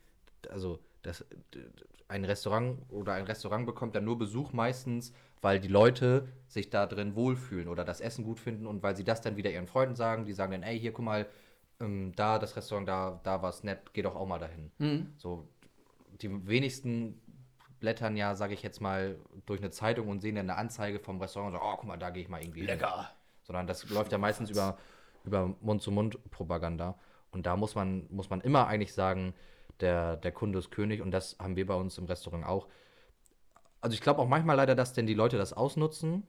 Also, 0.48 0.80
das, 1.02 1.24
ein 2.08 2.24
Restaurant 2.24 2.78
oder 2.90 3.14
ein 3.14 3.24
Restaurant 3.24 3.66
bekommt 3.66 3.94
ja 3.94 4.00
nur 4.00 4.18
Besuch 4.18 4.52
meistens, 4.52 5.12
weil 5.40 5.60
die 5.60 5.68
Leute 5.68 6.26
sich 6.46 6.68
da 6.68 6.86
drin 6.86 7.14
wohlfühlen 7.14 7.68
oder 7.68 7.84
das 7.84 8.00
Essen 8.00 8.24
gut 8.24 8.40
finden 8.40 8.66
und 8.66 8.82
weil 8.82 8.96
sie 8.96 9.04
das 9.04 9.20
dann 9.20 9.36
wieder 9.36 9.50
ihren 9.50 9.66
Freunden 9.66 9.94
sagen. 9.94 10.26
Die 10.26 10.32
sagen 10.32 10.52
dann, 10.52 10.62
ey, 10.62 10.78
hier, 10.78 10.92
guck 10.92 11.04
mal, 11.04 11.26
ähm, 11.80 12.12
da 12.16 12.38
das 12.38 12.56
Restaurant, 12.56 12.88
da, 12.88 13.20
da 13.22 13.42
war 13.42 13.50
es 13.50 13.62
nett, 13.62 13.92
geh 13.92 14.02
doch 14.02 14.16
auch 14.16 14.26
mal 14.26 14.38
dahin. 14.38 14.70
Mhm. 14.78 15.12
So, 15.16 15.48
die 16.22 16.46
wenigsten 16.46 17.20
blättern 17.80 18.16
ja, 18.16 18.34
sage 18.34 18.54
ich 18.54 18.62
jetzt 18.62 18.80
mal, 18.80 19.18
durch 19.46 19.60
eine 19.60 19.70
Zeitung 19.70 20.08
und 20.08 20.20
sehen 20.20 20.36
dann 20.36 20.50
eine 20.50 20.58
Anzeige 20.58 21.00
vom 21.00 21.20
Restaurant 21.20 21.54
und 21.54 21.60
sagen, 21.60 21.72
oh, 21.72 21.76
guck 21.76 21.88
mal, 21.88 21.96
da 21.96 22.10
gehe 22.10 22.22
ich 22.22 22.28
mal 22.28 22.40
irgendwie 22.40 22.60
hin. 22.60 22.68
Lecker. 22.68 23.10
Sondern 23.42 23.66
das 23.66 23.88
läuft 23.88 24.12
ja 24.12 24.18
meistens 24.18 24.50
über, 24.50 24.78
über 25.24 25.56
Mund-zu-Mund-Propaganda. 25.60 26.98
Und 27.32 27.46
da 27.46 27.56
muss 27.56 27.74
man, 27.74 28.06
muss 28.10 28.30
man 28.30 28.40
immer 28.42 28.66
eigentlich 28.66 28.92
sagen, 28.92 29.34
der, 29.80 30.16
der 30.16 30.32
Kunde 30.32 30.58
ist 30.58 30.70
König 30.70 31.00
und 31.00 31.10
das 31.10 31.36
haben 31.38 31.56
wir 31.56 31.66
bei 31.66 31.74
uns 31.74 31.96
im 31.98 32.04
Restaurant 32.04 32.44
auch. 32.44 32.68
Also 33.80 33.94
ich 33.94 34.02
glaube 34.02 34.20
auch 34.20 34.28
manchmal 34.28 34.56
leider, 34.56 34.74
dass 34.74 34.92
denn 34.92 35.06
die 35.06 35.14
Leute 35.14 35.38
das 35.38 35.52
ausnutzen. 35.52 36.26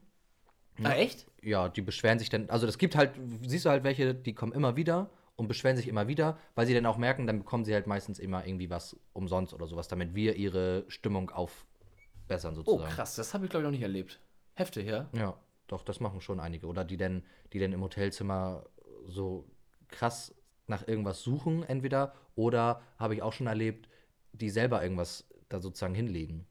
Ah, 0.82 0.92
echt? 0.92 1.26
Ja, 1.42 1.68
die 1.68 1.82
beschweren 1.82 2.18
sich 2.18 2.30
dann, 2.30 2.48
also 2.48 2.66
es 2.66 2.78
gibt 2.78 2.96
halt, 2.96 3.12
siehst 3.42 3.66
du 3.66 3.70
halt 3.70 3.84
welche, 3.84 4.14
die 4.14 4.34
kommen 4.34 4.52
immer 4.52 4.74
wieder 4.74 5.10
und 5.36 5.48
beschweren 5.48 5.76
sich 5.76 5.88
immer 5.88 6.08
wieder, 6.08 6.38
weil 6.54 6.66
sie 6.66 6.74
dann 6.74 6.86
auch 6.86 6.98
merken, 6.98 7.26
dann 7.26 7.38
bekommen 7.38 7.64
sie 7.64 7.74
halt 7.74 7.86
meistens 7.86 8.18
immer 8.18 8.46
irgendwie 8.46 8.70
was 8.70 8.96
umsonst 9.12 9.54
oder 9.54 9.66
sowas, 9.66 9.88
damit 9.88 10.14
wir 10.14 10.36
ihre 10.36 10.84
Stimmung 10.88 11.30
aufbessern 11.30 12.52
Oh, 12.52 12.56
sozusagen. 12.56 12.92
krass, 12.94 13.16
das 13.16 13.34
habe 13.34 13.44
ich, 13.46 13.50
glaube 13.50 13.62
ich, 13.62 13.66
noch 13.66 13.72
nicht 13.72 13.82
erlebt. 13.82 14.20
Heftig, 14.54 14.86
ja? 14.86 15.08
Ja, 15.14 15.36
doch, 15.66 15.82
das 15.84 16.00
machen 16.00 16.20
schon 16.20 16.40
einige. 16.40 16.66
Oder 16.66 16.84
die 16.84 16.96
denn, 16.96 17.24
die 17.52 17.58
denn 17.58 17.72
im 17.72 17.80
Hotelzimmer 17.82 18.66
so 19.06 19.48
krass 19.88 20.34
nach 20.66 20.86
irgendwas 20.86 21.22
suchen, 21.22 21.62
entweder, 21.62 22.14
oder 22.34 22.82
habe 22.98 23.14
ich 23.14 23.22
auch 23.22 23.32
schon 23.32 23.46
erlebt, 23.46 23.88
die 24.32 24.50
selber 24.50 24.82
irgendwas 24.82 25.26
da 25.48 25.60
sozusagen 25.60 25.94
hinlegen. 25.94 26.46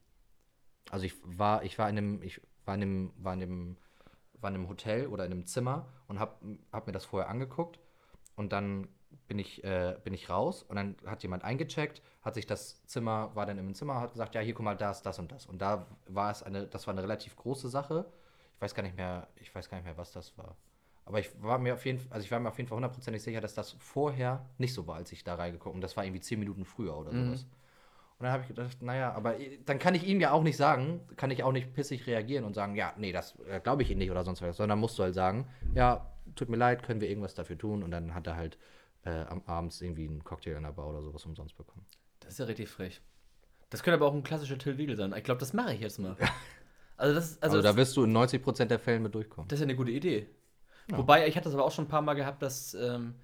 Also 0.89 1.05
ich 1.05 1.13
war, 1.23 1.63
ich 1.63 1.77
war 1.79 1.89
in 1.89 1.97
einem, 1.97 2.21
ich 2.23 2.41
war 2.65 2.75
in 2.75 2.81
einem, 2.81 3.13
war 3.17 3.33
in 3.33 3.41
einem, 3.41 3.77
war 4.33 4.49
in 4.49 4.55
einem 4.55 4.69
Hotel 4.69 5.07
oder 5.07 5.25
in 5.25 5.31
einem 5.31 5.45
Zimmer 5.45 5.87
und 6.07 6.19
habe 6.19 6.57
hab 6.71 6.87
mir 6.87 6.93
das 6.93 7.05
vorher 7.05 7.29
angeguckt 7.29 7.79
und 8.35 8.51
dann 8.51 8.87
bin 9.27 9.39
ich, 9.39 9.63
äh, 9.63 9.95
bin 10.03 10.13
ich 10.13 10.29
raus 10.29 10.63
und 10.63 10.75
dann 10.75 10.95
hat 11.05 11.23
jemand 11.23 11.43
eingecheckt, 11.43 12.01
hat 12.21 12.33
sich 12.33 12.45
das 12.45 12.85
Zimmer, 12.85 13.31
war 13.33 13.45
dann 13.45 13.57
im 13.57 13.73
Zimmer, 13.73 13.99
hat 13.99 14.11
gesagt, 14.11 14.35
ja, 14.35 14.41
hier 14.41 14.53
guck 14.53 14.65
mal, 14.65 14.75
das, 14.75 15.01
das 15.01 15.19
und 15.19 15.31
das. 15.31 15.45
Und 15.45 15.61
da 15.61 15.87
war 16.07 16.31
es 16.31 16.43
eine, 16.43 16.67
das 16.67 16.87
war 16.87 16.93
eine 16.93 17.03
relativ 17.03 17.35
große 17.35 17.69
Sache. 17.69 18.05
Ich 18.55 18.61
weiß 18.61 18.75
gar 18.75 18.83
nicht 18.83 18.97
mehr, 18.97 19.27
ich 19.35 19.53
weiß 19.53 19.69
gar 19.69 19.77
nicht 19.77 19.85
mehr, 19.85 19.97
was 19.97 20.11
das 20.11 20.37
war. 20.37 20.55
Aber 21.05 21.19
ich 21.19 21.29
war 21.41 21.57
mir 21.57 21.73
auf 21.73 21.85
jeden 21.85 21.99
Fall, 21.99 22.11
also 22.11 22.25
ich 22.25 22.31
war 22.31 22.39
mir 22.39 22.49
auf 22.49 22.57
jeden 22.57 22.67
Fall 22.67 22.75
hundertprozentig 22.75 23.23
sicher, 23.23 23.41
dass 23.41 23.53
das 23.53 23.71
vorher 23.71 24.45
nicht 24.57 24.73
so 24.73 24.85
war, 24.87 24.95
als 24.97 25.11
ich 25.11 25.23
da 25.23 25.35
reingeguckt 25.35 25.67
habe. 25.67 25.75
Und 25.75 25.81
das 25.81 25.97
war 25.97 26.05
irgendwie 26.05 26.21
zehn 26.21 26.39
Minuten 26.39 26.65
früher 26.65 26.95
oder 26.97 27.11
sowas. 27.11 27.45
Und 28.19 28.25
dann 28.25 28.33
habe 28.33 28.43
ich 28.43 28.49
gedacht, 28.49 28.81
naja, 28.83 29.13
aber 29.13 29.35
dann 29.65 29.79
kann 29.79 29.95
ich 29.95 30.05
ihm 30.05 30.19
ja 30.19 30.31
auch 30.31 30.43
nicht 30.43 30.55
sagen, 30.55 31.01
kann 31.15 31.31
ich 31.31 31.43
auch 31.43 31.51
nicht 31.51 31.73
pissig 31.73 32.05
reagieren 32.05 32.45
und 32.45 32.53
sagen, 32.53 32.75
ja, 32.75 32.93
nee, 32.97 33.11
das 33.11 33.35
äh, 33.49 33.59
glaube 33.59 33.81
ich 33.81 33.89
Ihnen 33.89 33.97
nicht 33.97 34.11
oder 34.11 34.23
sonst 34.23 34.43
was, 34.43 34.57
sondern 34.57 34.77
musst 34.77 34.99
du 34.99 35.03
halt 35.03 35.15
sagen, 35.15 35.47
ja, 35.73 36.05
tut 36.35 36.49
mir 36.49 36.57
leid, 36.57 36.83
können 36.83 37.01
wir 37.01 37.09
irgendwas 37.09 37.33
dafür 37.33 37.57
tun? 37.57 37.83
Und 37.83 37.91
dann 37.91 38.13
hat 38.13 38.27
er 38.27 38.35
halt 38.35 38.57
äh, 39.03 39.09
am 39.25 39.41
abends 39.45 39.81
irgendwie 39.81 40.07
einen 40.07 40.23
Cocktail 40.23 40.55
in 40.57 40.63
der 40.63 40.71
Bar 40.71 40.87
oder 40.89 41.01
sowas 41.01 41.25
umsonst 41.25 41.55
bekommen. 41.57 41.85
Das 42.19 42.33
ist 42.33 42.39
ja 42.39 42.45
richtig 42.45 42.69
frech. 42.69 43.01
Das 43.69 43.83
könnte 43.83 43.95
aber 43.95 44.07
auch 44.07 44.13
ein 44.13 44.23
klassischer 44.23 44.57
Till 44.57 44.77
Wiegel 44.77 44.95
sein. 44.95 45.13
Ich 45.17 45.23
glaube, 45.23 45.39
das 45.39 45.53
mache 45.53 45.73
ich 45.73 45.79
jetzt 45.81 45.97
mal. 45.99 46.15
Also, 46.97 47.15
das, 47.15 47.31
ist- 47.31 47.43
Also, 47.43 47.57
also, 47.57 47.67
da 47.69 47.75
wirst 47.77 47.95
du 47.97 48.03
in 48.03 48.11
90% 48.15 48.65
der 48.71 48.79
Fällen 48.79 49.01
mit 49.03 49.15
durchkommen. 49.15 49.47
das 49.47 49.57
ist 49.57 49.61
ja 49.61 49.65
eine 49.67 49.75
gute 49.75 49.91
Idee. 49.91 50.27
Wobei, 50.89 51.27
ich 51.27 51.35
hatte 51.37 51.45
das 51.45 51.53
aber 51.53 51.63
auch 51.63 51.71
schon 51.71 51.85
ein 51.85 51.87
paar 51.89 52.01
Mal 52.01 52.15
gehabt, 52.15 52.41
dass 52.41 52.73
ähm, 52.73 53.15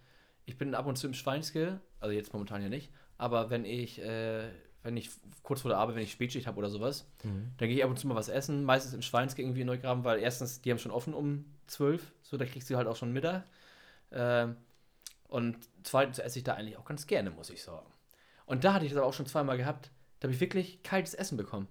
ich 0.46 0.58
bin 0.58 0.74
ab 0.74 0.86
und 0.86 0.96
zu 0.98 1.06
im 1.08 1.13
Schweinske, 1.13 1.82
also 2.00 2.13
jetzt 2.13 2.32
momentan 2.32 2.62
ja 2.62 2.70
nicht, 2.70 2.91
aber 3.17 3.50
wenn 3.50 3.65
ich, 3.65 4.00
äh, 4.02 4.48
wenn 4.84 4.96
ich 4.96 5.10
kurz 5.43 5.62
vor 5.62 5.70
der 5.70 5.78
Arbeit, 5.80 5.96
wenn 5.98 6.04
ich 6.04 6.12
Spätschicht 6.13 6.48
habe 6.48 6.58
oder 6.60 6.70
sowas, 6.70 7.10
dann 7.24 7.67
gehe 7.67 7.76
ich 7.78 7.84
ab 7.84 7.89
und 7.89 8.00
zu 8.00 8.08
mal 8.08 8.15
was 8.15 8.30
essen, 8.30 8.63
meistens 8.63 8.93
im 8.93 9.02
Schweinske 9.02 9.41
irgendwie 9.41 9.62
in 9.62 9.67
Neugraben, 9.67 10.06
weil 10.06 10.20
erstens, 10.20 10.62
die 10.62 10.72
haben 10.72 10.78
schon 10.80 10.91
offen 10.93 11.13
um 11.13 11.43
12, 11.67 12.12
so 12.21 12.38
da 12.38 12.45
kriegst 12.45 12.69
du 12.69 12.77
halt 12.77 12.88
auch 12.88 12.95
schon 12.95 13.13
Mittag. 13.13 13.43
Ähm, 14.12 14.58
und 15.27 15.58
zweitens 15.84 16.19
esse 16.19 16.39
ich 16.39 16.43
da 16.43 16.53
eigentlich 16.53 16.77
auch 16.77 16.86
ganz 16.86 17.08
gerne, 17.08 17.32
muss 17.32 17.49
ich 17.49 17.62
sagen. 17.62 17.88
Und 18.45 18.63
da 18.63 18.73
hatte 18.73 18.86
ich 18.86 18.91
das 18.91 18.97
aber 18.97 19.08
auch 19.08 19.13
schon 19.13 19.25
zweimal 19.25 19.58
gehabt, 19.58 19.91
da 20.19 20.27
habe 20.27 20.34
ich 20.34 20.39
wirklich 20.39 20.82
kaltes 20.84 21.13
Essen 21.13 21.38
bekommen. 21.38 21.67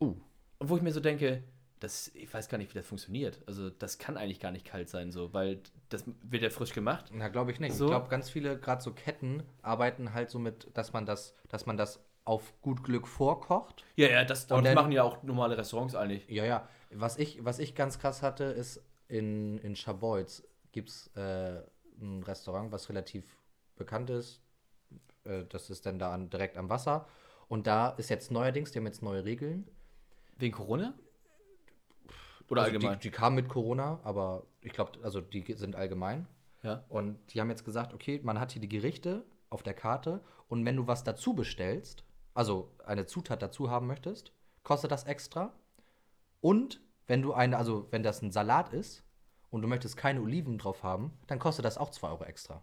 Uh. 0.00 0.16
Und 0.58 0.68
wo 0.68 0.76
ich 0.76 0.82
mir 0.82 0.92
so 0.92 1.00
denke, 1.00 1.44
das, 1.80 2.10
ich 2.14 2.32
weiß 2.32 2.48
gar 2.48 2.58
nicht, 2.58 2.74
wie 2.74 2.78
das 2.78 2.86
funktioniert. 2.86 3.42
Also 3.46 3.70
das 3.70 3.98
kann 3.98 4.16
eigentlich 4.16 4.40
gar 4.40 4.50
nicht 4.50 4.64
kalt 4.64 4.88
sein, 4.88 5.10
so, 5.10 5.32
weil 5.32 5.60
das 5.88 6.04
wird 6.22 6.42
ja 6.42 6.50
frisch 6.50 6.72
gemacht. 6.72 7.06
Na, 7.12 7.28
glaube 7.28 7.52
ich 7.52 7.60
nicht. 7.60 7.74
So? 7.74 7.84
Ich 7.84 7.90
glaube, 7.90 8.08
ganz 8.08 8.30
viele, 8.30 8.58
gerade 8.58 8.82
so 8.82 8.92
Ketten, 8.92 9.42
arbeiten 9.62 10.14
halt 10.14 10.30
so 10.30 10.38
mit, 10.38 10.68
dass 10.74 10.92
man 10.92 11.06
das, 11.06 11.34
dass 11.48 11.66
man 11.66 11.76
das 11.76 12.04
auf 12.24 12.60
gut 12.60 12.82
Glück 12.82 13.06
vorkocht. 13.06 13.84
Ja, 13.94 14.08
ja, 14.08 14.24
das, 14.24 14.46
das 14.46 14.62
dann- 14.62 14.74
machen 14.74 14.92
ja 14.92 15.02
auch 15.02 15.22
normale 15.22 15.56
Restaurants 15.56 15.94
eigentlich. 15.94 16.28
Ja, 16.28 16.44
ja. 16.44 16.68
Was 16.90 17.18
ich, 17.18 17.44
was 17.44 17.58
ich 17.58 17.74
ganz 17.74 17.98
krass 17.98 18.22
hatte, 18.22 18.44
ist 18.44 18.82
in, 19.08 19.58
in 19.58 19.76
Scharbeutz 19.76 20.42
gibt 20.72 20.88
es 20.90 21.08
äh, 21.16 21.62
ein 22.00 22.22
Restaurant, 22.22 22.72
was 22.72 22.88
relativ 22.88 23.24
bekannt 23.76 24.10
ist. 24.10 24.42
Äh, 25.24 25.44
das 25.48 25.70
ist 25.70 25.86
dann 25.86 25.98
da 25.98 26.12
an, 26.12 26.30
direkt 26.30 26.56
am 26.56 26.68
Wasser. 26.68 27.06
Und 27.48 27.66
da 27.66 27.90
ist 27.90 28.10
jetzt 28.10 28.30
neuerdings, 28.30 28.72
die 28.72 28.78
haben 28.78 28.86
jetzt 28.86 29.02
neue 29.02 29.24
Regeln. 29.24 29.68
Wegen 30.36 30.54
Corona? 30.54 30.94
Oder 32.48 32.62
Also 32.62 32.74
allgemein? 32.74 32.98
Die, 32.98 33.08
die 33.08 33.10
kamen 33.10 33.36
mit 33.36 33.48
Corona, 33.48 34.00
aber 34.04 34.46
ich 34.60 34.72
glaube, 34.72 34.92
also 35.02 35.20
die 35.20 35.52
sind 35.54 35.74
allgemein. 35.76 36.26
ja. 36.62 36.84
Und 36.88 37.18
die 37.32 37.40
haben 37.40 37.50
jetzt 37.50 37.64
gesagt, 37.64 37.94
okay, 37.94 38.20
man 38.22 38.38
hat 38.38 38.52
hier 38.52 38.60
die 38.60 38.68
Gerichte 38.68 39.24
auf 39.50 39.62
der 39.62 39.74
Karte 39.74 40.22
und 40.48 40.64
wenn 40.64 40.76
du 40.76 40.86
was 40.86 41.04
dazu 41.04 41.34
bestellst, 41.34 42.04
also 42.34 42.72
eine 42.84 43.06
Zutat 43.06 43.42
dazu 43.42 43.70
haben 43.70 43.86
möchtest, 43.86 44.32
kostet 44.62 44.90
das 44.90 45.04
extra. 45.04 45.52
Und 46.40 46.80
wenn 47.06 47.22
du 47.22 47.32
eine, 47.32 47.56
also 47.56 47.86
wenn 47.90 48.02
das 48.02 48.22
ein 48.22 48.32
Salat 48.32 48.72
ist 48.72 49.04
und 49.50 49.62
du 49.62 49.68
möchtest 49.68 49.96
keine 49.96 50.20
Oliven 50.20 50.58
drauf 50.58 50.82
haben, 50.82 51.12
dann 51.26 51.38
kostet 51.38 51.64
das 51.64 51.78
auch 51.78 51.90
2 51.90 52.08
Euro 52.08 52.24
extra. 52.24 52.62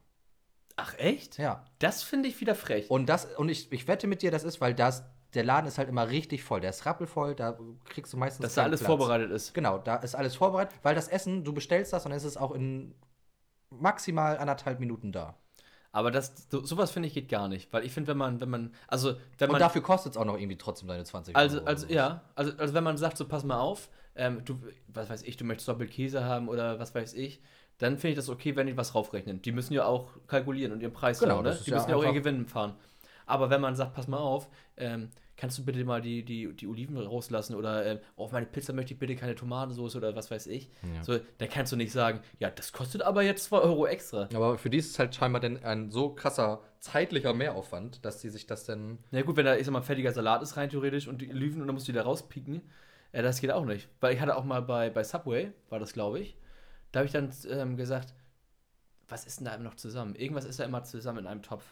Ach, 0.76 0.96
echt? 0.98 1.38
Ja. 1.38 1.66
Das 1.80 2.04
finde 2.04 2.28
ich 2.30 2.40
wieder 2.42 2.56
frech. 2.56 2.90
Und 2.90 3.08
das, 3.08 3.26
und 3.26 3.50
ich, 3.50 3.72
ich 3.72 3.88
wette 3.88 4.08
mit 4.08 4.22
dir, 4.22 4.32
das 4.32 4.44
ist, 4.44 4.60
weil 4.60 4.74
das, 4.74 5.04
der 5.34 5.44
Laden 5.44 5.68
ist 5.68 5.78
halt 5.78 5.88
immer 5.88 6.10
richtig 6.10 6.44
voll. 6.44 6.62
Der 6.62 6.72
ist 6.72 6.86
rappelvoll, 6.86 7.36
da 7.36 7.58
kriegst 7.86 8.12
du 8.14 8.18
meistens. 8.18 8.44
Dass 8.44 8.56
da 8.56 8.64
alles 8.64 8.80
Platz. 8.82 8.88
vorbereitet 8.88 9.32
ist. 9.32 9.54
Genau, 9.54 9.78
da 9.78 9.98
ist 9.98 10.16
alles 10.16 10.36
vorbereitet, 10.36 10.78
weil 10.84 10.96
das 10.96 11.08
Essen, 11.08 11.44
du 11.44 11.54
bestellst 11.54 11.94
das 11.94 12.06
und 12.06 12.10
dann 12.10 12.18
ist 12.18 12.24
es 12.24 12.38
auch 12.38 12.52
in 12.52 12.96
maximal 13.70 14.38
anderthalb 14.38 14.80
Minuten 14.80 15.12
da. 15.12 15.36
Aber 15.92 16.10
das, 16.10 16.48
so, 16.50 16.66
sowas 16.66 16.90
finde 16.90 17.08
ich 17.08 17.14
geht 17.14 17.30
gar 17.30 17.48
nicht. 17.48 17.72
Weil 17.72 17.86
ich 17.86 17.92
finde, 17.94 18.10
wenn 18.10 18.18
man, 18.18 18.42
wenn 18.42 18.50
man, 18.50 18.74
also, 18.88 19.14
wenn 19.38 19.50
Und 19.50 19.54
man. 19.54 19.60
dafür 19.60 19.84
kostet 19.84 20.14
es 20.14 20.18
auch 20.18 20.26
noch 20.26 20.38
irgendwie 20.38 20.58
trotzdem 20.58 20.88
deine 20.88 21.04
20 21.04 21.36
Also, 21.36 21.58
Euro. 21.58 21.68
also 21.68 21.86
oder 21.86 21.96
ja, 21.96 22.22
also, 22.34 22.52
also 22.58 22.74
wenn 22.74 22.84
man 22.84 22.98
sagt, 22.98 23.16
so 23.18 23.28
pass 23.28 23.44
mal 23.44 23.60
auf, 23.60 23.90
ähm, 24.16 24.44
du, 24.46 24.60
was 24.88 25.10
weiß 25.10 25.24
ich, 25.24 25.38
du 25.38 25.46
möchtest 25.46 25.68
doppelt 25.68 25.92
Käse 25.92 26.24
haben 26.24 26.50
oder 26.50 26.80
was 26.80 26.94
weiß 26.94 27.14
ich, 27.14 27.42
dann 27.78 27.98
finde 27.98 28.10
ich 28.10 28.16
das 28.16 28.30
okay, 28.30 28.56
wenn 28.56 28.68
die 28.68 28.78
was 28.78 28.96
raufrechnen. 28.96 29.42
Die 29.42 29.52
müssen 29.52 29.74
ja 29.74 29.86
auch 29.86 30.10
kalkulieren 30.28 30.72
und 30.72 30.82
ihren 30.82 30.94
Preis 30.94 31.20
Genau, 31.20 31.38
haben, 31.38 31.44
ne? 31.44 31.58
Die 31.66 31.70
ja 31.70 31.78
müssen 31.78 31.90
ja 31.90 31.96
auch 31.96 32.04
ihren 32.04 32.14
Gewinn 32.14 32.46
fahren. 32.46 32.76
Aber 33.26 33.50
wenn 33.50 33.62
man 33.62 33.76
sagt, 33.76 33.94
pass 33.94 34.08
mal 34.08 34.18
auf, 34.18 34.50
ähm, 34.78 35.10
kannst 35.38 35.58
du 35.58 35.66
bitte 35.66 35.84
mal 35.84 36.02
die, 36.02 36.24
die, 36.24 36.54
die 36.54 36.68
Oliven 36.68 36.98
rauslassen 36.98 37.56
oder 37.56 37.86
ähm, 37.86 38.00
auf 38.16 38.32
meine 38.32 38.46
Pizza 38.46 38.74
möchte 38.74 38.94
ich 38.94 39.00
bitte 39.00 39.16
keine 39.16 39.36
Tomatensauce 39.36 39.96
oder 39.96 40.16
was 40.16 40.30
weiß 40.30 40.48
ich. 40.48 40.70
Ja. 40.96 41.04
So, 41.04 41.20
dann 41.38 41.50
kannst 41.50 41.72
du 41.72 41.76
nicht 41.76 41.92
sagen, 41.92 42.20
ja, 42.40 42.50
das 42.50 42.72
kostet 42.72 43.02
aber 43.02 43.24
jetzt 43.24 43.46
2 43.46 43.58
Euro 43.60 43.88
extra. 43.88 44.30
Aber 44.34 44.58
für 44.58 44.70
die 44.70 44.78
ist 44.78 44.92
es 44.92 45.00
halt 45.00 45.16
scheinbar 45.16 45.42
denn 45.42 45.64
ein 45.64 45.90
so 45.90 46.10
krasser 46.10 46.62
zeitlicher 46.80 47.34
Mehraufwand, 47.34 48.06
dass 48.06 48.22
sie 48.22 48.30
sich 48.30 48.46
das 48.46 48.66
dann. 48.66 49.00
Na 49.12 49.22
gut, 49.22 49.38
wenn 49.38 49.46
da, 49.46 49.56
ich 49.56 49.66
sag 49.66 49.72
mal, 49.72 49.82
fertiger 49.82 50.12
Salat 50.12 50.44
ist 50.44 50.58
rein 50.58 50.70
theoretisch 50.70 51.08
und 51.08 51.22
die 51.22 51.30
Oliven 51.32 51.62
und 51.62 51.68
dann 51.68 51.74
musst 51.76 51.88
du 51.88 51.92
die 51.92 51.98
da 51.98 52.04
rauspieken, 52.04 52.62
äh, 53.14 53.24
das 53.24 53.40
geht 53.40 53.52
auch 53.52 53.66
nicht. 53.66 53.88
Weil 54.02 54.14
ich 54.14 54.20
hatte 54.20 54.36
auch 54.36 54.44
mal 54.44 54.62
bei, 54.62 54.90
bei 54.90 55.04
Subway, 55.04 55.54
war 55.70 55.80
das 55.80 55.94
glaube 55.94 56.20
ich, 56.20 56.38
da 56.92 57.00
habe 57.00 57.08
ich 57.08 57.14
dann 57.14 57.32
ähm, 57.50 57.78
gesagt, 57.78 58.14
was 59.08 59.26
ist 59.26 59.40
denn 59.40 59.46
da 59.46 59.58
noch 59.58 59.76
zusammen? 59.76 60.16
Irgendwas 60.16 60.46
ist 60.46 60.60
da 60.60 60.66
immer 60.66 60.84
zusammen 60.84 61.20
in 61.20 61.28
einem 61.28 61.42
Topf. 61.42 61.64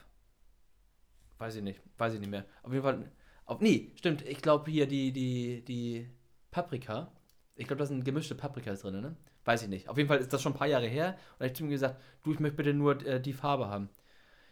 Weiß 1.37 1.55
ich 1.55 1.63
nicht, 1.63 1.81
weiß 1.97 2.13
ich 2.13 2.19
nicht 2.19 2.29
mehr. 2.29 2.45
Auf 2.63 2.71
jeden 2.71 2.83
Fall, 2.83 3.11
auf, 3.45 3.61
nee, 3.61 3.91
stimmt, 3.95 4.21
ich 4.23 4.41
glaube 4.41 4.71
hier 4.71 4.87
die, 4.87 5.11
die, 5.11 5.63
die 5.65 6.09
Paprika, 6.51 7.11
ich 7.55 7.67
glaube, 7.67 7.79
da 7.79 7.85
sind 7.85 8.05
gemischte 8.05 8.35
Paprikas 8.35 8.81
drin, 8.81 9.01
ne? 9.01 9.15
Weiß 9.43 9.63
ich 9.63 9.69
nicht. 9.69 9.89
Auf 9.89 9.97
jeden 9.97 10.07
Fall 10.07 10.19
ist 10.19 10.31
das 10.31 10.41
schon 10.41 10.53
ein 10.53 10.57
paar 10.57 10.67
Jahre 10.67 10.87
her 10.87 11.09
und 11.09 11.39
da 11.39 11.45
habe 11.45 11.47
ich 11.47 11.55
zu 11.55 11.63
ihm 11.63 11.69
gesagt, 11.69 11.99
du, 12.23 12.33
ich 12.33 12.39
möchte 12.39 12.57
bitte 12.57 12.73
nur 12.73 13.03
äh, 13.05 13.19
die 13.19 13.33
Farbe 13.33 13.67
haben. 13.67 13.89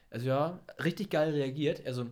Also 0.10 0.28
ja, 0.28 0.60
richtig 0.84 1.12
geil 1.12 1.32
reagiert. 1.32 1.86
Also, 1.86 2.08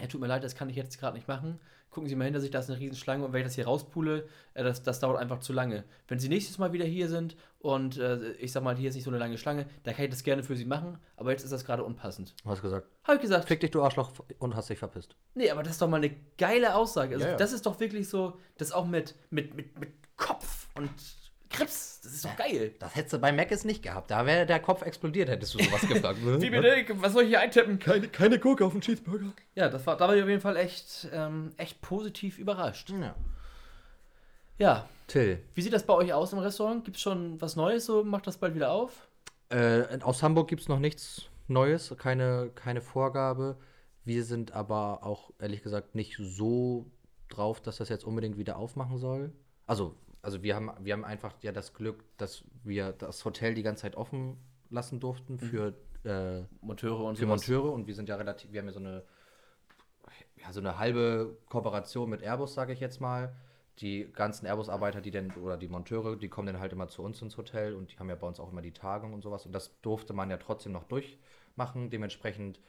ja, 0.00 0.06
tut 0.06 0.20
mir 0.20 0.26
leid, 0.26 0.42
das 0.44 0.54
kann 0.54 0.70
ich 0.70 0.76
jetzt 0.76 0.98
gerade 0.98 1.16
nicht 1.16 1.28
machen. 1.28 1.60
Gucken 1.96 2.10
Sie 2.10 2.14
mal 2.14 2.26
hinter 2.26 2.40
sich, 2.40 2.50
da 2.50 2.58
ist 2.58 2.68
eine 2.68 2.78
Riesenschlange 2.78 3.24
und 3.24 3.32
wenn 3.32 3.40
ich 3.40 3.46
das 3.46 3.54
hier 3.54 3.64
rauspule, 3.64 4.28
äh, 4.52 4.62
das, 4.62 4.82
das 4.82 5.00
dauert 5.00 5.18
einfach 5.18 5.40
zu 5.40 5.54
lange. 5.54 5.82
Wenn 6.08 6.18
Sie 6.18 6.28
nächstes 6.28 6.58
Mal 6.58 6.74
wieder 6.74 6.84
hier 6.84 7.08
sind 7.08 7.38
und 7.58 7.96
äh, 7.96 8.32
ich 8.32 8.52
sag 8.52 8.62
mal, 8.62 8.76
hier 8.76 8.90
ist 8.90 8.96
nicht 8.96 9.04
so 9.04 9.10
eine 9.10 9.18
lange 9.18 9.38
Schlange, 9.38 9.64
dann 9.84 9.94
kann 9.94 10.04
ich 10.04 10.10
das 10.10 10.22
gerne 10.22 10.42
für 10.42 10.56
Sie 10.56 10.66
machen, 10.66 10.98
aber 11.16 11.30
jetzt 11.30 11.42
ist 11.42 11.52
das 11.54 11.64
gerade 11.64 11.82
unpassend. 11.84 12.34
Du 12.44 12.50
hast 12.50 12.60
gesagt, 12.60 12.86
Habe 13.04 13.14
ich 13.14 13.22
gesagt, 13.22 13.48
fick 13.48 13.60
dich, 13.60 13.70
du 13.70 13.82
Arschloch, 13.82 14.12
und 14.38 14.54
hast 14.54 14.68
dich 14.68 14.78
verpisst. 14.78 15.16
nee, 15.32 15.48
aber 15.48 15.62
das 15.62 15.72
ist 15.72 15.80
doch 15.80 15.88
mal 15.88 15.96
eine 15.96 16.14
geile 16.36 16.74
Aussage. 16.74 17.14
Also, 17.14 17.24
Ja, 17.24 17.30
ja. 17.32 17.36
das 17.38 17.54
ist 17.54 17.64
doch 17.64 17.80
wirklich 17.80 18.10
so, 18.10 18.38
das 18.58 18.72
auch 18.72 18.84
mit, 18.84 19.14
mit, 19.30 19.54
mit, 19.54 19.80
mit 19.80 19.88
Kopf 20.18 20.68
und 20.74 20.90
Grips, 21.50 22.00
das 22.02 22.12
ist 22.12 22.24
doch 22.24 22.36
geil. 22.36 22.74
Das 22.78 22.94
hättest 22.94 23.14
du 23.14 23.18
bei 23.18 23.32
Mac 23.32 23.50
nicht 23.64 23.82
gehabt. 23.82 24.10
Da 24.10 24.26
wäre 24.26 24.46
der 24.46 24.60
Kopf 24.60 24.82
explodiert, 24.82 25.28
hättest 25.28 25.54
du 25.54 25.62
sowas 25.62 25.80
gefragt. 25.82 26.18
Wie 26.22 26.50
bitte? 26.50 26.84
Was 27.00 27.12
soll 27.12 27.24
ich 27.24 27.28
hier 27.28 27.40
eintippen? 27.40 27.78
Keine, 27.78 28.08
keine 28.08 28.38
Gurke 28.38 28.64
auf 28.64 28.72
den 28.72 28.80
Cheeseburger. 28.80 29.32
Ja, 29.54 29.68
das 29.68 29.86
war, 29.86 29.96
da 29.96 30.08
war 30.08 30.16
ich 30.16 30.22
auf 30.22 30.28
jeden 30.28 30.40
Fall 30.40 30.56
echt, 30.56 31.08
ähm, 31.12 31.52
echt 31.56 31.80
positiv 31.80 32.38
überrascht. 32.38 32.90
Ja. 32.90 33.14
Ja, 34.58 34.88
Till, 35.06 35.38
wie 35.54 35.62
sieht 35.62 35.72
das 35.72 35.84
bei 35.84 35.94
euch 35.94 36.12
aus 36.12 36.32
im 36.32 36.38
Restaurant? 36.38 36.84
Gibt 36.84 36.96
es 36.96 37.02
schon 37.02 37.40
was 37.40 37.56
Neues? 37.56 37.86
So 37.86 38.02
macht 38.02 38.26
das 38.26 38.38
bald 38.38 38.54
wieder 38.54 38.72
auf? 38.72 39.06
Äh, 39.50 40.00
aus 40.00 40.22
Hamburg 40.22 40.48
gibt 40.48 40.62
es 40.62 40.68
noch 40.68 40.78
nichts 40.78 41.26
Neues, 41.46 41.94
keine, 41.98 42.50
keine 42.54 42.80
Vorgabe. 42.80 43.56
Wir 44.04 44.24
sind 44.24 44.52
aber 44.52 45.04
auch 45.04 45.30
ehrlich 45.38 45.62
gesagt 45.62 45.94
nicht 45.94 46.16
so 46.18 46.86
drauf, 47.28 47.60
dass 47.60 47.76
das 47.76 47.88
jetzt 47.88 48.04
unbedingt 48.04 48.38
wieder 48.38 48.56
aufmachen 48.56 48.98
soll. 48.98 49.32
Also, 49.66 49.94
also 50.26 50.42
wir, 50.42 50.56
haben, 50.56 50.72
wir 50.80 50.92
haben 50.92 51.04
einfach 51.04 51.32
ja 51.42 51.52
das 51.52 51.72
Glück, 51.72 52.02
dass 52.16 52.42
wir 52.64 52.90
das 52.90 53.24
Hotel 53.24 53.54
die 53.54 53.62
ganze 53.62 53.82
Zeit 53.82 53.94
offen 53.94 54.36
lassen 54.70 54.98
durften 54.98 55.38
für, 55.38 55.72
äh, 56.04 56.42
Monteure 56.60 57.04
und 57.04 57.16
für. 57.16 57.26
Monteure 57.26 57.72
und 57.72 57.86
wir 57.86 57.94
sind 57.94 58.08
ja 58.08 58.16
relativ, 58.16 58.50
wir 58.50 58.58
haben 58.58 58.66
ja 58.66 58.72
so 58.72 58.80
eine, 58.80 59.04
ja, 60.34 60.52
so 60.52 60.58
eine 60.58 60.78
halbe 60.78 61.38
Kooperation 61.48 62.10
mit 62.10 62.22
Airbus, 62.22 62.54
sage 62.54 62.72
ich 62.72 62.80
jetzt 62.80 63.00
mal. 63.00 63.36
Die 63.78 64.10
ganzen 64.12 64.46
Airbus-Arbeiter, 64.46 65.00
die 65.00 65.12
denn, 65.12 65.30
oder 65.34 65.56
die 65.56 65.68
Monteure, 65.68 66.16
die 66.16 66.28
kommen 66.28 66.48
dann 66.48 66.58
halt 66.58 66.72
immer 66.72 66.88
zu 66.88 67.04
uns 67.04 67.22
ins 67.22 67.36
Hotel 67.36 67.76
und 67.76 67.92
die 67.92 67.96
haben 67.96 68.08
ja 68.08 68.16
bei 68.16 68.26
uns 68.26 68.40
auch 68.40 68.50
immer 68.50 68.62
die 68.62 68.72
Tagung 68.72 69.14
und 69.14 69.22
sowas. 69.22 69.46
Und 69.46 69.52
das 69.52 69.80
durfte 69.80 70.12
man 70.12 70.28
ja 70.28 70.38
trotzdem 70.38 70.72
noch 70.72 70.84
durchmachen. 70.84 71.88
Dementsprechend 71.88 72.60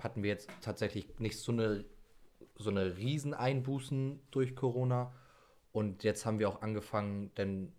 hatten 0.00 0.24
wir 0.24 0.30
jetzt 0.30 0.50
tatsächlich 0.60 1.20
nicht 1.20 1.38
so 1.38 1.52
eine, 1.52 1.84
so 2.56 2.70
eine 2.70 2.96
Rieseneinbußen 2.96 4.26
durch 4.32 4.56
Corona. 4.56 5.12
Und 5.76 6.04
jetzt 6.04 6.24
haben 6.24 6.38
wir 6.38 6.48
auch 6.48 6.62
angefangen, 6.62 7.34
denn 7.34 7.70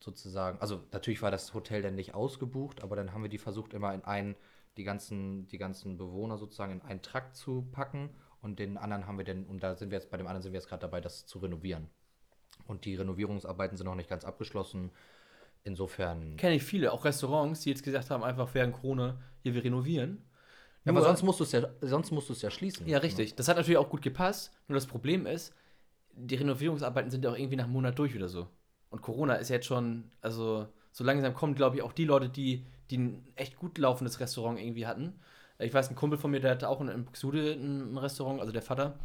sozusagen, 0.00 0.60
also 0.60 0.82
natürlich 0.90 1.22
war 1.22 1.30
das 1.30 1.54
Hotel 1.54 1.80
dann 1.80 1.94
nicht 1.94 2.14
ausgebucht, 2.14 2.82
aber 2.82 2.96
dann 2.96 3.12
haben 3.12 3.22
wir 3.22 3.28
die 3.30 3.38
versucht 3.38 3.74
immer 3.74 3.94
in 3.94 4.02
einen, 4.02 4.34
die 4.76 4.82
ganzen, 4.82 5.46
die 5.46 5.56
ganzen 5.56 5.98
Bewohner 5.98 6.36
sozusagen 6.36 6.72
in 6.72 6.82
einen 6.82 7.02
Trakt 7.02 7.36
zu 7.36 7.62
packen 7.70 8.10
und 8.40 8.58
den 8.58 8.76
anderen 8.76 9.06
haben 9.06 9.18
wir 9.18 9.24
dann, 9.24 9.44
und 9.44 9.62
da 9.62 9.76
sind 9.76 9.92
wir 9.92 9.98
jetzt, 9.98 10.10
bei 10.10 10.16
dem 10.16 10.26
anderen 10.26 10.42
sind 10.42 10.52
wir 10.52 10.58
jetzt 10.58 10.68
gerade 10.68 10.80
dabei, 10.80 11.00
das 11.00 11.26
zu 11.26 11.38
renovieren. 11.38 11.86
Und 12.66 12.86
die 12.86 12.96
Renovierungsarbeiten 12.96 13.76
sind 13.76 13.86
noch 13.86 13.94
nicht 13.94 14.10
ganz 14.10 14.24
abgeschlossen. 14.24 14.90
Insofern. 15.62 16.36
Kenne 16.36 16.56
ich 16.56 16.64
viele, 16.64 16.90
auch 16.92 17.04
Restaurants, 17.04 17.60
die 17.60 17.70
jetzt 17.70 17.84
gesagt 17.84 18.10
haben, 18.10 18.24
einfach 18.24 18.52
während 18.52 18.74
Corona, 18.74 19.20
hier, 19.44 19.54
wir 19.54 19.62
renovieren. 19.62 20.24
Ja, 20.84 20.90
aber 20.90 21.02
sonst 21.02 21.22
musst 21.22 21.38
du 21.38 21.44
es 21.44 21.52
ja, 21.52 21.68
sonst 21.82 22.10
musst 22.10 22.30
du 22.30 22.32
es 22.32 22.42
ja 22.42 22.50
schließen. 22.50 22.88
Ja, 22.88 22.98
richtig. 22.98 23.36
Das 23.36 23.46
hat 23.46 23.56
natürlich 23.56 23.78
auch 23.78 23.90
gut 23.90 24.02
gepasst. 24.02 24.50
Nur 24.66 24.74
das 24.74 24.88
Problem 24.88 25.24
ist, 25.26 25.54
die 26.16 26.36
Renovierungsarbeiten 26.36 27.10
sind 27.10 27.24
ja 27.24 27.30
auch 27.30 27.36
irgendwie 27.36 27.56
nach 27.56 27.64
einem 27.64 27.74
Monat 27.74 27.98
durch 27.98 28.16
oder 28.16 28.28
so. 28.28 28.48
Und 28.90 29.02
Corona 29.02 29.34
ist 29.34 29.50
jetzt 29.50 29.66
schon, 29.66 30.10
also 30.20 30.66
so 30.92 31.04
langsam 31.04 31.34
kommen, 31.34 31.54
glaube 31.54 31.76
ich, 31.76 31.82
auch 31.82 31.92
die 31.92 32.04
Leute, 32.04 32.28
die, 32.28 32.64
die 32.90 32.98
ein 32.98 33.26
echt 33.36 33.56
gut 33.56 33.78
laufendes 33.78 34.20
Restaurant 34.20 34.58
irgendwie 34.58 34.86
hatten. 34.86 35.14
Ich 35.58 35.72
weiß, 35.72 35.90
ein 35.90 35.96
Kumpel 35.96 36.18
von 36.18 36.30
mir, 36.30 36.40
der 36.40 36.52
hat 36.52 36.64
auch 36.64 36.80
in, 36.80 36.88
in 36.88 37.04
Buxtehude 37.04 37.52
ein, 37.52 37.96
Restaurant, 37.98 38.40
also 38.40 38.52
der 38.52 38.62
Vater. 38.62 38.98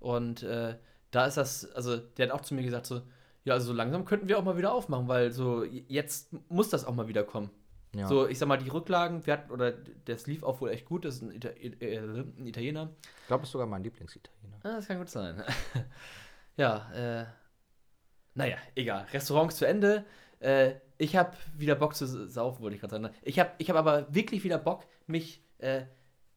Und 0.00 0.42
äh, 0.42 0.76
da 1.10 1.26
ist 1.26 1.36
das, 1.36 1.70
also 1.72 1.96
der 1.96 2.28
hat 2.28 2.34
auch 2.34 2.42
zu 2.42 2.54
mir 2.54 2.62
gesagt, 2.62 2.86
so, 2.86 3.02
ja, 3.44 3.54
also 3.54 3.66
so 3.66 3.72
langsam 3.72 4.04
könnten 4.04 4.28
wir 4.28 4.38
auch 4.38 4.44
mal 4.44 4.56
wieder 4.56 4.72
aufmachen, 4.72 5.08
weil 5.08 5.32
so 5.32 5.64
jetzt 5.64 6.34
muss 6.48 6.68
das 6.68 6.84
auch 6.84 6.94
mal 6.94 7.08
wieder 7.08 7.22
kommen. 7.22 7.50
Ja. 7.94 8.08
So, 8.08 8.26
ich 8.26 8.38
sag 8.38 8.48
mal, 8.48 8.58
die 8.58 8.68
Rücklagen, 8.68 9.24
wir 9.24 9.32
hatten, 9.32 9.50
oder 9.50 9.72
das 10.04 10.26
lief 10.26 10.42
auch 10.42 10.60
wohl 10.60 10.70
echt 10.70 10.84
gut, 10.84 11.04
das 11.04 11.16
ist 11.16 11.22
ein, 11.22 11.40
äh, 11.80 11.98
ein 11.98 12.46
Italiener. 12.46 12.90
Ich 13.22 13.26
glaube, 13.26 13.42
das 13.42 13.48
ist 13.48 13.52
sogar 13.52 13.66
mein 13.66 13.82
Lieblingsitaliener. 13.82 14.58
Ah, 14.62 14.76
das 14.76 14.86
kann 14.86 14.98
gut 14.98 15.08
sein. 15.08 15.42
ja, 16.56 16.92
äh. 17.22 17.26
Naja, 18.34 18.56
egal. 18.74 19.06
Restaurants 19.12 19.56
zu 19.56 19.64
Ende. 19.66 20.04
Äh, 20.40 20.74
ich 20.98 21.16
habe 21.16 21.36
wieder 21.56 21.74
Bock 21.74 21.94
zu 21.94 22.06
saufen, 22.28 22.62
wollte 22.62 22.74
ich 22.74 22.80
gerade 22.80 22.92
sagen. 22.92 23.04
ne? 23.04 23.12
Ich 23.22 23.38
habe 23.38 23.50
ich 23.58 23.70
hab 23.70 23.76
aber 23.76 24.12
wirklich 24.14 24.44
wieder 24.44 24.58
Bock, 24.58 24.84
mich 25.06 25.42
äh, 25.58 25.82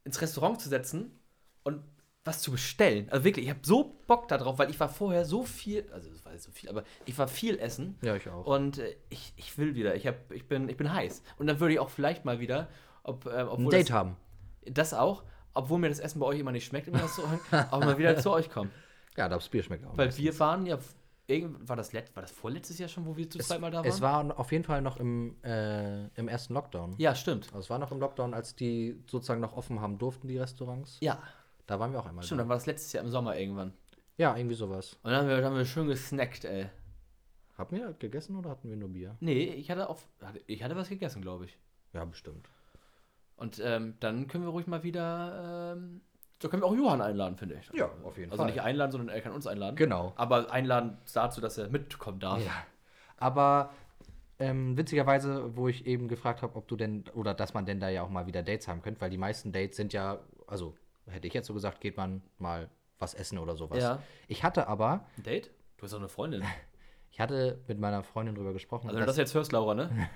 ins 0.05 0.21
Restaurant 0.21 0.61
zu 0.61 0.69
setzen 0.69 1.19
und 1.63 1.83
was 2.23 2.41
zu 2.41 2.51
bestellen. 2.51 3.09
Also 3.09 3.23
wirklich, 3.25 3.45
ich 3.45 3.49
habe 3.49 3.59
so 3.63 3.97
Bock 4.07 4.27
darauf, 4.29 4.59
weil 4.59 4.69
ich 4.69 4.79
war 4.79 4.87
vorher 4.89 5.25
so 5.25 5.43
viel, 5.43 5.89
also 5.91 6.09
es 6.11 6.23
war 6.23 6.37
so 6.37 6.51
viel, 6.51 6.69
aber 6.69 6.83
ich 7.05 7.17
war 7.17 7.27
viel 7.27 7.57
essen 7.59 7.97
Ja, 8.01 8.15
ich 8.15 8.29
auch. 8.29 8.45
und 8.45 8.77
äh, 8.77 8.95
ich, 9.09 9.33
ich 9.35 9.57
will 9.57 9.75
wieder. 9.75 9.95
Ich, 9.95 10.07
hab, 10.07 10.31
ich, 10.31 10.47
bin, 10.47 10.69
ich 10.69 10.77
bin 10.77 10.93
heiß. 10.93 11.21
Und 11.37 11.47
dann 11.47 11.59
würde 11.59 11.73
ich 11.73 11.79
auch 11.79 11.89
vielleicht 11.89 12.23
mal 12.23 12.39
wieder, 12.39 12.69
ob, 13.03 13.25
äh, 13.25 13.31
Ein 13.31 13.47
obwohl 13.47 13.71
Date 13.71 13.89
das, 13.89 13.95
haben. 13.95 14.15
das 14.65 14.93
auch, 14.93 15.23
obwohl 15.53 15.79
mir 15.79 15.89
das 15.89 15.99
Essen 15.99 16.19
bei 16.19 16.25
euch 16.27 16.39
immer 16.39 16.51
nicht 16.53 16.65
schmeckt 16.65 16.87
im 16.87 16.95
Restaurant, 16.95 17.41
auch 17.71 17.79
mal 17.79 17.97
wieder 17.97 18.15
zu 18.17 18.31
euch 18.31 18.49
kommen. 18.49 18.71
Ja, 19.17 19.27
das 19.29 19.49
Bier 19.49 19.63
schmeckt 19.63 19.85
auch. 19.85 19.97
Weil 19.97 20.07
meistens. 20.07 20.23
wir 20.23 20.39
waren 20.39 20.65
ja, 20.65 20.77
war 21.67 21.75
das, 21.75 21.93
let, 21.93 22.15
war 22.15 22.21
das 22.21 22.31
vorletztes 22.31 22.79
Jahr 22.79 22.89
schon, 22.89 23.05
wo 23.05 23.15
wir 23.15 23.29
zu 23.29 23.37
zweit 23.39 23.61
mal 23.61 23.69
da 23.69 23.77
waren? 23.79 23.85
Es 23.87 24.01
war 24.01 24.39
auf 24.39 24.51
jeden 24.51 24.63
Fall 24.63 24.81
noch 24.81 24.97
im, 24.97 25.35
äh, 25.43 26.05
im 26.19 26.27
ersten 26.27 26.53
Lockdown. 26.53 26.95
ja, 26.97 27.13
stimmt. 27.15 27.47
Also 27.47 27.59
es 27.59 27.69
war 27.69 27.77
noch 27.79 27.91
im 27.91 27.99
Lockdown, 27.99 28.33
als 28.33 28.55
die 28.55 28.99
sozusagen 29.07 29.41
noch 29.41 29.55
offen 29.55 29.79
haben 29.81 29.97
durften, 29.97 30.27
die 30.27 30.37
Restaurants. 30.37 30.97
Ja, 31.01 31.21
Da 31.67 31.79
waren 31.79 31.91
wir 31.91 31.99
auch 31.99 32.05
einmal. 32.07 32.23
stimmt, 32.23 32.39
da. 32.39 32.43
dann 32.43 32.49
war 32.49 32.55
das 32.55 32.65
letztes 32.65 32.93
Jahr 32.93 33.03
im 33.03 33.09
Sommer 33.11 33.37
irgendwann. 33.37 33.73
Ja, 34.17 34.35
irgendwie 34.35 34.55
sowas. 34.55 34.97
Und 35.03 35.11
dann 35.11 35.21
haben 35.21 35.27
wir, 35.29 35.35
dann 35.37 35.45
haben 35.45 35.55
wir 35.57 35.65
schön 35.65 35.87
gesnackt, 35.87 36.45
ey. 36.45 36.67
Haben 37.57 37.77
wir 37.77 37.93
gegessen 37.99 38.35
oder 38.37 38.49
hatten 38.49 38.69
wir 38.69 38.75
nur 38.77 38.89
Bier? 38.89 39.15
Nee, 39.19 39.43
ich 39.53 39.69
hatte 39.69 39.89
auch, 39.89 39.99
ich 40.47 40.63
hatte 40.63 40.75
was 40.75 40.89
gegessen, 40.89 41.21
glaube 41.21 41.45
ich. 41.45 41.57
Ja, 41.93 42.05
bestimmt. 42.05 42.49
Und 43.35 43.61
ähm, 43.63 43.95
dann 43.99 44.27
können 44.27 44.43
wir 44.45 44.49
ruhig 44.51 44.65
mal 44.67 44.83
wieder, 44.83 45.75
ähm, 45.77 46.01
da 46.39 46.47
können 46.47 46.61
wir 46.61 46.67
auch 46.67 46.75
Johann 46.75 47.01
einladen, 47.01 47.35
finde 47.35 47.55
ich. 47.55 47.69
Ja, 47.77 47.89
auf 48.03 48.17
jeden 48.17 48.31
Also 48.31 48.45
nicht 48.45 48.61
einladen, 48.61 48.91
sondern 48.91 49.09
er 49.09 49.21
kann 49.21 49.33
uns 49.33 49.45
einladen. 49.45 49.75
Genau. 49.75 50.13
Aber 50.15 50.51
einladen 50.51 50.97
dazu, 51.13 51.41
dass 51.41 51.57
er 51.57 51.69
mitkommen 51.69 52.19
darf. 52.19 52.43
Ja. 52.43 52.51
Aber 53.17 53.71
ähm, 54.39 54.77
witzigerweise, 54.77 55.55
wo 55.57 55.67
ich 55.67 55.85
eben 55.85 56.07
gefragt 56.07 56.41
habe, 56.41 56.55
ob 56.55 56.67
du 56.67 56.77
denn, 56.77 57.03
oder 57.13 57.33
dass 57.33 57.53
man 57.53 57.65
denn 57.65 57.81
da 57.81 57.89
ja 57.89 58.03
auch 58.03 58.09
mal 58.09 58.25
wieder 58.25 58.41
Dates 58.41 58.69
haben 58.69 58.81
könnte, 58.81 59.01
weil 59.01 59.09
die 59.09 59.17
meisten 59.17 59.51
Dates 59.51 59.75
sind 59.75 59.91
ja, 59.91 60.19
also 60.47 60.75
hätte 61.07 61.27
ich 61.27 61.33
jetzt 61.33 61.47
so 61.47 61.53
gesagt, 61.53 61.81
geht 61.81 61.97
man 61.97 62.21
mal 62.37 62.69
was 62.99 63.13
essen 63.13 63.37
oder 63.37 63.57
sowas. 63.57 63.79
Ja. 63.79 64.01
Ich 64.27 64.43
hatte 64.43 64.67
aber, 64.67 65.05
Ein 65.17 65.23
Date? 65.23 65.51
Du 65.77 65.83
hast 65.83 65.91
doch 65.91 65.99
eine 65.99 66.07
Freundin. 66.07 66.43
ich 67.11 67.19
hatte 67.19 67.59
mit 67.67 67.79
meiner 67.79 68.03
Freundin 68.03 68.35
drüber 68.35 68.53
gesprochen. 68.53 68.87
Also 68.87 68.97
wenn 68.97 69.03
du 69.03 69.07
das 69.07 69.17
jetzt 69.17 69.33
hörst, 69.33 69.51
Laura, 69.51 69.73
ne? 69.75 69.89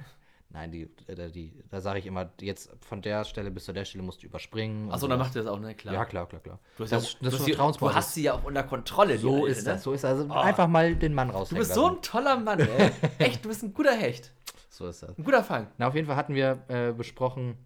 Nein, 0.53 0.71
die, 0.71 0.83
äh, 1.07 1.31
die, 1.31 1.63
da 1.71 1.81
sage 1.81 1.97
ich 1.99 2.05
immer, 2.05 2.31
jetzt 2.39 2.69
von 2.81 3.01
der 3.01 3.25
Stelle 3.25 3.49
bis 3.49 3.65
zu 3.65 3.73
der 3.73 3.85
Stelle 3.85 4.03
musst 4.03 4.21
du 4.21 4.27
überspringen. 4.27 4.91
Achso, 4.91 5.07
dann 5.07 5.17
macht 5.17 5.35
er 5.35 5.41
das 5.43 5.51
auch, 5.51 5.59
ne? 5.59 5.73
Klar. 5.73 5.95
Ja, 5.95 6.05
klar, 6.05 6.27
klar, 6.27 6.41
klar. 6.41 6.59
Du 6.77 6.83
hast, 6.83 6.91
das, 6.91 7.03
ja, 7.03 7.09
das 7.09 7.19
du, 7.19 7.27
ist 7.27 7.33
hast 7.59 7.75
die, 7.75 7.79
du 7.79 7.93
hast 7.93 8.13
sie 8.13 8.23
ja 8.23 8.33
auch 8.35 8.43
unter 8.43 8.61
Kontrolle. 8.63 9.13
die 9.15 9.19
So 9.21 9.33
Alte, 9.35 9.47
ist 9.47 9.65
ne? 9.65 9.73
das, 9.73 9.83
so 9.83 9.93
ist 9.93 10.03
das. 10.03 10.19
Also 10.19 10.31
Oh. 10.31 10.37
einfach 10.37 10.67
mal 10.67 10.95
den 10.95 11.13
Mann 11.15 11.29
Du 11.29 11.33
raushängen 11.33 11.59
bist 11.59 11.73
so 11.73 11.87
lassen. 11.87 11.95
ein 11.97 12.01
toller 12.03 12.37
Mann, 12.37 12.59
ey. 12.59 12.91
Echt, 13.17 13.43
du 13.43 13.49
bist 13.49 13.63
ein 13.63 13.73
guter 13.73 13.95
Hecht. 13.95 14.31
So 14.69 14.87
ist 14.87 15.01
das. 15.01 15.17
Ein 15.17 15.23
guter 15.23 15.43
Fang. 15.43 15.71
Na, 15.79 15.87
auf 15.87 15.95
jeden 15.95 16.05
Fall 16.05 16.15
hatten 16.15 16.35
wir 16.35 16.63
äh, 16.67 16.91
besprochen 16.93 17.57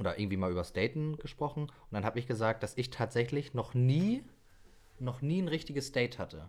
oder 0.00 0.18
irgendwie 0.18 0.38
mal 0.38 0.50
über 0.50 0.62
Daten 0.62 1.16
gesprochen. 1.18 1.64
Und 1.64 1.70
dann 1.92 2.06
habe 2.06 2.18
ich 2.18 2.26
gesagt, 2.26 2.62
dass 2.62 2.76
ich 2.78 2.88
tatsächlich 2.88 3.52
noch 3.52 3.74
nie, 3.74 4.24
noch 4.98 5.20
nie 5.20 5.42
ein 5.42 5.48
richtiges 5.48 5.92
Date 5.92 6.18
hatte. 6.18 6.48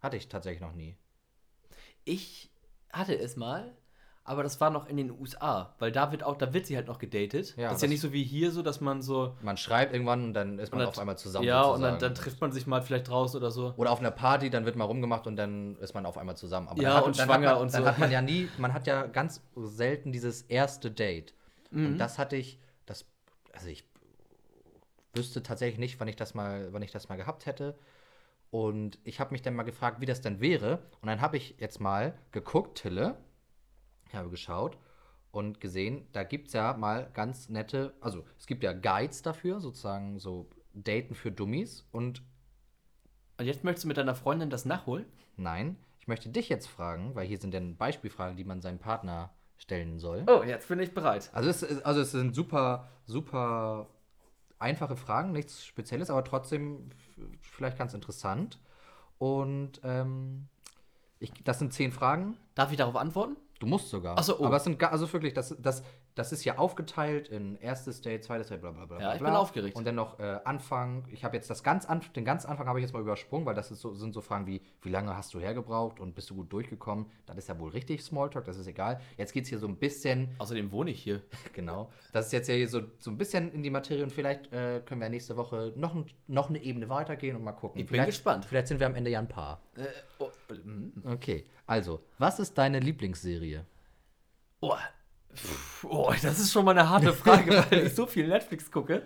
Hatte 0.00 0.16
ich 0.16 0.28
tatsächlich 0.28 0.62
noch 0.62 0.72
nie. 0.74 0.96
Ich 2.04 2.50
hatte 2.90 3.18
es 3.18 3.36
mal, 3.36 3.76
aber 4.24 4.42
das 4.44 4.60
war 4.60 4.70
noch 4.70 4.88
in 4.88 4.96
den 4.96 5.10
USA, 5.10 5.74
weil 5.80 5.90
da 5.90 6.12
wird 6.12 6.22
auch, 6.22 6.36
da 6.36 6.54
wird 6.54 6.66
sie 6.66 6.76
halt 6.76 6.86
noch 6.86 6.98
gedatet. 6.98 7.56
Ja, 7.56 7.68
das 7.68 7.76
ist 7.76 7.82
ja 7.82 7.88
nicht 7.88 8.00
so 8.00 8.12
wie 8.12 8.22
hier, 8.22 8.52
so 8.52 8.62
dass 8.62 8.80
man 8.80 9.02
so. 9.02 9.36
Man 9.42 9.56
schreibt 9.56 9.92
irgendwann 9.92 10.24
und 10.24 10.34
dann 10.34 10.58
ist 10.60 10.70
man 10.70 10.78
und 10.80 10.86
dann- 10.86 10.88
auf 10.90 10.98
einmal 10.98 11.18
zusammen. 11.18 11.44
Ja, 11.46 11.62
und 11.62 11.68
sozusagen. 11.78 11.92
dann, 11.98 12.00
dann 12.00 12.14
trifft 12.14 12.40
man 12.40 12.52
sich 12.52 12.66
mal 12.66 12.82
vielleicht 12.82 13.08
draußen 13.08 13.36
oder 13.38 13.50
so. 13.50 13.74
Oder 13.76 13.90
auf 13.90 13.98
einer 13.98 14.10
Party, 14.12 14.48
dann 14.50 14.64
wird 14.64 14.76
mal 14.76 14.84
rumgemacht 14.84 15.26
und 15.26 15.36
dann 15.36 15.76
ist 15.78 15.94
man 15.94 16.06
auf 16.06 16.16
einmal 16.18 16.36
zusammen. 16.36 16.68
Aber 16.68 16.80
Ja, 16.80 16.90
dann 16.90 16.96
hat, 16.98 17.04
und 17.06 17.18
dann 17.18 17.26
schwanger 17.28 17.52
man, 17.54 17.62
und 17.62 17.74
Dann 17.74 17.82
so. 17.82 17.88
hat 17.88 17.98
man 17.98 18.10
ja 18.12 18.22
nie, 18.22 18.48
man 18.58 18.72
hat 18.72 18.86
ja 18.86 19.06
ganz 19.06 19.42
selten 19.56 20.12
dieses 20.12 20.42
erste 20.42 20.90
Date. 20.90 21.34
Mhm. 21.70 21.86
Und 21.86 21.98
das 21.98 22.18
hatte 22.18 22.36
ich, 22.36 22.60
das, 22.86 23.06
also 23.52 23.66
ich 23.68 23.84
wüsste 25.14 25.42
tatsächlich 25.42 25.78
nicht, 25.78 26.00
wann 26.00 26.08
ich 26.08 26.16
das 26.16 26.34
mal, 26.34 26.68
wann 26.72 26.82
ich 26.82 26.90
das 26.92 27.08
mal 27.08 27.16
gehabt 27.16 27.46
hätte. 27.46 27.76
Und 28.50 28.98
ich 29.04 29.18
habe 29.18 29.32
mich 29.32 29.42
dann 29.42 29.54
mal 29.54 29.62
gefragt, 29.62 30.00
wie 30.00 30.06
das 30.06 30.20
denn 30.20 30.40
wäre. 30.40 30.80
Und 31.00 31.08
dann 31.08 31.20
habe 31.20 31.36
ich 31.38 31.56
jetzt 31.58 31.80
mal 31.80 32.14
geguckt, 32.32 32.78
Tille, 32.78 33.16
ich 34.12 34.18
habe 34.18 34.28
geschaut 34.28 34.76
und 35.30 35.58
gesehen, 35.60 36.06
da 36.12 36.22
gibt 36.22 36.48
es 36.48 36.52
ja 36.52 36.74
mal 36.76 37.10
ganz 37.14 37.48
nette, 37.48 37.94
also 38.02 38.24
es 38.38 38.46
gibt 38.46 38.62
ja 38.62 38.74
Guides 38.74 39.22
dafür, 39.22 39.58
sozusagen 39.60 40.18
so 40.18 40.50
Daten 40.74 41.14
für 41.14 41.32
Dummies. 41.32 41.86
Und 41.92 42.22
Und 43.38 43.46
jetzt 43.46 43.64
möchtest 43.64 43.84
du 43.84 43.88
mit 43.88 43.96
deiner 43.96 44.14
Freundin 44.14 44.50
das 44.50 44.66
nachholen? 44.66 45.06
Nein, 45.36 45.76
ich 45.98 46.08
möchte 46.08 46.28
dich 46.28 46.50
jetzt 46.50 46.66
fragen, 46.68 47.14
weil 47.14 47.26
hier 47.26 47.38
sind 47.38 47.54
dann 47.54 47.76
Beispielfragen, 47.76 48.36
die 48.36 48.44
man 48.44 48.60
seinem 48.60 48.78
Partner 48.78 49.30
stellen 49.56 49.98
soll. 49.98 50.24
Oh, 50.28 50.42
jetzt 50.42 50.68
bin 50.68 50.78
ich 50.80 50.92
bereit. 50.92 51.30
Also, 51.32 51.48
es, 51.48 51.62
ist- 51.62 51.86
also 51.86 52.02
es 52.02 52.10
sind 52.12 52.34
super, 52.34 52.90
super 53.06 53.88
einfache 54.58 54.96
Fragen, 54.96 55.32
nichts 55.32 55.64
Spezielles, 55.64 56.10
aber 56.10 56.22
trotzdem 56.22 56.90
vielleicht 57.40 57.78
ganz 57.78 57.94
interessant. 57.94 58.58
Und 59.18 59.80
ähm, 59.84 60.48
ich, 61.18 61.32
das 61.44 61.58
sind 61.60 61.72
zehn 61.72 61.92
Fragen. 61.92 62.36
Darf 62.54 62.70
ich 62.72 62.76
darauf 62.76 62.96
antworten? 62.96 63.36
Du 63.62 63.68
musst 63.68 63.90
sogar. 63.90 64.16
Ach 64.18 64.24
so, 64.24 64.40
oh. 64.40 64.46
Aber 64.46 64.56
es 64.56 64.64
sind 64.64 64.82
also 64.82 65.10
wirklich, 65.12 65.34
das, 65.34 65.56
das, 65.56 65.84
das 66.16 66.32
ist 66.32 66.44
ja 66.44 66.58
aufgeteilt 66.58 67.28
in 67.28 67.54
erstes 67.60 68.00
Date, 68.00 68.24
zweites 68.24 68.48
Date, 68.48 68.60
bla 68.60 68.72
bla 68.72 68.86
bla. 68.86 69.00
Ja, 69.00 69.12
ich 69.12 69.20
bla. 69.20 69.28
bin 69.28 69.36
aufgeregt. 69.36 69.76
Und 69.76 69.86
dann 69.86 69.94
noch 69.94 70.18
äh, 70.18 70.40
Anfang. 70.44 71.06
Ich 71.12 71.22
habe 71.22 71.36
jetzt 71.36 71.48
das 71.48 71.62
ganz 71.62 71.86
Anf 71.86 72.08
den 72.12 72.24
ganz 72.24 72.44
Anfang 72.44 72.66
habe 72.66 72.80
ich 72.80 72.82
jetzt 72.82 72.92
mal 72.92 72.98
übersprungen, 72.98 73.46
weil 73.46 73.54
das 73.54 73.70
ist 73.70 73.80
so, 73.80 73.94
sind 73.94 74.14
so 74.14 74.20
Fragen 74.20 74.48
wie, 74.48 74.62
wie 74.80 74.88
lange 74.88 75.16
hast 75.16 75.32
du 75.32 75.38
hergebraucht 75.38 76.00
und 76.00 76.16
bist 76.16 76.28
du 76.30 76.34
gut 76.34 76.52
durchgekommen? 76.52 77.06
Das 77.24 77.36
ist 77.36 77.48
ja 77.48 77.56
wohl 77.60 77.70
richtig 77.70 78.02
Smalltalk, 78.02 78.44
das 78.46 78.56
ist 78.56 78.66
egal. 78.66 79.00
Jetzt 79.16 79.32
geht 79.32 79.44
es 79.44 79.50
hier 79.50 79.60
so 79.60 79.68
ein 79.68 79.76
bisschen, 79.76 80.34
Außerdem 80.38 80.72
wohne 80.72 80.90
ich 80.90 81.00
hier. 81.00 81.22
genau, 81.52 81.88
das 82.12 82.26
ist 82.26 82.32
jetzt 82.32 82.48
ja 82.48 82.56
hier 82.56 82.68
so, 82.68 82.80
so 82.98 83.12
ein 83.12 83.16
bisschen 83.16 83.52
in 83.52 83.62
die 83.62 83.70
Materie 83.70 84.02
und 84.02 84.10
vielleicht 84.10 84.52
äh, 84.52 84.80
können 84.84 85.00
wir 85.00 85.08
nächste 85.08 85.36
Woche 85.36 85.72
noch, 85.76 85.94
ein, 85.94 86.06
noch 86.26 86.48
eine 86.48 86.60
Ebene 86.60 86.88
weitergehen 86.88 87.36
und 87.36 87.44
mal 87.44 87.52
gucken. 87.52 87.80
Ich 87.80 87.86
bin 87.86 87.94
vielleicht, 87.94 88.08
gespannt. 88.08 88.44
Vielleicht 88.44 88.66
sind 88.66 88.80
wir 88.80 88.88
am 88.88 88.96
Ende 88.96 89.12
ja 89.12 89.20
ein 89.20 89.28
Paar. 89.28 89.62
Äh, 89.76 89.84
oh. 90.18 90.31
Okay, 91.04 91.46
also, 91.66 92.04
was 92.18 92.38
ist 92.38 92.56
deine 92.58 92.78
Lieblingsserie? 92.80 93.64
oh. 94.60 94.76
Pff, 95.34 95.84
oh, 95.84 96.12
das 96.22 96.38
ist 96.38 96.52
schon 96.52 96.62
mal 96.66 96.72
eine 96.72 96.86
harte 96.90 97.14
Frage, 97.14 97.64
weil 97.70 97.86
ich 97.86 97.94
so 97.94 98.04
viel 98.06 98.28
Netflix 98.28 98.70
gucke. 98.70 99.02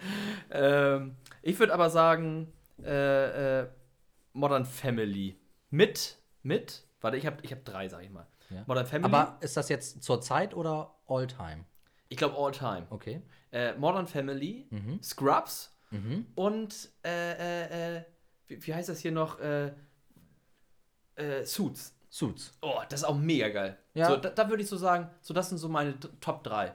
Ähm, 0.50 1.14
ich 1.40 1.56
würde 1.60 1.72
aber 1.72 1.88
sagen, 1.88 2.52
äh, 2.82 3.60
äh, 3.60 3.68
Modern 4.32 4.64
Family. 4.64 5.38
Mit, 5.70 6.18
mit, 6.42 6.82
warte, 7.00 7.16
ich 7.16 7.26
habe 7.26 7.36
ich 7.42 7.52
hab 7.52 7.64
drei, 7.64 7.88
sag 7.88 8.02
ich 8.02 8.10
mal. 8.10 8.26
Ja. 8.50 8.64
Modern 8.66 8.86
Family. 8.86 9.04
Aber 9.14 9.36
ist 9.40 9.56
das 9.56 9.68
jetzt 9.68 10.02
zur 10.02 10.20
Zeit 10.20 10.52
oder 10.54 10.94
all 11.06 11.26
time? 11.28 11.64
ich 12.08 12.16
glaube 12.16 12.36
All 12.38 12.50
Time. 12.52 12.86
Okay. 12.90 13.20
Äh, 13.52 13.74
Modern 13.74 14.06
Family, 14.08 14.66
Mhm. 14.70 15.00
Scrubs 15.02 15.76
Mhm. 15.90 16.26
und 16.34 16.88
äh, 17.04 17.32
äh, 17.32 17.96
äh, 17.98 18.02
wie, 18.48 18.66
wie 18.66 18.74
heißt 18.74 18.88
das 18.88 18.98
hier 18.98 19.12
noch? 19.12 19.38
Äh, 21.16 21.44
Suits. 21.44 21.94
Suits. 22.08 22.56
Oh, 22.62 22.80
das 22.88 23.00
ist 23.00 23.04
auch 23.04 23.16
mega 23.16 23.48
geil. 23.48 23.76
Ja. 23.94 24.08
So, 24.08 24.16
da, 24.16 24.30
da 24.30 24.48
würde 24.48 24.62
ich 24.62 24.68
so 24.68 24.76
sagen, 24.76 25.10
so 25.20 25.34
das 25.34 25.48
sind 25.48 25.58
so 25.58 25.68
meine 25.68 25.98
Top 26.20 26.44
3. 26.44 26.74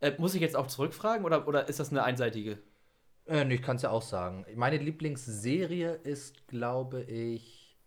Äh, 0.00 0.12
muss 0.18 0.34
ich 0.34 0.40
jetzt 0.40 0.56
auch 0.56 0.66
zurückfragen 0.66 1.24
oder, 1.24 1.46
oder 1.48 1.68
ist 1.68 1.80
das 1.80 1.90
eine 1.90 2.02
einseitige? 2.02 2.58
Äh, 3.26 3.44
nee, 3.44 3.54
ich 3.54 3.62
kann 3.62 3.76
es 3.76 3.82
ja 3.82 3.90
auch 3.90 4.02
sagen. 4.02 4.44
Meine 4.54 4.76
Lieblingsserie 4.76 5.94
ist, 5.94 6.46
glaube 6.48 7.02
ich, 7.04 7.78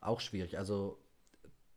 auch 0.00 0.20
schwierig. 0.20 0.58
Also, 0.58 0.98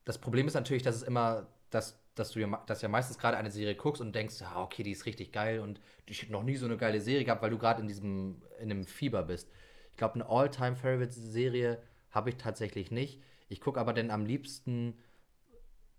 das 0.04 0.18
Problem 0.18 0.48
ist 0.48 0.56
natürlich, 0.56 0.82
dass 0.84 0.96
es 0.96 1.04
immer, 1.04 1.48
dass, 1.70 2.00
dass 2.16 2.32
du 2.32 2.40
ja, 2.40 2.64
dass 2.66 2.82
ja 2.82 2.90
meistens 2.90 3.20
gerade 3.20 3.38
eine 3.38 3.52
Serie 3.52 3.76
guckst 3.76 4.02
und 4.02 4.16
denkst, 4.16 4.42
ja, 4.42 4.60
okay, 4.60 4.84
die 4.84 4.92
ist 4.92 5.06
richtig 5.06 5.32
geil 5.32 5.60
und 5.60 5.80
ich 6.08 6.24
habe 6.24 6.32
noch 6.32 6.44
nie 6.44 6.56
so 6.56 6.66
eine 6.66 6.78
geile 6.78 7.02
Serie 7.02 7.24
gehabt, 7.24 7.42
weil 7.42 7.52
du 7.52 7.60
gerade 7.60 7.82
in 7.82 7.88
diesem, 7.88 8.42
in 8.60 8.72
einem 8.72 8.86
Fieber 8.86 9.24
bist. 9.24 9.50
Ich 10.02 10.04
glaube, 10.04 10.16
eine 10.16 10.28
All-Time-Favorite-Serie 10.30 11.78
habe 12.10 12.32
ich 12.32 12.38
tatsächlich 12.38 12.90
nicht. 12.90 13.22
Ich 13.50 13.62
gucke 13.62 13.80
aber 13.80 13.94
dann 13.94 14.10
am 14.10 14.26
liebsten, 14.26 14.96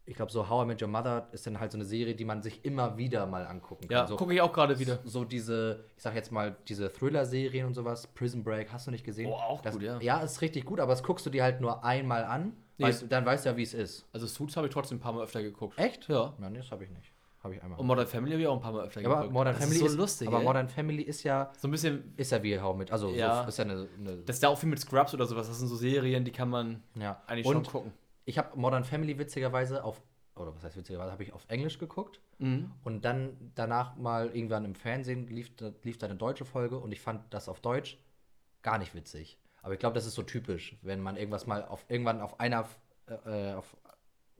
ich 0.06 0.16
glaube, 0.16 0.32
so 0.32 0.48
How 0.48 0.64
I 0.64 0.66
Met 0.66 0.82
Your 0.82 0.88
Mother 0.88 1.28
ist 1.30 1.46
dann 1.46 1.60
halt 1.60 1.70
so 1.70 1.78
eine 1.78 1.84
Serie, 1.84 2.16
die 2.16 2.24
man 2.24 2.42
sich 2.42 2.64
immer 2.64 2.98
wieder 2.98 3.26
mal 3.26 3.46
angucken 3.46 3.86
kann. 3.86 3.96
Ja, 3.96 4.06
so, 4.08 4.16
gucke 4.16 4.34
ich 4.34 4.40
auch 4.40 4.52
gerade 4.52 4.80
wieder. 4.80 4.98
so 5.04 5.24
diese, 5.24 5.84
ich 5.96 6.02
sag 6.02 6.16
jetzt 6.16 6.32
mal, 6.32 6.56
diese 6.66 6.92
Thriller-Serien 6.92 7.64
und 7.64 7.74
sowas, 7.74 8.08
Prison 8.08 8.42
Break, 8.42 8.72
hast 8.72 8.88
du 8.88 8.90
nicht 8.90 9.04
gesehen? 9.04 9.30
Oh, 9.30 9.34
auch 9.34 9.60
das, 9.60 9.74
gut, 9.74 9.84
ja. 9.84 10.00
Ja, 10.00 10.18
ist 10.18 10.40
richtig 10.40 10.64
gut, 10.64 10.80
aber 10.80 10.90
das 10.90 11.04
guckst 11.04 11.24
du 11.24 11.30
dir 11.30 11.44
halt 11.44 11.60
nur 11.60 11.84
einmal 11.84 12.24
an, 12.24 12.54
Nee. 12.78 12.86
weißt, 12.86 13.04
dann 13.08 13.24
weißt 13.24 13.44
du 13.44 13.50
ja, 13.50 13.56
wie 13.56 13.62
es 13.62 13.72
ist. 13.72 14.04
Also 14.12 14.26
Suits 14.26 14.56
habe 14.56 14.66
ich 14.66 14.72
trotzdem 14.72 14.98
ein 14.98 15.00
paar 15.00 15.12
Mal 15.12 15.22
öfter 15.22 15.44
geguckt. 15.44 15.78
Echt? 15.78 16.08
Ja. 16.08 16.34
Nein, 16.38 16.54
das 16.54 16.72
habe 16.72 16.82
ich 16.82 16.90
nicht. 16.90 17.11
Habe 17.42 17.54
ich 17.56 17.62
einmal. 17.62 17.78
Und 17.80 17.86
Modern 17.86 18.06
Family 18.06 18.32
habe 18.32 18.42
ich 18.42 18.46
auch 18.48 18.54
ein 18.56 18.60
paar 18.62 18.72
Mal 18.72 18.84
öfter 18.86 19.00
Ja, 19.00 19.10
aber. 19.10 19.30
Modern 19.30 19.54
das 19.54 19.64
Family 19.64 19.84
ist 19.84 19.92
so 19.92 19.96
lustig, 19.98 20.28
aber 20.28 20.38
ey. 20.38 20.44
Modern 20.44 20.68
Family 20.68 21.02
ist 21.02 21.22
ja, 21.24 21.50
So 21.58 21.66
ein 21.68 21.70
bisschen, 21.72 22.14
ist 22.16 22.30
ja 22.30 22.42
wie 22.42 22.60
How 22.60 22.76
mit, 22.76 22.92
also 22.92 23.10
Ja. 23.10 23.42
so, 23.42 23.48
ist 23.48 23.58
ja 23.58 23.64
eine, 23.64 23.88
eine 23.98 24.16
das 24.18 24.36
ist 24.36 24.42
ja 24.42 24.48
auch 24.48 24.58
viel 24.58 24.68
mit 24.68 24.78
Scrubs 24.78 25.12
oder 25.14 25.26
sowas. 25.26 25.48
Das 25.48 25.58
sind 25.58 25.66
so 25.68 25.74
Serien, 25.76 26.24
die 26.24 26.30
kann 26.30 26.48
man 26.48 26.82
ja. 26.94 27.20
eigentlich 27.26 27.46
und 27.46 27.54
schon 27.54 27.64
gucken. 27.64 27.92
ich 28.24 28.38
habe 28.38 28.56
Modern 28.58 28.84
Family 28.84 29.18
witzigerweise 29.18 29.82
auf, 29.82 30.00
oder 30.36 30.54
was 30.54 30.62
heißt 30.62 30.76
witzigerweise, 30.76 31.10
habe 31.10 31.24
ich 31.24 31.32
auf 31.32 31.44
Englisch 31.48 31.78
geguckt. 31.78 32.20
Mhm. 32.38 32.70
Und 32.84 33.04
dann 33.04 33.36
danach 33.56 33.96
mal 33.96 34.28
irgendwann 34.28 34.64
im 34.64 34.74
Fernsehen 34.76 35.26
lief, 35.26 35.54
da- 35.56 35.72
lief 35.82 35.98
da 35.98 36.06
eine 36.06 36.16
deutsche 36.16 36.44
Folge 36.44 36.78
und 36.78 36.92
ich 36.92 37.00
fand 37.00 37.22
das 37.34 37.48
auf 37.48 37.60
Deutsch 37.60 37.98
gar 38.62 38.78
nicht 38.78 38.94
witzig. 38.94 39.38
Aber 39.62 39.74
ich 39.74 39.80
glaube, 39.80 39.94
das 39.94 40.06
ist 40.06 40.14
so 40.14 40.22
typisch, 40.22 40.76
wenn 40.82 41.00
man 41.00 41.16
irgendwas 41.16 41.46
mal 41.46 41.64
auf 41.64 41.84
irgendwann 41.88 42.20
auf 42.20 42.38
einer 42.40 42.66
äh, 43.26 43.52
auf, 43.54 43.76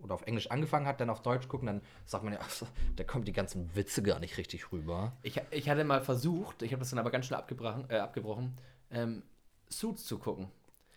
oder 0.02 0.14
auf 0.14 0.22
Englisch 0.26 0.50
angefangen 0.50 0.86
hat, 0.86 1.00
dann 1.00 1.10
auf 1.10 1.22
Deutsch 1.22 1.48
gucken, 1.48 1.66
dann 1.66 1.80
sagt 2.04 2.24
man 2.24 2.32
ja, 2.32 2.38
ach 2.42 2.50
so, 2.50 2.66
da 2.96 3.04
kommen 3.04 3.24
die 3.24 3.32
ganzen 3.32 3.74
Witze 3.74 4.02
gar 4.02 4.18
nicht 4.18 4.36
richtig 4.38 4.72
rüber. 4.72 5.12
Ich, 5.22 5.40
ich 5.50 5.68
hatte 5.68 5.84
mal 5.84 6.00
versucht, 6.02 6.62
ich 6.62 6.72
habe 6.72 6.80
das 6.80 6.90
dann 6.90 6.98
aber 6.98 7.10
ganz 7.10 7.26
schnell 7.26 7.38
abgebrochen, 7.38 7.84
äh, 7.88 7.96
abgebrochen 7.98 8.54
ähm, 8.90 9.22
Suits 9.68 10.04
zu 10.04 10.18
gucken. 10.18 10.48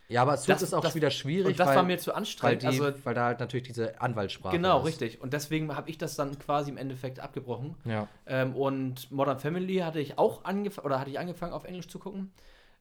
Ja, 0.08 0.22
aber 0.22 0.38
Suits 0.38 0.47
Das- 0.47 0.62
ist 0.62 0.74
auch 0.76 0.82
das- 0.82 0.93
wieder 0.95 1.10
schwierig, 1.10 1.47
Und 1.47 1.60
das 1.60 1.68
weil, 1.70 1.76
war 1.78 1.84
mir 1.84 1.97
zu 1.97 2.12
weil, 2.12 2.18
anstrengend. 2.18 2.62
die, 2.62 2.68
also, 2.68 2.93
weil 3.06 3.14
da 3.16 3.26
halt 3.26 3.39
natürlich 3.39 3.66
diese 3.66 3.99
Anwaltssprache 3.99 4.56
genau, 4.56 4.80
ist. 4.82 4.86
richtig. 4.86 5.20
Und 5.22 5.34
deswegen 5.34 5.76
habe 5.76 5.89
ich 5.89 5.97
das 5.97 6.16
dann 6.16 6.38
quasi 6.38 6.70
im 6.70 6.78
Endeffekt 6.78 7.20
abgebrochen. 7.20 7.76
Ja. 7.86 8.08
Ähm, 8.28 8.56
und 8.56 9.12
Modern 9.12 9.39
Family 9.39 9.78
hatte 9.78 9.99
ich 9.99 10.20
auch 10.20 10.43
angefangen, 10.45 10.86
oder 10.86 10.99
hatte 10.99 11.10
ich 11.10 11.18
angefangen 11.18 11.53
auf 11.53 11.64
Englisch 11.64 11.88
zu 11.88 11.97
gucken. 11.97 12.32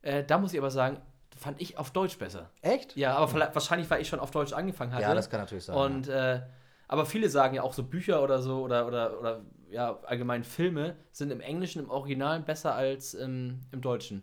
Äh, 0.03 0.23
da 0.25 0.37
muss 0.37 0.53
ich 0.53 0.59
aber 0.59 0.71
sagen, 0.71 0.99
fand 1.37 1.61
ich 1.61 1.79
auf 1.79 1.91
Deutsch 1.91 2.19
besser. 2.19 2.51
Echt? 2.63 2.97
Ja, 2.97 3.17
aber 3.17 3.29
vielleicht, 3.29 3.55
wahrscheinlich, 3.55 3.91
weil 3.91 4.01
ich 4.01 4.09
schon 4.09 4.21
auf 4.21 4.31
Deutsch 4.31 4.53
angefangen 4.53 4.93
hatte. 4.93 5.03
Ja, 5.03 5.15
das 5.15 5.31
kann 5.31 5.41
natürlich 5.41 5.65
sein. 5.65 5.77
Und 5.77 6.09
äh, 6.09 6.43
aber 6.89 7.07
viele 7.07 7.29
sagen 7.29 7.55
ja 7.55 7.63
auch 7.63 7.73
so 7.73 7.83
Bücher 7.83 8.23
oder 8.23 8.41
so 8.41 8.63
oder 8.63 8.87
oder 8.87 9.19
oder 9.19 9.41
ja 9.71 9.99
allgemein 10.05 10.45
Filme 10.45 10.97
sind 11.13 11.31
im 11.33 11.41
Englischen 11.41 11.83
im 11.83 11.91
Original 11.91 12.41
besser 12.41 12.75
als 12.75 13.15
im, 13.15 13.61
im 13.73 13.81
Deutschen. 13.81 14.23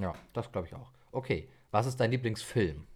ja, 0.00 0.14
das 0.32 0.50
glaube 0.52 0.68
ich 0.68 0.74
auch. 0.74 0.92
Okay, 1.12 1.48
was 1.70 1.86
ist 1.86 1.98
dein 2.00 2.10
Lieblingsfilm? 2.10 2.86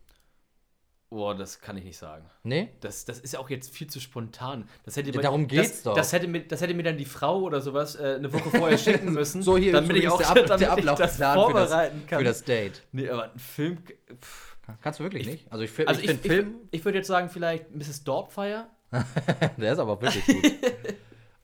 Boah, 1.15 1.33
das 1.37 1.61
kann 1.61 1.77
ich 1.77 1.85
nicht 1.85 1.97
sagen. 1.97 2.25
Nee? 2.43 2.71
Das, 2.81 3.05
das 3.05 3.21
ist 3.21 3.35
ja 3.35 3.39
auch 3.39 3.49
jetzt 3.49 3.73
viel 3.73 3.87
zu 3.87 4.01
spontan. 4.01 4.69
Das 4.85 4.97
hätte 4.97 5.11
Ja, 5.11 5.17
mir- 5.17 5.23
darum 5.23 5.47
geht's 5.47 5.71
das, 5.71 5.83
doch. 5.85 5.95
Das 5.95 6.13
hätte, 6.13 6.27
mir, 6.27 6.41
das 6.41 6.61
hätte 6.61 6.75
mir 6.75 6.83
dann 6.83 6.97
die 6.99 7.05
Frau 7.05 7.41
oder 7.43 7.61
sowas 7.61 7.95
äh, 7.95 8.17
eine 8.17 8.33
Woche 8.33 8.51
vorher 8.51 8.77
schicken 8.77 9.13
müssen. 9.13 9.41
So 9.41 9.57
hier 9.57 9.73
damit 9.73 9.97
ich 9.97 10.09
auch 10.09 10.19
der, 10.19 10.29
Ab 10.29 10.35
damit 10.47 10.61
der 10.61 10.77
ich 10.79 10.85
das 10.87 11.21
Ablaufplan 11.21 11.47
für 11.47 11.53
das, 11.55 11.71
vorbereiten 11.71 12.03
kann. 12.09 12.19
für 12.19 12.25
das 12.25 12.43
Date. 12.43 12.83
nee, 12.91 13.09
aber 13.09 13.31
ein 13.33 13.39
Film. 13.39 13.79
Pff. 14.21 14.57
Kannst 14.83 14.99
du 14.99 15.05
wirklich 15.05 15.25
nicht? 15.27 15.53
Also 15.53 15.63
ich, 15.65 15.89
Also 15.89 16.01
ich 16.01 16.07
ich, 16.09 16.11
finde 16.11 16.27
ich, 16.27 16.33
Film, 16.33 16.55
ich 16.73 16.85
würde 16.85 16.99
jetzt 16.99 17.07
sagen, 17.07 17.29
vielleicht 17.29 17.73
Mrs. 17.73 18.03
Dorpfire. 18.03 18.67
der 19.57 19.73
ist 19.73 19.79
aber 19.79 20.01
wirklich 20.03 20.27
gut. 20.27 20.53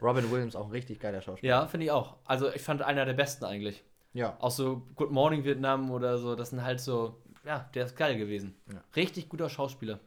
Robin 0.02 0.30
Williams 0.32 0.56
auch 0.56 0.66
ein 0.66 0.72
richtig 0.72 0.98
geiler 0.98 1.20
Schauspieler. 1.20 1.48
Ja, 1.60 1.66
finde 1.68 1.84
ich 1.86 1.92
auch. 1.92 2.16
Also 2.24 2.52
ich 2.52 2.62
fand 2.62 2.82
einer 2.82 3.04
der 3.04 3.12
besten 3.12 3.44
eigentlich. 3.44 3.84
Ja. 4.14 4.36
Auch 4.40 4.50
so 4.50 4.82
Good 4.96 5.12
Morning 5.12 5.44
Vietnam 5.44 5.90
oder 5.92 6.18
so, 6.18 6.34
das 6.34 6.50
sind 6.50 6.64
halt 6.64 6.80
so, 6.80 7.18
ja, 7.44 7.70
der 7.74 7.86
ist 7.86 7.96
geil 7.96 8.16
gewesen. 8.18 8.54
Ja. 8.72 8.82
Richtig 8.96 9.28
guter 9.28 9.48
Schauspieler. 9.48 10.00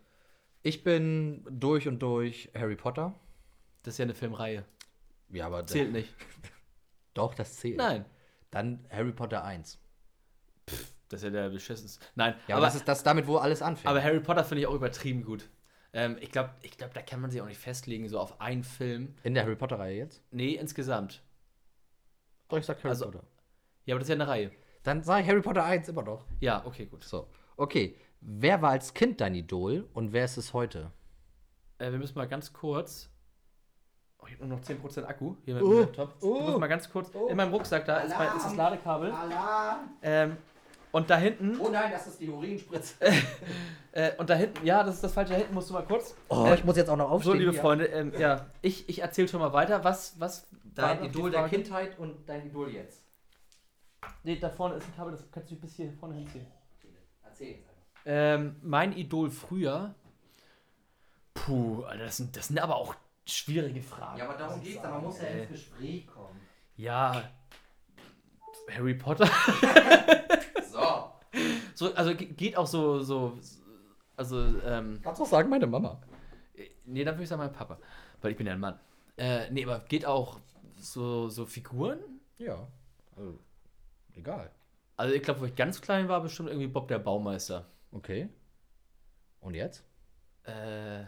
Ich 0.62 0.84
bin 0.84 1.46
durch 1.50 1.88
und 1.88 2.00
durch 2.00 2.50
Harry 2.56 2.76
Potter. 2.76 3.14
Das 3.84 3.96
ist 3.96 3.98
ja 3.98 4.04
eine 4.04 4.14
Filmreihe. 4.16 4.64
Ja, 5.30 5.48
aber 5.48 5.66
Zählt 5.66 5.92
nicht. 5.92 6.14
doch, 7.14 7.34
das 7.36 7.58
zählt. 7.58 7.78
Nein. 7.78 8.06
Dann 8.52 8.86
Harry 8.90 9.12
Potter 9.12 9.44
1. 9.44 9.80
Das 11.10 11.20
ist 11.22 11.24
ja 11.26 11.30
der 11.32 11.50
beschissenste. 11.50 12.04
Nein, 12.16 12.36
Ja, 12.48 12.56
aber 12.56 12.66
das 12.66 12.76
ist 12.76 12.88
das 12.88 13.04
damit, 13.04 13.28
wo 13.28 13.38
alles 13.38 13.62
anfängt. 13.62 13.88
Aber 13.88 14.02
Harry 14.02 14.20
Potter 14.20 14.44
finde 14.44 14.62
ich 14.62 14.68
auch 14.68 14.74
übertrieben 14.76 15.24
gut. 15.24 15.50
Ähm, 15.92 16.18
ich 16.22 16.32
glaube, 16.32 16.52
ich 16.62 16.78
glaub, 16.78 16.94
da 16.94 17.02
kann 17.02 17.20
man 17.22 17.30
sich 17.30 17.42
auch 17.42 17.46
nicht 17.48 17.60
festlegen, 17.60 18.08
so 18.10 18.20
auf 18.20 18.40
einen 18.42 18.64
Film. 18.64 19.16
In 19.24 19.34
der 19.34 19.44
Harry 19.44 19.56
Potter-Reihe 19.56 19.98
jetzt? 19.98 20.24
Nee, 20.32 20.54
insgesamt. 20.56 21.22
Doch, 22.48 22.58
ich 22.58 22.66
sag 22.66 22.78
Harry 22.80 22.90
Also- 22.90 23.06
Potter. 23.06 23.24
Ja, 23.86 23.96
aber 23.96 24.00
das 24.00 24.06
ist 24.08 24.10
ja 24.10 24.16
eine 24.16 24.28
Reihe. 24.28 24.52
Dann 24.84 25.02
sage 25.04 25.24
ich 25.24 25.30
Harry 25.30 25.42
Potter 25.42 25.64
1 25.64 25.88
immer 25.90 26.04
noch. 26.04 26.26
Ja, 26.40 26.64
okay, 26.66 26.86
gut. 26.86 27.04
So. 27.04 27.28
Okay. 27.58 27.96
Wer 28.22 28.62
war 28.62 28.72
als 28.72 28.94
Kind 28.94 29.20
dein 29.22 29.36
Idol 29.36 29.88
und 29.94 30.14
wer 30.14 30.24
ist 30.26 30.38
es 30.38 30.54
heute? 30.54 30.92
Äh, 31.78 31.92
wir 31.92 31.98
müssen 32.00 32.18
mal 32.18 32.28
ganz 32.28 32.54
kurz. 32.54 33.10
Oh, 34.20 34.26
ich 34.28 34.34
habe 34.36 34.46
nur 34.48 34.58
noch 34.58 34.64
10% 34.64 35.04
Akku 35.04 35.36
hier 35.44 35.56
mit 35.56 35.64
Oh, 35.64 35.70
dem 35.72 35.80
Laptop. 35.82 36.14
oh. 36.22 36.38
Du 36.38 36.42
musst 36.46 36.58
mal 36.60 36.68
ganz 36.68 36.90
kurz. 36.90 37.12
Oh. 37.14 37.28
In 37.28 37.36
meinem 37.36 37.54
Rucksack, 37.54 37.86
da 37.86 37.98
ist, 37.98 38.18
mein, 38.18 38.38
ist 38.38 38.46
das 38.46 38.56
Ladekabel. 38.56 39.12
Alarm! 39.12 39.80
Ähm, 40.02 40.38
und 40.94 41.10
da 41.10 41.18
hinten. 41.18 41.60
Oh 41.60 41.70
nein, 41.70 41.92
das 41.92 42.08
ist 42.08 42.20
die 42.22 42.30
Urinspritze. 42.30 42.96
Äh, 43.96 44.16
und 44.18 44.28
da 44.28 44.34
hinten, 44.34 44.66
ja, 44.66 44.84
das 44.84 44.96
ist 44.96 45.04
das 45.04 45.14
falsche. 45.14 45.34
Da 45.34 45.38
hinten 45.38 45.54
musst 45.54 45.70
du 45.70 45.74
mal 45.76 45.84
kurz. 45.86 46.16
Oh, 46.28 46.46
Äh, 46.48 46.56
ich 46.56 46.64
muss 46.64 46.76
jetzt 46.78 46.90
auch 46.90 46.98
noch 46.98 47.12
aufstehen. 47.12 47.34
So, 47.34 47.38
liebe 47.38 47.52
hier. 47.52 47.62
Freunde, 47.62 47.86
ähm, 47.86 48.12
ja, 48.18 48.48
ich, 48.64 48.90
ich 48.90 49.04
erzähle 49.04 49.28
schon 49.28 49.40
mal 49.40 49.54
weiter. 49.54 49.84
Was, 49.84 50.20
was 50.20 50.48
Dein 50.74 51.04
Idol 51.04 51.30
der? 51.30 51.48
Kindheit 51.48 52.00
und 52.00 52.28
dein 52.28 52.44
Idol 52.48 52.72
jetzt. 52.72 53.03
Nee, 54.24 54.38
da 54.40 54.50
vorne 54.50 54.76
ist 54.76 54.88
ein 54.88 54.96
Kabel, 54.96 55.12
das 55.14 55.30
kannst 55.32 55.52
du 55.52 55.56
bis 55.56 55.76
hier 55.76 55.92
vorne 55.94 56.16
hinziehen. 56.16 56.46
Erzähl 57.24 57.50
jetzt 57.50 57.70
einfach. 57.70 57.84
Ähm, 58.06 58.56
mein 58.62 58.94
Idol 58.98 59.30
früher. 59.32 59.96
Puh, 61.34 61.84
Alter, 61.84 62.06
das 62.06 62.18
sind, 62.18 62.36
das 62.38 62.48
sind 62.48 62.60
aber 62.60 62.76
auch 62.76 62.96
schwierige 63.26 63.82
Fragen. 63.82 64.20
Ja, 64.20 64.30
aber 64.30 64.38
darum 64.38 64.62
geht's, 64.62 64.82
da. 64.82 64.92
man 64.92 65.04
muss 65.04 65.20
ja 65.22 65.28
ins 65.28 65.50
Gespräch 65.50 66.08
kommen. 66.08 66.40
Ja. 66.78 67.30
Harry 68.72 68.94
Potter. 68.96 69.30
So. 70.72 71.12
So, 71.76 71.94
also 71.94 72.16
ge- 72.16 72.34
geht 72.34 72.58
auch 72.58 72.66
so, 72.66 73.02
so, 73.02 73.38
also, 74.18 74.40
ähm, 74.62 75.00
Kannst 75.04 75.20
du 75.20 75.24
auch 75.26 75.30
sagen, 75.30 75.50
meine 75.50 75.68
Mama. 75.68 76.02
nee, 76.86 77.04
dann 77.04 77.14
würde 77.16 77.24
ich 77.24 77.30
sagen 77.30 77.42
mein 77.44 77.52
Papa, 77.54 77.78
weil 78.22 78.32
ich 78.32 78.38
bin 78.38 78.48
ja 78.48 78.54
ein 78.54 78.60
Mann. 78.60 78.80
Äh, 79.18 79.52
nee, 79.52 79.64
aber 79.66 79.80
geht 79.82 80.06
auch 80.06 80.40
so, 80.78 81.30
so 81.30 81.46
Figuren? 81.46 82.00
Ja. 82.40 82.68
Also, 83.16 83.38
egal. 84.16 84.52
Also 84.96 85.14
ich 85.16 85.24
glaube, 85.24 85.42
wo 85.42 85.46
ich 85.46 85.56
ganz 85.56 85.82
klein 85.82 86.08
war, 86.08 86.22
bestimmt 86.22 86.50
irgendwie 86.50 86.68
Bob 86.68 86.88
der 86.88 87.00
Baumeister. 87.00 87.66
Okay. 87.92 88.30
Und 89.40 89.56
jetzt? 89.56 89.84
Äh, 90.44 91.06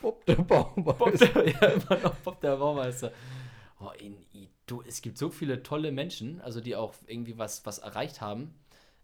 Bob 0.00 0.24
der 0.26 0.36
Baum. 0.36 0.84
Bob 0.84 1.16
der, 1.16 1.48
ja, 1.48 1.66
immer 1.68 1.98
noch 1.98 2.14
Bob 2.16 2.40
der 2.40 2.56
Baumeister. 2.56 3.12
Oh, 3.80 3.90
in, 3.98 4.16
du, 4.66 4.82
es 4.86 5.02
gibt 5.02 5.18
so 5.18 5.30
viele 5.30 5.62
tolle 5.62 5.92
Menschen, 5.92 6.40
also 6.40 6.60
die 6.60 6.76
auch 6.76 6.94
irgendwie 7.06 7.38
was, 7.38 7.64
was 7.66 7.78
erreicht 7.78 8.20
haben. 8.20 8.54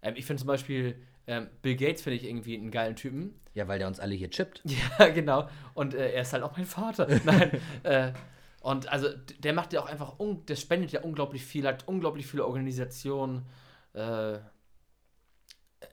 Ähm, 0.03 0.15
ich 0.17 0.27
finde 0.27 0.41
zum 0.41 0.49
Beispiel 0.49 0.97
ähm, 1.27 1.49
Bill 1.63 1.77
Gates 1.77 2.03
finde 2.03 2.17
ich 2.17 2.25
irgendwie 2.25 2.57
einen 2.57 2.71
geilen 2.71 2.97
Typen. 2.97 3.39
Ja, 3.55 3.69
weil 3.69 3.79
der 3.79 3.89
uns 3.89 4.01
alle 4.01 4.15
hier 4.15 4.31
chippt. 4.31 4.63
Ja, 4.99 5.09
genau. 5.09 5.49
Und 5.75 5.95
äh, 5.95 6.13
er 6.13 6.23
ist 6.23 6.33
halt 6.33 6.43
auch 6.43 6.57
mein 6.57 6.67
Vater. 6.67 7.07
Nein. 7.25 7.61
äh, 7.83 8.13
und 8.61 8.89
also 8.89 9.09
der 9.39 9.55
macht 9.55 9.73
ja 9.73 9.81
auch 9.81 9.87
einfach, 9.87 10.15
der 10.19 10.57
spendet 10.57 10.93
ja 10.93 11.01
unglaublich 11.01 11.45
viel, 11.45 11.67
hat 11.67 11.89
unglaublich 11.89 12.27
viele 12.27 12.45
Organisationen. 12.45 13.47
Äh, 13.95 14.39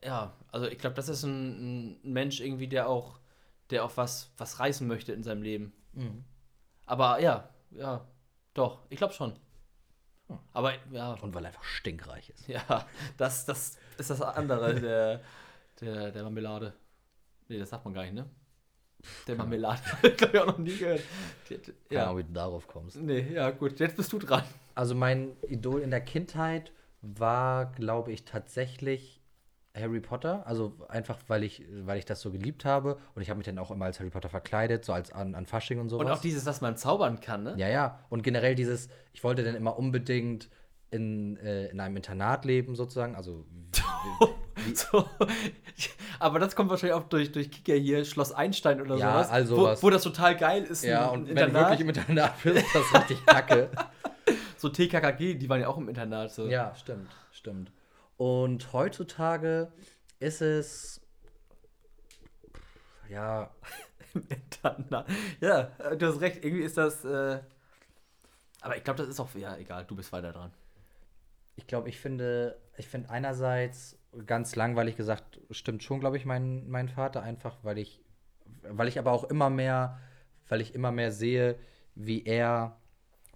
ja, 0.04 0.34
also 0.52 0.68
ich 0.68 0.78
glaube, 0.78 0.96
das 0.96 1.08
ist 1.08 1.24
ein, 1.24 1.96
ein 2.04 2.12
Mensch 2.14 2.42
irgendwie, 2.42 2.68
der 2.68 2.90
auch, 2.90 3.20
der 3.70 3.86
auch 3.86 3.96
was, 3.96 4.34
was 4.38 4.60
reißen 4.60 4.86
möchte 4.86 5.14
in 5.14 5.24
seinem 5.24 5.44
Leben. 5.44 5.74
Mhm. 5.94 6.26
Aber 6.86 7.22
ja, 7.22 7.50
ja, 7.72 8.06
doch, 8.54 8.82
ich 8.90 8.98
glaube 8.98 9.14
schon. 9.14 9.34
Hm. 10.28 10.40
Aber 10.52 10.74
ja, 10.92 11.14
Und 11.14 11.34
weil 11.34 11.46
er 11.46 11.48
einfach 11.48 11.64
stinkreich 11.64 12.30
ist. 12.30 12.48
ja, 12.48 12.86
das, 13.18 13.46
das 13.46 13.78
ist 13.98 14.10
das 14.10 14.22
andere, 14.22 14.76
der, 14.80 15.22
der, 15.80 16.12
der 16.12 16.24
Marmelade. 16.24 16.74
Nee, 17.48 17.60
das 17.60 17.70
sagt 17.70 17.86
man 17.86 17.94
gar 17.94 18.04
nicht, 18.04 18.14
ne? 18.14 18.30
Der 19.28 19.36
Marmelade. 19.36 19.82
glaube, 20.18 20.38
ich 20.38 20.40
auch 20.40 20.48
noch 20.48 20.58
nie 20.58 20.76
gehört. 20.76 21.02
Ja. 21.90 22.12
Ja. 22.12 22.18
wie 22.18 22.24
du 22.24 22.34
darauf 22.34 22.68
kommst. 22.68 22.98
Nee, 22.98 23.28
ja, 23.34 23.52
gut, 23.52 23.80
jetzt 23.80 23.98
bist 23.98 24.12
du 24.14 24.20
dran. 24.20 24.44
Also 24.76 24.96
mein 24.96 25.32
Idol 25.48 25.82
in 25.82 25.92
der 25.92 26.02
Kindheit 26.02 26.72
war, 27.02 27.72
glaube 27.74 28.12
ich, 28.12 28.26
tatsächlich 28.26 29.22
Harry 29.76 30.00
Potter. 30.00 30.46
Also 30.46 30.74
einfach, 30.90 31.18
weil 31.28 31.44
ich, 31.44 31.64
weil 31.84 31.98
ich 32.00 32.06
das 32.06 32.22
so 32.22 32.32
geliebt 32.32 32.66
habe. 32.66 32.98
Und 33.16 33.22
ich 33.22 33.30
habe 33.30 33.38
mich 33.38 33.46
dann 33.46 33.58
auch 33.60 33.72
immer 33.72 33.86
als 33.86 34.00
Harry 34.00 34.10
Potter 34.10 34.30
verkleidet, 34.30 34.86
so 34.86 34.94
als 34.94 35.12
an, 35.12 35.36
an 35.36 35.46
Fasching 35.46 35.80
und 35.80 35.90
sowas. 35.90 36.06
Und 36.06 36.12
auch 36.12 36.22
dieses, 36.22 36.44
dass 36.44 36.62
man 36.62 36.78
zaubern 36.78 37.20
kann, 37.20 37.44
ne? 37.44 37.54
Ja, 37.58 37.70
ja. 37.70 38.00
Und 38.10 38.24
generell 38.24 38.56
dieses, 38.56 38.90
ich 39.14 39.24
wollte 39.24 39.44
dann 39.44 39.56
immer 39.56 39.78
unbedingt 39.78 40.50
in, 40.92 41.38
äh, 41.38 41.68
in 41.68 41.80
einem 41.80 41.98
Internat 41.98 42.46
leben, 42.46 42.76
sozusagen. 42.76 43.16
Also 43.16 43.46
So. 44.76 45.10
Aber 46.20 46.40
das 46.40 46.56
kommt 46.56 46.70
wahrscheinlich 46.70 46.96
auch 46.96 47.04
durch, 47.08 47.32
durch 47.32 47.52
Kicker 47.52 47.76
hier, 47.76 48.04
Schloss 48.06 48.32
Einstein 48.32 48.82
oder 48.82 48.96
Ja, 48.98 49.12
sowas. 49.14 49.30
also 49.30 49.58
wo, 49.58 49.64
was. 49.64 49.84
wo 49.84 49.90
das 49.90 50.02
total 50.04 50.36
geil 50.36 50.64
ist. 50.64 50.84
ja, 50.84 51.08
und 51.08 51.28
wenn 51.28 51.36
du 51.36 51.42
Internat. 51.44 51.62
wirklich 51.72 51.80
im 51.82 51.90
Internat 51.90 52.34
bist, 52.44 52.58
ist 52.66 52.76
das 52.76 53.02
richtig 53.02 53.26
kacke. 53.26 53.70
So 54.58 54.70
TKKG, 54.70 55.36
die 55.36 55.48
waren 55.50 55.62
ja 55.62 55.68
auch 55.68 55.78
im 55.78 55.88
Internat. 55.88 56.32
So. 56.32 56.48
ja, 56.48 56.74
stimmt, 56.76 57.12
stimmt. 57.32 57.72
Und 58.18 58.74
heutzutage 58.74 59.72
ist 60.20 60.42
es 60.42 61.00
ja, 63.10 63.52
Im 64.14 64.24
Internat. 64.28 65.08
Ja, 65.40 65.64
du 65.96 66.08
hast 66.08 66.22
recht, 66.22 66.44
irgendwie 66.44 66.64
ist 66.64 66.78
das. 66.78 67.06
Äh, 67.06 67.40
aber 68.62 68.76
ich 68.78 68.84
glaube, 68.84 68.98
das 68.98 69.08
ist 69.10 69.20
auch. 69.20 69.30
Ja, 69.36 69.56
egal, 69.58 69.86
du 69.86 69.96
bist 69.96 70.12
weiter 70.12 70.32
dran. 70.34 70.52
ich 71.56 71.68
glaube, 71.68 71.90
ich 71.90 72.00
finde, 72.00 72.58
ich 72.78 72.88
finde 72.88 73.10
einerseits 73.10 73.97
ganz 74.26 74.56
langweilig 74.56 74.96
gesagt, 74.96 75.40
stimmt 75.52 75.84
schon, 75.84 76.00
glaube 76.00 76.18
ich, 76.18 76.26
mein, 76.26 76.68
mein 76.70 76.90
Vater, 76.90 77.22
einfach 77.22 77.58
weil 77.64 77.78
ich, 77.78 78.02
weil 78.64 78.88
ich 78.88 79.00
aber 79.00 79.12
auch 79.12 79.26
immer 79.26 79.50
mehr, 79.50 80.00
weil 80.48 80.62
ich 80.62 80.74
immer 80.74 80.92
mehr 80.92 81.12
sehe, 81.12 81.58
wie 81.96 82.24
er, 82.24 82.80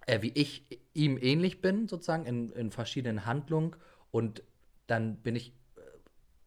äh, 0.06 0.22
wie 0.22 0.32
ich 0.34 0.66
ihm 0.94 1.18
ähnlich 1.20 1.60
bin, 1.60 1.88
sozusagen, 1.88 2.26
in, 2.26 2.50
in 2.50 2.70
verschiedenen 2.70 3.26
Handlungen. 3.26 3.76
Und 4.10 4.42
dann 4.86 5.16
bin 5.16 5.36
ich, 5.36 5.54
äh, 5.76 5.80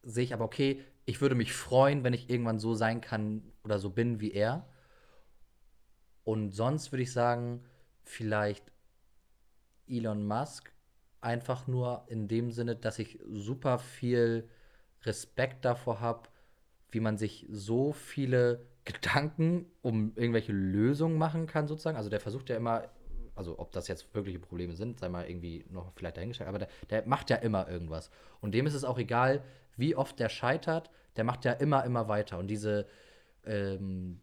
sehe 0.02 0.24
ich 0.24 0.34
aber, 0.34 0.44
okay, 0.44 0.82
ich 1.04 1.20
würde 1.20 1.34
mich 1.34 1.52
freuen, 1.52 2.04
wenn 2.04 2.12
ich 2.12 2.28
irgendwann 2.28 2.58
so 2.58 2.74
sein 2.74 3.00
kann 3.00 3.42
oder 3.64 3.78
so 3.78 3.90
bin 3.90 4.20
wie 4.20 4.32
er. 4.32 4.68
Und 6.24 6.50
sonst 6.50 6.90
würde 6.90 7.04
ich 7.04 7.12
sagen, 7.12 7.64
vielleicht 8.02 8.72
Elon 9.86 10.26
Musk, 10.26 10.72
einfach 11.26 11.66
nur 11.66 12.04
in 12.06 12.28
dem 12.28 12.52
Sinne, 12.52 12.76
dass 12.76 13.00
ich 13.00 13.18
super 13.28 13.80
viel 13.80 14.48
Respekt 15.02 15.64
davor 15.64 16.00
habe, 16.00 16.28
wie 16.92 17.00
man 17.00 17.18
sich 17.18 17.46
so 17.50 17.92
viele 17.92 18.64
Gedanken 18.84 19.66
um 19.82 20.12
irgendwelche 20.14 20.52
Lösungen 20.52 21.18
machen 21.18 21.48
kann, 21.48 21.66
sozusagen. 21.66 21.96
Also 21.96 22.10
der 22.10 22.20
versucht 22.20 22.48
ja 22.48 22.56
immer, 22.56 22.84
also 23.34 23.58
ob 23.58 23.72
das 23.72 23.88
jetzt 23.88 24.14
wirkliche 24.14 24.38
Probleme 24.38 24.76
sind, 24.76 25.00
sei 25.00 25.08
mal 25.08 25.28
irgendwie 25.28 25.64
noch 25.68 25.92
vielleicht 25.96 26.16
dahingestellt, 26.16 26.48
aber 26.48 26.60
der, 26.60 26.68
der 26.90 27.06
macht 27.06 27.28
ja 27.28 27.36
immer 27.36 27.68
irgendwas. 27.68 28.10
Und 28.40 28.54
dem 28.54 28.66
ist 28.66 28.74
es 28.74 28.84
auch 28.84 28.98
egal, 28.98 29.42
wie 29.76 29.96
oft 29.96 30.20
der 30.20 30.28
scheitert, 30.28 30.90
der 31.16 31.24
macht 31.24 31.44
ja 31.44 31.52
immer, 31.52 31.84
immer 31.84 32.06
weiter. 32.06 32.38
Und 32.38 32.46
diese, 32.46 32.86
ähm, 33.44 34.20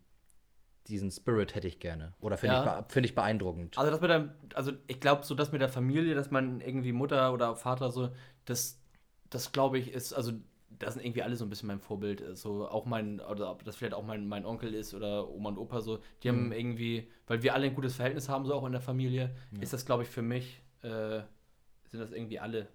diesen 0.88 1.12
Spirit 1.12 1.56
hätte 1.56 1.68
ich 1.68 1.80
gerne. 1.80 2.14
Oder 2.20 2.38
finde 2.38 2.56
Ja. 2.56 2.86
ich, 2.88 2.94
find 2.94 3.06
ich 3.06 3.16
beeindruckend. 3.16 3.78
Also, 3.78 3.92
das 3.92 4.02
mit 4.02 4.10
der, 4.10 4.36
also 4.54 4.72
ich 4.88 5.00
glaube, 5.00 5.24
so 5.26 5.36
das 5.36 5.52
mit 5.52 5.62
der 5.62 5.70
Familie, 5.70 6.16
dass 6.16 6.32
man 6.32 6.62
irgendwie 6.62 6.92
Mutter 6.92 7.34
oder 7.34 7.56
Vater 7.56 7.92
so, 7.92 8.10
das, 8.46 8.80
das 9.30 9.52
glaube 9.52 9.80
ich, 9.80 9.92
ist, 9.92 10.14
also 10.14 10.34
da 10.80 10.92
sind 10.92 11.06
irgendwie 11.06 11.24
alle 11.24 11.36
so 11.36 11.46
ein 11.46 11.50
bisschen 11.50 11.68
mein 11.68 11.80
Vorbild. 11.80 12.38
So 12.38 12.68
auch 12.68 12.86
mein, 12.86 13.20
oder 13.22 13.52
ob 13.52 13.64
das 13.64 13.76
vielleicht 13.76 13.94
auch 13.94 14.04
mein, 14.04 14.28
mein 14.28 14.46
Onkel 14.46 14.74
ist 14.74 14.94
oder 14.94 15.30
Oma 15.30 15.50
und 15.50 15.58
Opa 15.58 15.82
so, 15.82 16.00
die 16.24 16.30
haben 16.30 16.52
irgendwie, 16.52 17.08
weil 17.28 17.42
wir 17.44 17.54
alle 17.54 17.68
ein 17.68 17.76
gutes 17.76 17.96
Verhältnis 17.96 18.28
haben, 18.28 18.46
so 18.46 18.54
auch 18.54 18.66
in 18.66 18.72
der 18.72 18.82
Familie, 18.82 19.34
ist 19.62 19.72
das, 19.74 19.86
glaube 19.86 20.04
ich, 20.04 20.10
für 20.10 20.22
mich, 20.22 20.62
äh, 20.82 21.22
sind 21.88 22.00
das 22.00 22.12
irgendwie 22.12 22.40
alle. 22.40 22.68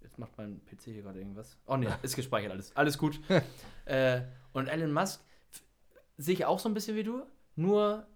Jetzt 0.00 0.18
macht 0.18 0.36
mein 0.36 0.60
PC 0.66 0.82
hier 0.84 1.02
gerade 1.02 1.18
irgendwas. 1.18 1.58
Oh 1.66 1.76
ne, 1.76 1.88
ist 2.02 2.14
gespeichert 2.14 2.52
alles. 2.52 2.76
Alles 2.76 2.98
gut. 2.98 3.18
äh, 3.86 4.20
und 4.52 4.68
Elon 4.68 4.92
Musk 4.92 5.20
sehe 6.16 6.34
ich 6.34 6.44
auch 6.44 6.58
so 6.58 6.68
ein 6.68 6.74
bisschen 6.74 6.96
wie 6.96 7.02
du, 7.02 7.22
nur 7.58 8.06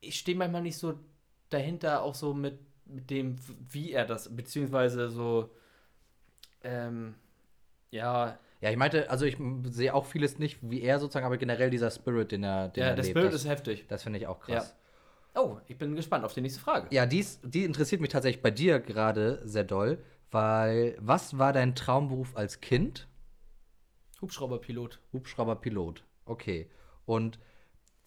ich 0.00 0.18
stehe 0.18 0.36
manchmal 0.36 0.62
nicht 0.62 0.76
so 0.76 0.98
dahinter, 1.50 2.02
auch 2.02 2.14
so 2.14 2.34
mit, 2.34 2.58
mit 2.86 3.10
dem, 3.10 3.36
wie 3.70 3.92
er 3.92 4.06
das, 4.06 4.34
beziehungsweise 4.34 5.10
so, 5.10 5.50
ähm, 6.62 7.14
ja, 7.90 8.38
Ja, 8.60 8.70
ich 8.70 8.76
meinte, 8.76 9.08
also 9.10 9.24
ich 9.24 9.36
sehe 9.70 9.94
auch 9.94 10.04
vieles 10.04 10.38
nicht 10.38 10.58
wie 10.62 10.82
er 10.82 10.98
sozusagen, 10.98 11.24
aber 11.24 11.38
generell 11.38 11.70
dieser 11.70 11.90
Spirit, 11.90 12.32
den 12.32 12.44
er, 12.44 12.68
den 12.68 12.82
ja 12.82 12.90
er 12.90 12.94
der 12.94 13.04
lebt, 13.04 13.16
Spirit 13.16 13.32
das, 13.32 13.42
ist 13.42 13.48
heftig. 13.48 13.86
das 13.88 14.02
finde 14.02 14.18
ich 14.18 14.26
auch 14.26 14.40
krass. 14.40 14.76
Oh, 15.34 15.58
ich 15.68 15.78
bin 15.78 15.94
gespannt 15.94 16.24
auf 16.24 16.34
die 16.34 16.40
nächste 16.40 16.60
Frage. 16.60 16.88
Ja, 16.90 17.06
dies, 17.06 17.40
die 17.42 17.64
interessiert 17.64 18.00
mich 18.00 18.10
tatsächlich 18.10 18.42
bei 18.42 18.50
dir 18.50 18.80
gerade 18.80 19.40
sehr 19.44 19.64
doll, 19.64 20.02
weil 20.30 20.96
was 21.00 21.38
war 21.38 21.52
dein 21.52 21.74
Traumberuf 21.74 22.36
als 22.36 22.60
Kind 22.60 23.08
Hubschrauberpilot. 24.20 25.00
Hubschrauberpilot. 25.12 26.04
Okay. 26.26 26.68
Und 27.06 27.38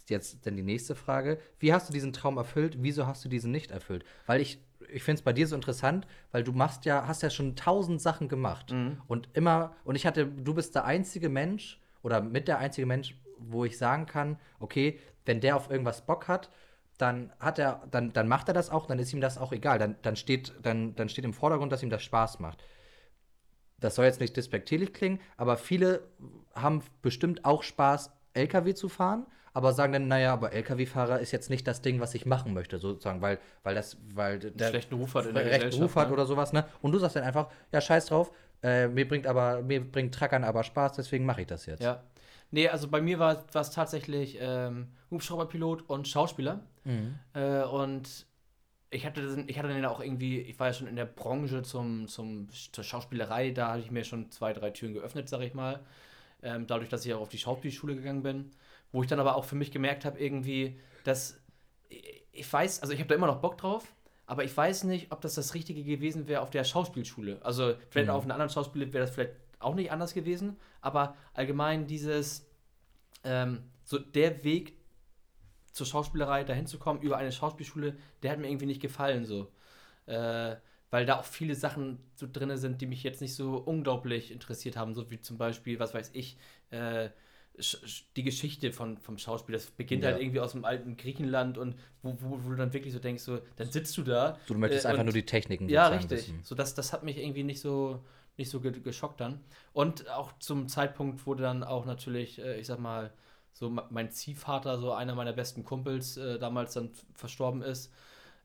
jetzt 0.09 0.45
dann 0.45 0.55
die 0.55 0.63
nächste 0.63 0.95
Frage. 0.95 1.39
Wie 1.59 1.73
hast 1.73 1.89
du 1.89 1.93
diesen 1.93 2.13
Traum 2.13 2.37
erfüllt? 2.37 2.77
Wieso 2.79 3.07
hast 3.07 3.23
du 3.23 3.29
diesen 3.29 3.51
nicht 3.51 3.71
erfüllt? 3.71 4.03
Weil 4.25 4.41
ich, 4.41 4.59
ich 4.91 5.03
finde 5.03 5.19
es 5.19 5.23
bei 5.23 5.33
dir 5.33 5.47
so 5.47 5.55
interessant, 5.55 6.07
weil 6.31 6.43
du 6.43 6.51
machst 6.51 6.85
ja, 6.85 7.07
hast 7.07 7.21
ja 7.23 7.29
schon 7.29 7.55
tausend 7.55 8.01
Sachen 8.01 8.27
gemacht. 8.27 8.71
Mhm. 8.71 9.01
Und 9.07 9.29
immer, 9.33 9.75
und 9.83 9.95
ich 9.95 10.05
hatte, 10.05 10.25
du 10.25 10.53
bist 10.53 10.75
der 10.75 10.85
einzige 10.85 11.29
Mensch 11.29 11.79
oder 12.01 12.21
mit 12.21 12.47
der 12.47 12.59
einzige 12.59 12.85
Mensch, 12.85 13.15
wo 13.37 13.65
ich 13.65 13.77
sagen 13.77 14.05
kann, 14.05 14.37
okay, 14.59 14.99
wenn 15.25 15.41
der 15.41 15.55
auf 15.55 15.69
irgendwas 15.69 16.05
Bock 16.05 16.27
hat, 16.27 16.49
dann 16.97 17.33
hat 17.39 17.59
er, 17.59 17.87
dann, 17.91 18.13
dann 18.13 18.27
macht 18.27 18.47
er 18.47 18.53
das 18.53 18.69
auch, 18.69 18.85
dann 18.85 18.99
ist 18.99 19.13
ihm 19.13 19.21
das 19.21 19.37
auch 19.37 19.51
egal. 19.51 19.79
Dann, 19.79 19.95
dann, 20.01 20.15
steht, 20.15 20.53
dann, 20.61 20.95
dann 20.95 21.09
steht 21.09 21.25
im 21.25 21.33
Vordergrund, 21.33 21.71
dass 21.71 21.83
ihm 21.83 21.89
das 21.89 22.03
Spaß 22.03 22.39
macht. 22.39 22.63
Das 23.79 23.95
soll 23.95 24.05
jetzt 24.05 24.21
nicht 24.21 24.37
despektierlich 24.37 24.93
klingen, 24.93 25.19
aber 25.35 25.57
viele 25.57 26.07
haben 26.55 26.81
bestimmt 27.01 27.43
auch 27.43 27.63
Spaß, 27.63 28.11
LKW 28.33 28.73
zu 28.73 28.87
fahren, 28.87 29.25
aber 29.53 29.73
sagen 29.73 29.93
dann, 29.93 30.07
naja, 30.07 30.33
aber 30.33 30.51
LKW-Fahrer 30.51 31.19
ist 31.19 31.31
jetzt 31.31 31.49
nicht 31.49 31.67
das 31.67 31.81
Ding, 31.81 31.99
was 31.99 32.15
ich 32.15 32.25
machen 32.25 32.53
möchte, 32.53 32.79
sozusagen, 32.79 33.21
weil, 33.21 33.39
weil 33.61 33.75
das, 33.75 33.97
weil 34.13 34.39
der 34.39 34.69
schlechten 34.69 34.95
Ruf 34.95 35.13
hat 35.13 35.27
in 35.27 35.35
der 35.35 35.43
Gesellschaft, 35.43 35.81
Ruf 35.81 35.95
hat 35.95 36.07
ne? 36.07 36.13
oder 36.13 36.25
sowas, 36.25 36.53
ne? 36.53 36.65
Und 36.81 36.91
du 36.91 36.99
sagst 36.99 37.15
dann 37.15 37.23
einfach, 37.23 37.49
ja, 37.71 37.79
scheiß 37.79 38.07
drauf, 38.07 38.31
äh, 38.63 38.87
mir 38.87 39.07
bringt 39.07 39.27
aber, 39.27 39.61
mir 39.61 39.79
bringt 39.79 40.15
Trackern 40.15 40.43
aber 40.43 40.63
Spaß, 40.63 40.93
deswegen 40.93 41.25
mache 41.25 41.41
ich 41.41 41.47
das 41.47 41.65
jetzt. 41.65 41.83
Ja. 41.83 42.03
Nee, 42.49 42.69
also 42.69 42.87
bei 42.87 43.01
mir 43.01 43.19
war 43.19 43.45
es 43.53 43.71
tatsächlich 43.71 44.37
ähm, 44.39 44.89
Hubschrauberpilot 45.11 45.89
und 45.89 46.07
Schauspieler. 46.07 46.61
Mhm. 46.83 47.15
Äh, 47.33 47.63
und 47.63 48.27
ich 48.91 49.05
hatte, 49.05 49.43
ich 49.47 49.57
hatte 49.57 49.69
dann 49.69 49.85
auch 49.85 49.99
irgendwie, 49.99 50.39
ich 50.39 50.59
war 50.59 50.67
ja 50.67 50.73
schon 50.73 50.87
in 50.87 50.95
der 50.95 51.05
Branche 51.05 51.63
zum, 51.63 52.07
zum, 52.07 52.47
zur 52.51 52.83
Schauspielerei, 52.83 53.51
da 53.51 53.69
hatte 53.69 53.81
ich 53.81 53.91
mir 53.91 54.03
schon 54.03 54.29
zwei, 54.29 54.53
drei 54.53 54.69
Türen 54.69 54.93
geöffnet, 54.93 55.29
sag 55.29 55.41
ich 55.41 55.53
mal. 55.53 55.79
Ähm, 56.43 56.67
dadurch, 56.67 56.89
dass 56.89 57.05
ich 57.05 57.13
auch 57.13 57.21
auf 57.21 57.29
die 57.29 57.37
Schauspielschule 57.37 57.95
gegangen 57.95 58.21
bin. 58.21 58.51
Wo 58.93 59.01
ich 59.03 59.09
dann 59.09 59.19
aber 59.19 59.35
auch 59.35 59.43
für 59.43 59.55
mich 59.55 59.71
gemerkt 59.71 60.05
habe, 60.05 60.17
irgendwie, 60.17 60.79
dass 61.03 61.41
ich, 62.31 62.51
weiß, 62.51 62.81
also 62.81 62.93
ich 62.93 62.99
habe 62.99 63.09
da 63.09 63.15
immer 63.15 63.27
noch 63.27 63.41
Bock 63.41 63.57
drauf, 63.57 63.93
aber 64.25 64.45
ich 64.45 64.55
weiß 64.55 64.85
nicht, 64.85 65.11
ob 65.11 65.19
das 65.19 65.35
das 65.35 65.53
Richtige 65.53 65.83
gewesen 65.83 66.27
wäre 66.29 66.41
auf 66.41 66.49
der 66.49 66.63
Schauspielschule. 66.63 67.39
Also 67.43 67.73
vielleicht 67.89 68.07
Mhm. 68.07 68.15
auf 68.15 68.23
einer 68.23 68.35
anderen 68.35 68.49
Schauspielschule 68.49 68.93
wäre 68.93 69.05
das 69.05 69.13
vielleicht 69.13 69.33
auch 69.59 69.75
nicht 69.75 69.91
anders 69.91 70.13
gewesen, 70.13 70.55
aber 70.81 71.15
allgemein 71.33 71.85
dieses, 71.87 72.49
ähm, 73.23 73.63
so 73.83 73.99
der 73.99 74.43
Weg 74.43 74.77
zur 75.71 75.85
Schauspielerei 75.85 76.43
dahin 76.43 76.67
zu 76.67 76.77
kommen 76.79 77.01
über 77.01 77.17
eine 77.17 77.31
Schauspielschule, 77.31 77.97
der 78.21 78.31
hat 78.31 78.39
mir 78.39 78.47
irgendwie 78.47 78.67
nicht 78.67 78.81
gefallen 78.81 79.25
so. 79.25 79.51
Äh, 80.05 80.55
weil 80.91 81.05
da 81.07 81.19
auch 81.19 81.23
viele 81.25 81.55
Sachen 81.55 81.97
so 82.13 82.27
drin 82.31 82.55
sind, 82.57 82.79
die 82.81 82.85
mich 82.85 83.01
jetzt 83.01 83.21
nicht 83.21 83.33
so 83.33 83.57
unglaublich 83.57 84.31
interessiert 84.31 84.77
haben, 84.77 84.93
so 84.93 85.09
wie 85.09 85.19
zum 85.19 85.37
Beispiel, 85.39 85.79
was 85.79 85.93
weiß 85.95 86.11
ich, 86.13 86.37
äh, 86.69 87.09
die 88.17 88.23
Geschichte 88.23 88.71
von, 88.71 88.97
vom 88.97 89.17
Schauspiel. 89.17 89.53
Das 89.53 89.67
beginnt 89.67 90.03
Ja. 90.03 90.11
halt 90.11 90.21
irgendwie 90.21 90.39
aus 90.39 90.53
dem 90.53 90.65
alten 90.65 90.97
Griechenland 90.97 91.57
und 91.57 91.75
wo, 92.01 92.15
wo, 92.19 92.43
wo 92.43 92.49
du 92.49 92.55
dann 92.55 92.73
wirklich 92.73 92.93
so 92.93 92.99
denkst, 92.99 93.23
so, 93.23 93.39
dann 93.57 93.69
sitzt 93.71 93.95
du 93.97 94.03
da. 94.03 94.37
So, 94.47 94.53
du 94.55 94.59
möchtest 94.59 94.85
äh, 94.85 94.89
einfach 94.89 95.03
nur 95.03 95.13
die 95.13 95.25
Techniken 95.25 95.69
ja, 95.69 95.87
richtig. 95.87 96.11
wissen. 96.11 96.39
So, 96.43 96.55
das, 96.55 96.73
das 96.73 96.93
hat 96.93 97.03
mich 97.03 97.17
irgendwie 97.17 97.43
nicht 97.43 97.61
so, 97.61 98.03
nicht 98.37 98.49
so 98.49 98.59
ge 98.59 98.71
geschockt 98.71 99.21
dann. 99.21 99.39
Und 99.73 100.09
auch 100.09 100.33
zum 100.39 100.67
Zeitpunkt, 100.67 101.25
wo 101.27 101.35
dann 101.35 101.63
auch 101.63 101.85
natürlich, 101.85 102.39
äh, 102.39 102.59
ich 102.59 102.67
sag 102.67 102.79
mal, 102.79 103.13
so 103.53 103.69
me- 103.69 103.85
mein 103.91 104.09
Ziehvater, 104.11 104.79
so 104.79 104.91
einer 104.93 105.13
meiner 105.13 105.33
besten 105.33 105.63
Kumpels, 105.63 106.17
äh, 106.17 106.39
damals 106.39 106.73
dann 106.73 106.91
verstorben 107.13 107.61
ist, 107.61 107.91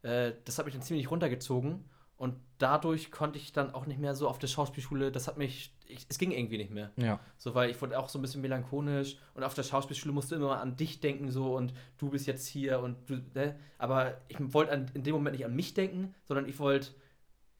äh, 0.02 0.32
das 0.44 0.58
hat 0.58 0.66
mich 0.66 0.74
dann 0.74 0.82
ziemlich 0.82 1.10
runtergezogen. 1.10 1.84
Und 2.16 2.34
dadurch 2.58 3.10
konnte 3.12 3.38
ich 3.38 3.52
dann 3.52 3.72
auch 3.72 3.86
nicht 3.86 4.00
mehr 4.00 4.14
so 4.14 4.28
auf 4.28 4.38
der 4.38 4.48
Schauspielschule, 4.48 5.12
das 5.12 5.28
hat 5.28 5.38
mich, 5.38 5.72
ich, 5.88 6.06
es 6.08 6.18
ging 6.18 6.30
irgendwie 6.30 6.58
nicht 6.58 6.70
mehr. 6.70 6.90
Ja. 6.96 7.18
So, 7.38 7.54
weil 7.54 7.70
ich 7.70 7.80
wurde 7.80 7.98
auch 7.98 8.08
so 8.08 8.18
ein 8.18 8.22
bisschen 8.22 8.42
melancholisch 8.42 9.16
und 9.34 9.42
auf 9.42 9.54
der 9.54 9.62
Schauspielschule 9.62 10.12
musste 10.12 10.36
immer 10.36 10.60
an 10.60 10.76
dich 10.76 11.00
denken, 11.00 11.30
so 11.30 11.56
und 11.56 11.72
du 11.96 12.10
bist 12.10 12.26
jetzt 12.26 12.46
hier 12.46 12.80
und 12.80 13.08
du, 13.08 13.20
ne? 13.34 13.58
Aber 13.78 14.18
ich 14.28 14.36
wollte 14.52 14.86
in 14.94 15.02
dem 15.02 15.14
Moment 15.14 15.36
nicht 15.36 15.46
an 15.46 15.56
mich 15.56 15.74
denken, 15.74 16.14
sondern 16.26 16.46
ich 16.46 16.58
wollte 16.58 16.90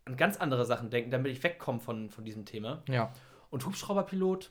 an 0.04 0.16
ganz 0.16 0.36
andere 0.36 0.64
Sachen 0.64 0.90
denken, 0.90 1.10
damit 1.10 1.32
ich 1.32 1.42
wegkomme 1.42 1.80
von, 1.80 2.10
von 2.10 2.24
diesem 2.24 2.44
Thema. 2.44 2.82
Ja. 2.88 3.12
Und 3.50 3.64
Hubschrauberpilot. 3.66 4.50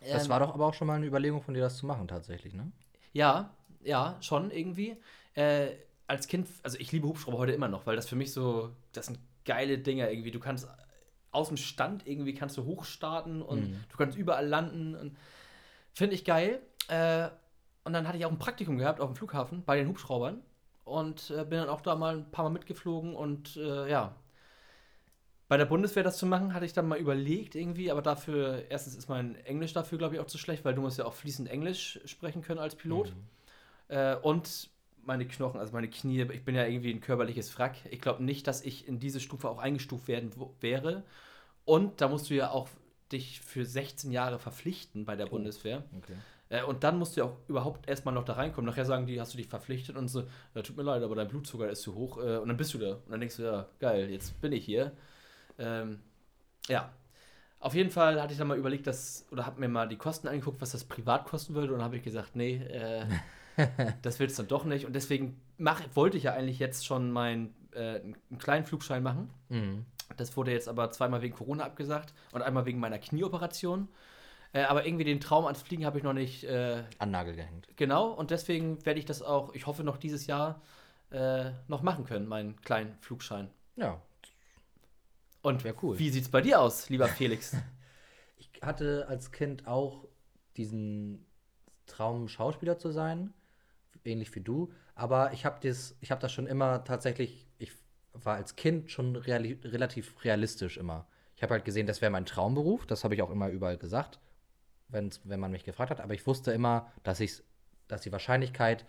Das 0.00 0.24
ähm, 0.24 0.30
war 0.30 0.40
doch 0.40 0.54
aber 0.54 0.66
auch 0.66 0.74
schon 0.74 0.86
mal 0.86 0.94
eine 0.94 1.06
Überlegung 1.06 1.42
von 1.42 1.54
dir, 1.54 1.60
das 1.60 1.76
zu 1.76 1.86
machen, 1.86 2.08
tatsächlich, 2.08 2.54
ne? 2.54 2.70
Ja, 3.12 3.54
ja, 3.82 4.16
schon 4.20 4.50
irgendwie. 4.50 4.96
Äh, 5.34 5.70
als 6.06 6.28
Kind, 6.28 6.48
also 6.62 6.78
ich 6.78 6.92
liebe 6.92 7.08
Hubschrauber 7.08 7.38
heute 7.38 7.52
immer 7.52 7.68
noch, 7.68 7.86
weil 7.86 7.96
das 7.96 8.08
für 8.08 8.16
mich 8.16 8.32
so, 8.32 8.70
das 8.92 9.06
sind 9.06 9.18
geile 9.44 9.78
Dinger 9.78 10.10
irgendwie. 10.10 10.30
Du 10.30 10.40
kannst 10.40 10.68
aus 11.32 11.48
dem 11.48 11.56
Stand 11.56 12.06
irgendwie 12.06 12.34
kannst 12.34 12.56
du 12.56 12.64
hochstarten 12.64 13.42
und 13.42 13.70
Mhm. 13.70 13.84
du 13.88 13.96
kannst 13.96 14.16
überall 14.16 14.46
landen. 14.46 15.16
Finde 15.92 16.14
ich 16.14 16.24
geil. 16.24 16.60
Äh, 16.88 17.28
und 17.84 17.92
dann 17.92 18.06
hatte 18.06 18.16
ich 18.18 18.24
auch 18.24 18.30
ein 18.30 18.38
Praktikum 18.38 18.78
gehabt 18.78 19.00
auf 19.00 19.10
dem 19.10 19.16
Flughafen 19.16 19.64
bei 19.64 19.76
den 19.76 19.88
Hubschraubern 19.88 20.42
und 20.84 21.30
äh, 21.30 21.44
bin 21.44 21.58
dann 21.58 21.68
auch 21.68 21.80
da 21.80 21.96
mal 21.96 22.16
ein 22.18 22.30
paar 22.30 22.44
Mal 22.44 22.50
mitgeflogen 22.50 23.14
und 23.16 23.56
äh, 23.56 23.90
ja. 23.90 24.14
Bei 25.48 25.56
der 25.58 25.66
Bundeswehr 25.66 26.02
das 26.02 26.16
zu 26.16 26.24
machen, 26.24 26.54
hatte 26.54 26.64
ich 26.64 26.72
dann 26.72 26.88
mal 26.88 26.98
überlegt 26.98 27.54
irgendwie, 27.56 27.90
aber 27.90 28.00
dafür, 28.00 28.64
erstens 28.70 28.94
ist 28.94 29.08
mein 29.10 29.34
Englisch 29.44 29.74
dafür, 29.74 29.98
glaube 29.98 30.14
ich, 30.14 30.20
auch 30.20 30.26
zu 30.26 30.38
schlecht, 30.38 30.64
weil 30.64 30.74
du 30.74 30.80
musst 30.80 30.98
ja 30.98 31.04
auch 31.04 31.12
fließend 31.12 31.48
Englisch 31.50 32.00
sprechen 32.06 32.40
können 32.40 32.58
als 32.58 32.74
Pilot. 32.74 33.12
Äh, 33.88 34.16
und 34.16 34.70
meine 35.04 35.26
Knochen, 35.26 35.60
also 35.60 35.72
meine 35.72 35.88
Knie, 35.88 36.22
ich 36.22 36.44
bin 36.44 36.54
ja 36.54 36.66
irgendwie 36.66 36.92
ein 36.92 37.00
körperliches 37.00 37.58
Wrack. 37.58 37.76
Ich 37.90 38.00
glaube 38.00 38.22
nicht, 38.22 38.46
dass 38.46 38.62
ich 38.62 38.86
in 38.88 38.98
diese 38.98 39.20
Stufe 39.20 39.48
auch 39.48 39.58
eingestuft 39.58 40.08
werden 40.08 40.32
wäre. 40.60 41.04
Und 41.64 42.00
da 42.00 42.08
musst 42.08 42.30
du 42.30 42.34
ja 42.34 42.50
auch 42.50 42.68
dich 43.10 43.40
für 43.40 43.64
16 43.64 44.10
Jahre 44.10 44.38
verpflichten 44.38 45.04
bei 45.04 45.16
der 45.16 45.26
Bundeswehr. 45.26 45.84
Okay. 45.98 46.14
Äh, 46.48 46.64
und 46.64 46.84
dann 46.84 46.98
musst 46.98 47.16
du 47.16 47.20
ja 47.20 47.26
auch 47.26 47.36
überhaupt 47.48 47.88
erstmal 47.88 48.14
noch 48.14 48.24
da 48.24 48.34
reinkommen. 48.34 48.68
Nachher 48.68 48.84
sagen 48.84 49.06
die, 49.06 49.20
hast 49.20 49.32
du 49.32 49.38
dich 49.38 49.48
verpflichtet 49.48 49.96
und 49.96 50.08
so, 50.08 50.24
ja, 50.54 50.62
tut 50.62 50.76
mir 50.76 50.82
leid, 50.82 51.02
aber 51.02 51.14
dein 51.14 51.28
Blutzucker 51.28 51.68
ist 51.68 51.82
zu 51.82 51.94
hoch. 51.94 52.18
Äh, 52.18 52.38
und 52.38 52.48
dann 52.48 52.56
bist 52.56 52.74
du 52.74 52.78
da. 52.78 52.92
Und 52.92 53.10
dann 53.10 53.20
denkst 53.20 53.36
du, 53.36 53.42
ja, 53.42 53.66
geil, 53.80 54.10
jetzt 54.10 54.40
bin 54.40 54.52
ich 54.52 54.64
hier. 54.64 54.92
Ähm, 55.58 56.00
ja. 56.68 56.92
Auf 57.58 57.74
jeden 57.74 57.90
Fall 57.90 58.20
hatte 58.20 58.32
ich 58.32 58.38
dann 58.38 58.48
mal 58.48 58.58
überlegt, 58.58 58.88
dass, 58.88 59.26
oder 59.30 59.46
habe 59.46 59.60
mir 59.60 59.68
mal 59.68 59.88
die 59.88 59.96
Kosten 59.96 60.26
angeguckt, 60.26 60.60
was 60.60 60.72
das 60.72 60.84
privat 60.84 61.26
kosten 61.26 61.54
würde. 61.54 61.72
Und 61.72 61.78
dann 61.78 61.84
habe 61.84 61.96
ich 61.96 62.02
gesagt, 62.02 62.34
nee, 62.34 62.56
äh, 62.56 63.06
das 64.02 64.18
wird 64.18 64.30
es 64.30 64.36
dann 64.36 64.48
doch 64.48 64.64
nicht. 64.64 64.86
Und 64.86 64.94
deswegen 64.94 65.40
mach, 65.58 65.82
wollte 65.94 66.16
ich 66.16 66.24
ja 66.24 66.32
eigentlich 66.32 66.58
jetzt 66.58 66.86
schon 66.86 67.10
meinen 67.10 67.54
äh, 67.72 68.00
einen 68.00 68.38
kleinen 68.38 68.64
Flugschein 68.64 69.02
machen. 69.02 69.30
Mhm. 69.48 69.86
Das 70.16 70.36
wurde 70.36 70.52
jetzt 70.52 70.68
aber 70.68 70.90
zweimal 70.90 71.22
wegen 71.22 71.34
Corona 71.34 71.64
abgesagt 71.64 72.12
und 72.32 72.42
einmal 72.42 72.66
wegen 72.66 72.78
meiner 72.80 72.98
Knieoperation. 72.98 73.88
Äh, 74.52 74.64
aber 74.64 74.84
irgendwie 74.86 75.04
den 75.04 75.20
Traum 75.20 75.46
ans 75.46 75.62
Fliegen 75.62 75.86
habe 75.86 75.96
ich 75.98 76.04
noch 76.04 76.12
nicht 76.12 76.44
äh, 76.44 76.82
An 76.98 77.10
Nagel 77.10 77.34
gehängt. 77.34 77.68
genau. 77.76 78.10
Und 78.10 78.30
deswegen 78.30 78.84
werde 78.84 78.98
ich 79.00 79.06
das 79.06 79.22
auch, 79.22 79.54
ich 79.54 79.66
hoffe, 79.66 79.82
noch 79.84 79.96
dieses 79.96 80.26
Jahr 80.26 80.60
äh, 81.10 81.50
noch 81.68 81.82
machen 81.82 82.04
können, 82.04 82.26
meinen 82.26 82.60
kleinen 82.60 82.96
Flugschein. 83.00 83.48
Ja. 83.76 84.00
Und 85.40 85.64
Wär 85.64 85.74
cool. 85.82 85.98
wie 85.98 86.10
sieht 86.10 86.24
es 86.24 86.30
bei 86.30 86.40
dir 86.40 86.60
aus, 86.60 86.88
lieber 86.88 87.08
Felix? 87.08 87.56
Ich 88.38 88.60
hatte 88.60 89.06
als 89.08 89.30
Kind 89.30 89.68
auch 89.68 90.04
diesen 90.56 91.24
Traum, 91.86 92.28
Schauspieler 92.28 92.76
zu 92.76 92.90
sein, 92.90 93.32
ähnlich 94.04 94.34
wie 94.34 94.40
du. 94.40 94.72
Aber 94.94 95.32
ich 95.32 95.44
habe 95.44 95.56
habe 95.68 96.20
das 96.20 96.32
schon 96.32 96.46
immer 96.46 96.84
tatsächlich, 96.84 97.46
ich 97.58 97.72
war 98.12 98.36
als 98.36 98.56
Kind 98.56 98.90
schon 98.90 99.16
reali 99.16 99.58
relativ 99.64 100.24
realistisch 100.24 100.76
immer. 100.76 101.06
Ich 101.36 101.42
habe 101.42 101.54
halt 101.54 101.64
gesehen, 101.64 101.86
das 101.86 102.00
wäre 102.00 102.10
mein 102.10 102.26
Traumberuf, 102.26 102.86
das 102.86 103.04
habe 103.04 103.14
ich 103.14 103.22
auch 103.22 103.30
immer 103.30 103.48
überall 103.48 103.78
gesagt, 103.78 104.20
wenn's, 104.88 105.20
wenn 105.24 105.40
man 105.40 105.50
mich 105.50 105.64
gefragt 105.64 105.90
hat. 105.90 106.00
Aber 106.00 106.14
ich 106.14 106.26
wusste 106.26 106.52
immer, 106.52 106.92
dass, 107.02 107.20
ich's, 107.20 107.42
dass 107.88 108.02
die 108.02 108.12
Wahrscheinlichkeit, 108.12 108.84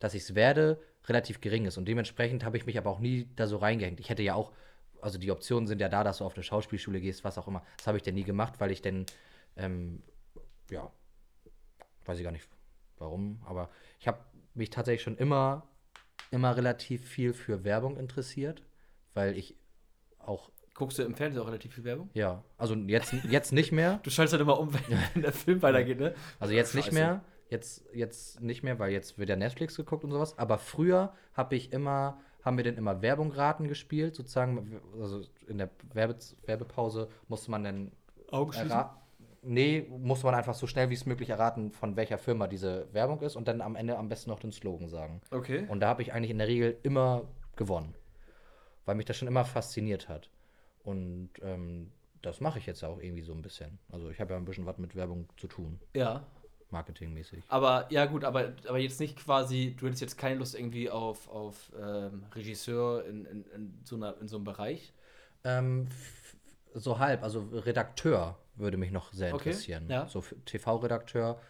dass 0.00 0.14
ich 0.14 0.24
es 0.24 0.34
werde, 0.34 0.82
relativ 1.06 1.40
gering 1.40 1.66
ist. 1.66 1.78
Und 1.78 1.86
dementsprechend 1.86 2.44
habe 2.44 2.56
ich 2.56 2.66
mich 2.66 2.78
aber 2.78 2.90
auch 2.90 2.98
nie 2.98 3.28
da 3.36 3.46
so 3.46 3.56
reingehängt. 3.56 4.00
Ich 4.00 4.10
hätte 4.10 4.22
ja 4.22 4.34
auch, 4.34 4.52
also 5.00 5.18
die 5.18 5.30
Optionen 5.30 5.66
sind 5.66 5.80
ja 5.80 5.88
da, 5.88 6.02
dass 6.02 6.18
du 6.18 6.24
auf 6.24 6.34
eine 6.34 6.42
Schauspielschule 6.42 7.00
gehst, 7.00 7.24
was 7.24 7.38
auch 7.38 7.46
immer. 7.46 7.62
Das 7.76 7.86
habe 7.86 7.96
ich 7.96 8.02
denn 8.02 8.14
nie 8.14 8.24
gemacht, 8.24 8.54
weil 8.58 8.70
ich 8.70 8.82
denn, 8.82 9.06
ähm, 9.56 10.02
ja, 10.70 10.90
weiß 12.04 12.18
ich 12.18 12.24
gar 12.24 12.32
nicht 12.32 12.48
warum, 12.98 13.40
aber 13.44 13.70
ich 13.98 14.08
habe 14.08 14.18
mich 14.54 14.70
tatsächlich 14.70 15.02
schon 15.02 15.16
immer, 15.16 15.66
immer 16.30 16.56
relativ 16.56 17.06
viel 17.06 17.32
für 17.32 17.64
Werbung 17.64 17.96
interessiert, 17.96 18.62
weil 19.14 19.36
ich 19.36 19.56
auch, 20.18 20.50
Guckst 20.74 20.98
du 20.98 21.04
im 21.04 21.14
Fernsehen 21.14 21.40
auch 21.40 21.46
relativ 21.46 21.74
viel 21.74 21.84
Werbung? 21.84 22.10
ja, 22.14 22.42
also 22.58 22.74
jetzt, 22.74 23.12
jetzt 23.30 23.52
nicht 23.52 23.70
mehr, 23.70 24.00
Du 24.02 24.10
schaltest 24.10 24.32
halt 24.32 24.42
immer 24.42 24.58
um, 24.58 24.74
wenn 25.14 25.22
der 25.22 25.32
Film 25.32 25.62
weitergeht, 25.62 26.00
ne? 26.00 26.14
Also 26.40 26.52
jetzt 26.52 26.74
nicht 26.74 26.90
mehr, 26.92 27.22
jetzt, 27.48 27.84
jetzt 27.92 28.40
nicht 28.40 28.62
mehr, 28.64 28.78
weil 28.78 28.90
jetzt 28.90 29.16
wird 29.18 29.28
ja 29.28 29.36
Netflix 29.36 29.76
geguckt 29.76 30.02
und 30.04 30.10
sowas. 30.10 30.36
Aber 30.36 30.58
früher 30.58 31.12
habe 31.32 31.54
ich 31.54 31.72
immer, 31.72 32.20
haben 32.42 32.56
wir 32.56 32.64
dann 32.64 32.76
immer 32.76 33.02
Werbung 33.02 33.30
raten 33.30 33.68
gespielt, 33.68 34.16
sozusagen. 34.16 34.80
Also 35.00 35.22
in 35.46 35.58
der 35.58 35.70
Werbe, 35.92 36.16
Werbepause 36.46 37.08
musste 37.28 37.50
man 37.52 37.62
dann 37.62 37.92
Augen 38.30 38.52
schließen? 38.52 38.84
Nee, 39.46 39.86
musste 39.90 40.26
man 40.26 40.34
einfach 40.34 40.54
so 40.54 40.66
schnell 40.66 40.90
wie 40.90 40.94
es 40.94 41.06
möglich 41.06 41.30
erraten, 41.30 41.70
von 41.72 41.96
welcher 41.96 42.18
Firma 42.18 42.46
diese 42.46 42.86
Werbung 42.92 43.20
ist 43.20 43.36
und 43.36 43.46
dann 43.48 43.60
am 43.60 43.76
Ende 43.76 43.96
am 43.98 44.08
besten 44.08 44.30
noch 44.30 44.40
den 44.40 44.52
Slogan 44.52 44.88
sagen. 44.88 45.20
Okay. 45.30 45.66
Und 45.68 45.80
da 45.80 45.88
habe 45.88 46.02
ich 46.02 46.12
eigentlich 46.12 46.30
in 46.30 46.38
der 46.38 46.48
Regel 46.48 46.76
immer 46.82 47.22
gewonnen, 47.56 47.94
weil 48.86 48.94
mich 48.94 49.06
das 49.06 49.16
schon 49.16 49.28
immer 49.28 49.44
fasziniert 49.44 50.08
hat. 50.08 50.30
Und 50.82 51.30
ähm, 51.42 51.90
das 52.22 52.40
mache 52.40 52.58
ich 52.58 52.66
jetzt 52.66 52.82
auch 52.84 52.98
irgendwie 53.00 53.22
so 53.22 53.32
ein 53.32 53.42
bisschen. 53.42 53.78
Also 53.92 54.08
ich 54.10 54.20
habe 54.20 54.32
ja 54.32 54.38
ein 54.38 54.44
bisschen 54.44 54.66
was 54.66 54.78
mit 54.78 54.96
Werbung 54.96 55.28
zu 55.36 55.46
tun, 55.46 55.78
Ja. 55.94 56.26
marketingmäßig. 56.70 57.44
Aber 57.48 57.86
ja 57.90 58.06
gut, 58.06 58.24
aber, 58.24 58.52
aber 58.66 58.78
jetzt 58.78 58.98
nicht 59.00 59.16
quasi, 59.18 59.76
du 59.78 59.86
hättest 59.86 60.00
jetzt 60.02 60.16
keine 60.18 60.36
Lust 60.36 60.54
irgendwie 60.54 60.88
auf, 60.90 61.28
auf 61.28 61.70
ähm, 61.80 62.24
Regisseur 62.34 63.04
in, 63.06 63.24
in, 63.26 63.44
in, 63.54 63.78
so 63.84 63.96
einer, 63.96 64.18
in 64.20 64.28
so 64.28 64.36
einem 64.36 64.44
Bereich. 64.44 64.92
Ähm, 65.44 65.88
so 66.72 66.98
halb, 66.98 67.22
also 67.22 67.46
Redakteur 67.52 68.36
würde 68.56 68.76
mich 68.76 68.90
noch 68.90 69.12
sehr 69.12 69.34
Okay, 69.34 69.50
interessieren. 69.50 69.88
ja. 69.88 70.06
So 70.06 70.22
TV-Redakteur. 70.44 71.40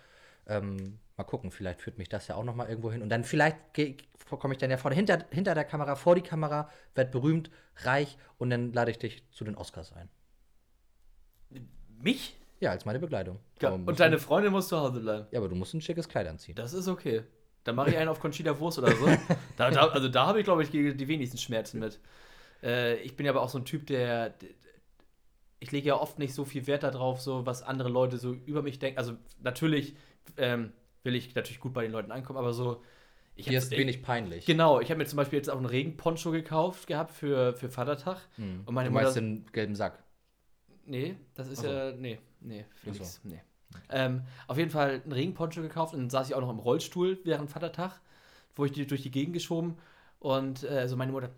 Ähm, 0.47 0.99
mal 1.17 1.25
gucken, 1.25 1.51
vielleicht 1.51 1.81
führt 1.81 1.99
mich 1.99 2.09
das 2.09 2.29
ja 2.29 2.35
auch 2.35 2.45
noch 2.45 2.55
mal 2.55 2.69
irgendwo 2.69 2.93
hin. 2.93 3.03
Und 3.03 3.09
dann 3.09 3.25
vielleicht 3.25 3.57
komme 4.29 4.55
ich 4.55 4.59
dann 4.59 4.71
ja 4.71 4.77
vor, 4.77 4.93
hinter, 4.93 5.25
hinter 5.31 5.55
der 5.55 5.65
Kamera, 5.65 5.97
vor 5.97 6.15
die 6.15 6.23
Kamera, 6.23 6.71
werd 6.95 7.13
berühmt, 7.13 7.51
reich 7.79 8.19
und 8.39 8.51
dann 8.51 8.73
lade 8.73 8.91
ich 8.91 8.99
dich 8.99 9.23
zu 9.31 9.45
den 9.45 9.55
Oscars 9.57 9.93
ein. 9.93 10.09
Mich? 12.01 12.37
Ja, 12.61 12.71
als 12.71 12.85
meine 12.85 12.99
Begleitung. 12.99 13.39
Ja, 13.61 13.71
und 13.71 13.99
deine 14.01 14.19
Freundin 14.19 14.53
muss 14.53 14.69
zu 14.69 14.79
Hause 14.79 15.01
bleiben. 15.01 15.27
Ja, 15.31 15.39
aber 15.41 15.49
du 15.49 15.55
musst 15.55 15.75
ein 15.75 15.81
schickes 15.81 16.09
Kleid 16.09 16.27
anziehen. 16.27 16.55
Das 16.55 16.73
ist 16.73 16.89
okay. 16.89 17.25
Dann 17.65 17.75
mache 17.77 17.91
ich 17.91 17.97
einen 17.97 18.09
auf 18.09 18.21
Conchita 18.21 18.59
Wurst 18.59 18.79
oder 18.79 18.95
so. 18.95 19.07
Da, 19.57 19.71
da, 19.71 19.87
also 19.89 20.09
da 20.09 20.27
habe 20.27 20.39
ich, 20.41 20.45
glaube 20.45 20.63
ich, 20.63 20.71
die 20.71 20.95
die 20.95 21.09
wenigsten 21.09 21.39
Schmerzen 21.39 21.79
mit. 21.79 21.99
Äh, 22.63 22.97
ich 22.97 23.17
bin 23.17 23.25
ja 23.27 23.33
aber 23.33 23.43
auch 23.43 23.49
so 23.49 23.59
ein 23.59 23.65
Typ, 23.65 23.87
der. 23.87 24.35
Ich 25.65 25.73
lege 25.73 25.89
ja 25.89 25.97
oft 25.99 26.19
nicht 26.19 26.35
so 26.35 26.45
viel 26.45 26.67
Wert 26.67 26.83
darauf, 26.83 27.21
so 27.23 27.47
was 27.47 27.63
andere 27.63 27.89
Leute 27.89 28.19
so 28.19 28.35
über 28.35 28.61
mich 28.63 28.79
denken. 28.79 28.99
Also 28.99 29.15
natürlich 29.43 29.97
ähm, 30.37 30.73
will 31.03 31.15
ich 31.15 31.35
natürlich 31.35 31.59
gut 31.59 31.73
bei 31.73 31.83
den 31.83 31.93
Leuten 31.93 32.13
ankommen, 32.13 32.39
aber 32.39 32.53
so. 32.53 32.83
Ich 33.35 33.49
Hier 33.49 33.59
ist 33.59 33.71
wenig 33.73 34.03
peinlich. 34.03 34.45
Genau, 34.45 34.79
ich 34.79 34.91
habe 34.91 34.99
mir 34.99 35.07
zum 35.07 35.17
Beispiel 35.17 35.39
jetzt 35.39 35.49
auch 35.51 35.57
einen 35.57 35.67
Regenponcho 35.67 36.31
gekauft 36.31 36.87
gehabt 36.87 37.11
für, 37.13 37.55
für 37.55 37.69
Vatertag. 37.69 38.19
Hm. 38.37 38.63
Und 38.67 38.75
meine 38.75 38.91
du 38.91 38.95
meinst 38.95 39.17
Mutter- 39.17 39.21
den 39.23 39.47
gelben 39.53 39.75
Sack. 39.75 40.05
Nee, 40.87 41.17
das 41.35 41.49
ist 41.49 41.63
so. 41.63 41.67
ja. 41.67 41.93
Nee, 41.93 42.19
nee, 42.41 42.67
Felix. 42.75 43.21
Ach 43.21 43.25
Nee. 43.25 43.41
Ähm, 43.89 44.23
auf 44.47 44.57
jeden 44.59 44.71
Fall 44.71 45.01
einen 45.03 45.13
Regenponcho 45.13 45.63
gekauft 45.63 45.95
und 45.95 46.01
dann 46.01 46.11
saß 46.11 46.29
ich 46.29 46.35
auch 46.37 46.41
noch 46.43 46.51
im 46.51 46.61
Rollstuhl 46.61 47.19
während 47.25 47.51
Vatertag, 47.51 48.01
wo 48.55 48.67
ich 48.67 48.71
die 48.73 48.87
durch 48.87 49.03
die 49.03 49.11
Gegend 49.11 49.33
geschoben. 49.33 49.79
Und 50.25 50.63
äh, 50.63 50.89
so 50.89 50.97
meine 50.97 51.13
Mutter, 51.13 51.29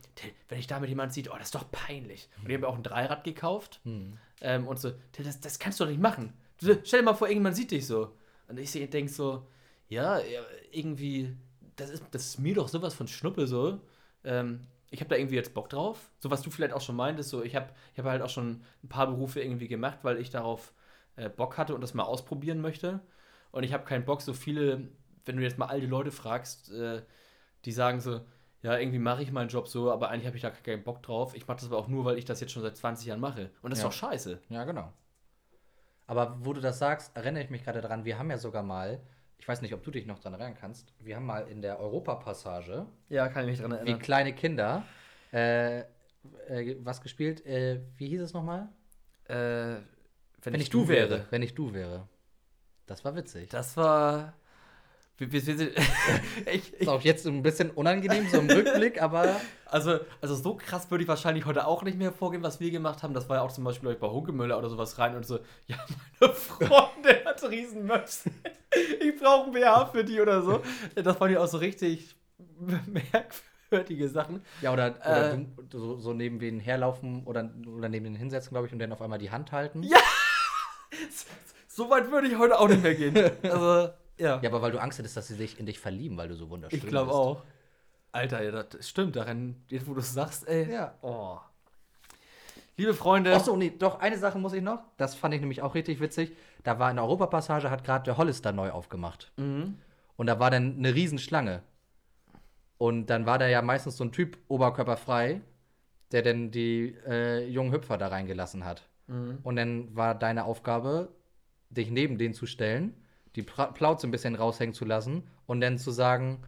wenn 0.49 0.61
ich 0.61 0.69
damit 0.69 0.89
jemand 0.89 1.13
sieht, 1.13 1.29
oh, 1.29 1.35
das 1.37 1.49
ist 1.49 1.57
doch 1.57 1.69
peinlich. 1.73 2.29
Und 2.41 2.51
ich 2.51 2.57
habe 2.57 2.69
auch 2.69 2.77
ein 2.77 2.85
Dreirad 2.85 3.25
gekauft. 3.25 3.81
Hm. 3.83 4.17
Ähm, 4.41 4.69
und 4.69 4.79
so, 4.79 4.93
das, 5.21 5.41
das 5.41 5.59
kannst 5.59 5.81
du 5.81 5.85
doch 5.85 5.91
nicht 5.91 6.01
machen. 6.01 6.33
Du, 6.61 6.79
stell 6.85 7.01
dir 7.01 7.05
mal 7.05 7.15
vor, 7.15 7.27
irgendjemand 7.27 7.57
sieht 7.57 7.73
dich 7.73 7.85
so. 7.85 8.13
Und 8.47 8.61
ich 8.61 8.71
denke 8.71 9.11
so, 9.11 9.45
ja, 9.89 10.21
ja, 10.21 10.41
irgendwie, 10.71 11.37
das 11.75 11.91
ist, 11.91 12.05
das 12.13 12.27
ist 12.27 12.39
mir 12.39 12.55
doch 12.55 12.69
sowas 12.69 12.95
von 12.95 13.09
Schnuppe 13.09 13.49
so. 13.49 13.81
Ähm, 14.23 14.61
ich 14.93 15.01
habe 15.01 15.11
da 15.11 15.17
irgendwie 15.17 15.35
jetzt 15.35 15.53
Bock 15.53 15.69
drauf. 15.69 16.09
So 16.21 16.31
was 16.31 16.43
du 16.43 16.51
vielleicht 16.53 16.73
auch 16.73 16.81
schon 16.81 16.95
meintest, 16.95 17.31
so 17.31 17.43
ich 17.43 17.57
habe 17.57 17.71
ich 17.93 17.99
hab 17.99 18.07
halt 18.07 18.23
auch 18.23 18.31
schon 18.31 18.63
ein 18.85 18.89
paar 18.89 19.09
Berufe 19.09 19.41
irgendwie 19.41 19.67
gemacht, 19.67 19.99
weil 20.03 20.21
ich 20.21 20.31
darauf 20.31 20.73
äh, 21.17 21.29
Bock 21.29 21.59
hatte 21.59 21.75
und 21.75 21.81
das 21.81 21.95
mal 21.95 22.05
ausprobieren 22.05 22.61
möchte. 22.61 23.01
Und 23.51 23.65
ich 23.65 23.73
habe 23.73 23.85
keinen 23.85 24.05
Bock, 24.05 24.23
so 24.23 24.33
viele, 24.33 24.91
wenn 25.25 25.39
du 25.39 25.43
jetzt 25.43 25.59
mal 25.59 25.67
alte 25.67 25.89
Leute 25.89 26.13
fragst, 26.13 26.71
äh, 26.71 27.03
die 27.65 27.73
sagen 27.73 28.01
so, 28.01 28.21
ja, 28.67 28.77
irgendwie 28.77 28.99
mache 28.99 29.23
ich 29.23 29.31
meinen 29.31 29.49
Job 29.49 29.69
so, 29.69 29.93
aber 29.93 30.09
eigentlich 30.11 30.27
habe 30.27 30.37
ich 30.37 30.43
da 30.43 30.51
keinen 30.51 30.83
Bock 30.83 31.01
drauf. 31.01 31.37
Ich 31.37 31.47
mache 31.47 31.59
das 31.59 31.67
aber 31.67 31.79
auch 31.79 31.87
nur, 31.87 32.05
weil 32.05 32.19
ich 32.19 32.25
das 32.25 32.41
jetzt 32.41 32.51
schon 32.53 32.63
seit 32.63 32.77
20 32.77 33.07
Jahren 33.07 33.21
mache. 33.21 33.51
Und 33.63 33.71
das 33.71 33.79
Ja. 33.81 33.89
ist 33.89 33.95
doch 33.95 34.09
scheiße. 34.09 34.41
Ja, 34.49 34.65
genau. 34.65 34.93
Aber 36.09 36.37
wo 36.45 36.53
du 36.53 36.61
das 36.61 36.79
sagst, 36.81 37.17
erinnere 37.17 37.45
ich 37.45 37.51
mich 37.51 37.63
gerade 37.65 37.81
dran, 37.81 38.05
wir 38.05 38.19
haben 38.19 38.29
ja 38.29 38.39
sogar 38.39 38.65
mal, 38.65 39.01
ich 39.39 39.47
weiß 39.47 39.63
nicht, 39.63 39.73
ob 39.73 39.85
du 39.85 39.93
dich 39.93 40.05
noch 40.07 40.19
daran 40.19 40.41
erinnern 40.41 40.59
kannst, 40.61 40.93
wir 40.99 41.15
haben 41.15 41.27
mal 41.27 41.47
in 41.49 41.63
der 41.63 41.79
Europapassage, 41.79 42.87
Ja, 43.09 43.29
kann 43.29 43.45
ich 43.49 43.61
mich 43.61 43.69
dran 43.69 43.87
wie 43.87 43.95
kleine 43.95 44.33
Kinder, 44.35 44.83
äh, 45.33 45.81
äh, 46.49 46.77
was 46.81 47.01
gespielt, 47.01 47.47
äh, 47.47 47.81
wie 47.99 48.09
hieß 48.09 48.21
es 48.23 48.33
nochmal? 48.35 48.69
Äh, 49.29 49.35
wenn, 50.43 50.55
Wenn 50.55 50.61
ich 50.61 50.71
du 50.71 50.89
wäre. 50.89 51.27
Wenn 51.31 51.43
ich 51.43 51.55
du 51.55 51.73
wäre. 51.73 52.09
Das 52.87 53.05
war 53.05 53.15
witzig. 53.17 53.49
Das 53.51 53.77
war. 53.77 54.33
Wir, 55.19 55.33
wir, 55.33 55.47
wir 55.47 55.57
sind, 55.57 55.71
ich, 56.53 56.73
ist 56.75 56.83
ich, 56.83 56.89
auch 56.89 57.01
jetzt 57.01 57.27
ein 57.27 57.43
bisschen 57.43 57.71
unangenehm, 57.71 58.29
so 58.29 58.39
im 58.39 58.51
Rückblick, 58.51 59.01
aber 59.03 59.41
also, 59.65 59.99
also 60.21 60.35
so 60.35 60.57
krass 60.57 60.91
würde 60.91 61.03
ich 61.05 61.09
wahrscheinlich 61.09 61.47
heute 61.47 61.67
auch 61.67 61.83
nicht 61.83 61.97
mehr 61.99 62.13
vorgehen, 62.13 62.43
was 62.43 62.61
wir 62.61 62.71
gemacht 62.71 63.03
haben. 63.03 63.15
Das 63.15 63.29
war 63.29 63.37
ja 63.37 63.43
auch 63.43 63.53
zum 63.53 63.65
Beispiel 63.65 63.91
ich, 63.93 63.99
bei 63.99 64.09
Hunkemöller 64.09 64.59
oder 64.59 64.69
sowas 64.69 64.99
rein 64.99 65.17
und 65.17 65.27
so, 65.27 65.39
ja, 65.67 65.77
meine 66.21 66.35
Freundin 66.35 67.25
hat 67.25 67.43
Riesenmöpse. 67.51 68.31
Ich 69.01 69.19
brauche 69.19 69.47
ein 69.47 69.53
BH 69.53 69.87
für 69.87 70.05
die 70.05 70.21
oder 70.21 70.43
so. 70.43 70.63
Das 70.95 71.19
waren 71.19 71.33
ja 71.33 71.41
auch 71.41 71.47
so 71.49 71.57
richtig 71.59 72.15
merkwürdige 72.87 74.09
Sachen. 74.11 74.43
ja, 74.61 74.73
oder, 74.73 74.97
oder 75.01 75.35
Äh. 75.35 75.47
so, 75.73 75.99
so 75.99 76.13
neben 76.13 76.41
wen 76.41 76.61
herlaufen 76.61 77.25
oder, 77.25 77.51
oder 77.67 77.89
neben 77.89 78.05
den 78.05 78.17
hinsetzen, 78.17 78.51
glaube 78.51 78.67
ich, 78.67 78.73
und 78.73 78.79
dann 78.81 78.93
auf 78.93 79.01
einmal 79.01 79.19
die 79.19 79.31
Hand 79.31 79.53
halten. 79.53 79.83
Ja. 79.83 79.99
So 81.69 81.89
weit 81.91 82.11
würde 82.11 82.29
ich 82.29 82.39
heute 82.39 82.59
auch 82.59 82.69
nicht 82.69 82.83
mehr 82.83 82.95
gehen. 82.95 83.15
Also, 83.43 83.91
ja. 84.19 84.41
Ja, 84.41 84.49
aber 84.51 84.63
weil 84.63 84.73
du 84.73 84.81
Angst 84.81 84.99
hättest, 84.99 85.17
dass 85.17 85.29
sie 85.29 85.35
sich 85.35 85.59
in 85.59 85.67
dich 85.67 85.79
verlieben, 85.79 86.17
weil 86.17 86.29
du 86.29 86.35
so 86.35 86.49
wunderschön 86.51 86.79
ich 86.79 86.87
glaube 86.87 87.09
bist. 87.09 87.19
auch. 87.19 87.43
Alter, 88.13 88.43
ja, 88.43 88.63
das 88.63 88.89
stimmt. 88.89 89.17
Daran, 89.17 89.57
jetzt 89.69 89.87
wo 89.87 89.95
du 89.95 90.01
es 90.01 90.13
sagst, 90.13 90.49
ey. 90.49 90.73
Ja. 90.73 90.95
Oh. 91.03 91.39
Liebe 92.79 92.95
Freunde. 92.95 93.35
Ach 93.35 93.45
so, 93.45 93.57
nee, 93.57 93.73
doch, 93.79 94.01
eine 94.01 94.19
Sache 94.19 94.39
muss 94.39 94.53
ich 94.53 94.63
noch. 94.63 94.81
Das 94.97 95.15
fand 95.15 95.35
ich 95.35 95.41
nämlich 95.41 95.63
auch 95.63 95.75
richtig 95.75 96.01
witzig. 96.01 96.33
Da 96.63 96.79
war 96.79 96.91
in 96.91 96.97
der 96.97 97.05
Europapassage, 97.05 97.71
hat 97.71 97.85
gerade 97.85 98.05
der 98.05 98.17
Hollister 98.17 98.53
neu 98.53 98.71
aufgemacht. 98.71 99.33
Mhm. 99.37 99.79
Und 100.17 100.27
da 100.27 100.39
war 100.39 100.51
dann 100.51 100.77
eine 100.77 100.95
Riesenschlange. 100.95 101.63
Und 102.79 103.07
dann 103.07 103.25
war 103.25 103.39
da 103.39 103.47
ja 103.49 103.63
meistens 103.63 103.97
so 103.97 104.05
ein 104.05 104.13
Typ 104.13 104.39
oberkörperfrrei, 104.49 105.41
der 106.13 106.23
dann 106.23 106.51
die 106.51 106.97
äh, 107.07 107.47
jungen 107.49 107.73
Hüpfer 107.73 107.97
da 107.97 108.09
reingelassen 108.09 108.65
hat. 108.65 108.83
Mhm. 109.07 109.39
Und 109.43 109.57
dann 109.57 109.95
war 109.97 110.15
deine 110.15 110.45
Aufgabe, 110.45 111.09
dich 111.71 111.91
neben 111.91 112.19
den 112.19 112.35
zu 112.35 112.47
stellen, 112.47 112.95
die 113.37 113.43
Plauze 113.43 114.07
ein 114.07 114.11
bisschen 114.11 114.35
raushängen 114.35 114.75
zu 114.75 114.85
lassen 114.85 115.23
und 115.47 115.61
dann 115.61 115.79
zu 115.79 115.91
sagen, 115.91 116.43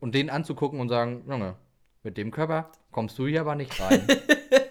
und 0.00 0.14
den 0.14 0.30
anzugucken 0.30 0.80
und 0.80 0.88
sagen, 0.88 1.24
Junge, 1.28 1.56
mit 2.02 2.16
dem 2.16 2.30
Körper 2.30 2.70
kommst 2.90 3.18
du 3.18 3.26
hier 3.26 3.42
aber 3.42 3.54
nicht 3.54 3.78
rein. 3.80 4.06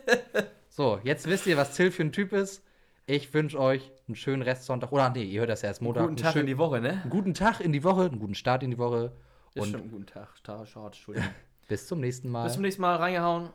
so, 0.69 0.99
jetzt 1.03 1.27
wisst 1.27 1.47
ihr, 1.47 1.57
was 1.57 1.75
Till 1.75 1.91
für 1.91 2.03
ein 2.03 2.11
Typ 2.11 2.33
ist. 2.33 2.63
Ich 3.05 3.33
wünsche 3.33 3.59
euch 3.59 3.91
einen 4.07 4.15
schönen 4.15 4.41
Restsonntag. 4.41 4.91
Oder 4.91 5.09
nee, 5.09 5.23
ihr 5.23 5.41
hört 5.41 5.49
das 5.49 5.61
ja 5.63 5.69
erst 5.69 5.81
Montag. 5.81 6.03
Guten 6.03 6.17
Tag 6.17 6.33
schönen- 6.33 6.41
in 6.41 6.47
die 6.47 6.57
Woche, 6.57 6.81
ne? 6.81 7.01
einen 7.01 7.09
guten 7.09 7.33
Tag 7.33 7.59
in 7.59 7.73
die 7.73 7.83
Woche, 7.83 8.03
einen 8.05 8.19
guten 8.19 8.35
Start 8.35 8.63
in 8.63 8.71
die 8.71 8.77
Woche. 8.77 9.11
Ist 9.53 9.63
Und 9.63 9.71
schon 9.71 9.81
ein 9.81 9.91
guten 9.91 10.05
Tag. 10.05 10.29
Schade, 10.45 10.63
Entschuldigung. 10.85 11.29
bis 11.67 11.87
zum 11.87 11.99
nächsten 11.99 12.29
Mal. 12.29 12.43
Bis 12.45 12.53
zum 12.53 12.61
nächsten 12.61 12.81
Mal. 12.81 12.95
Reingehauen. 12.95 13.49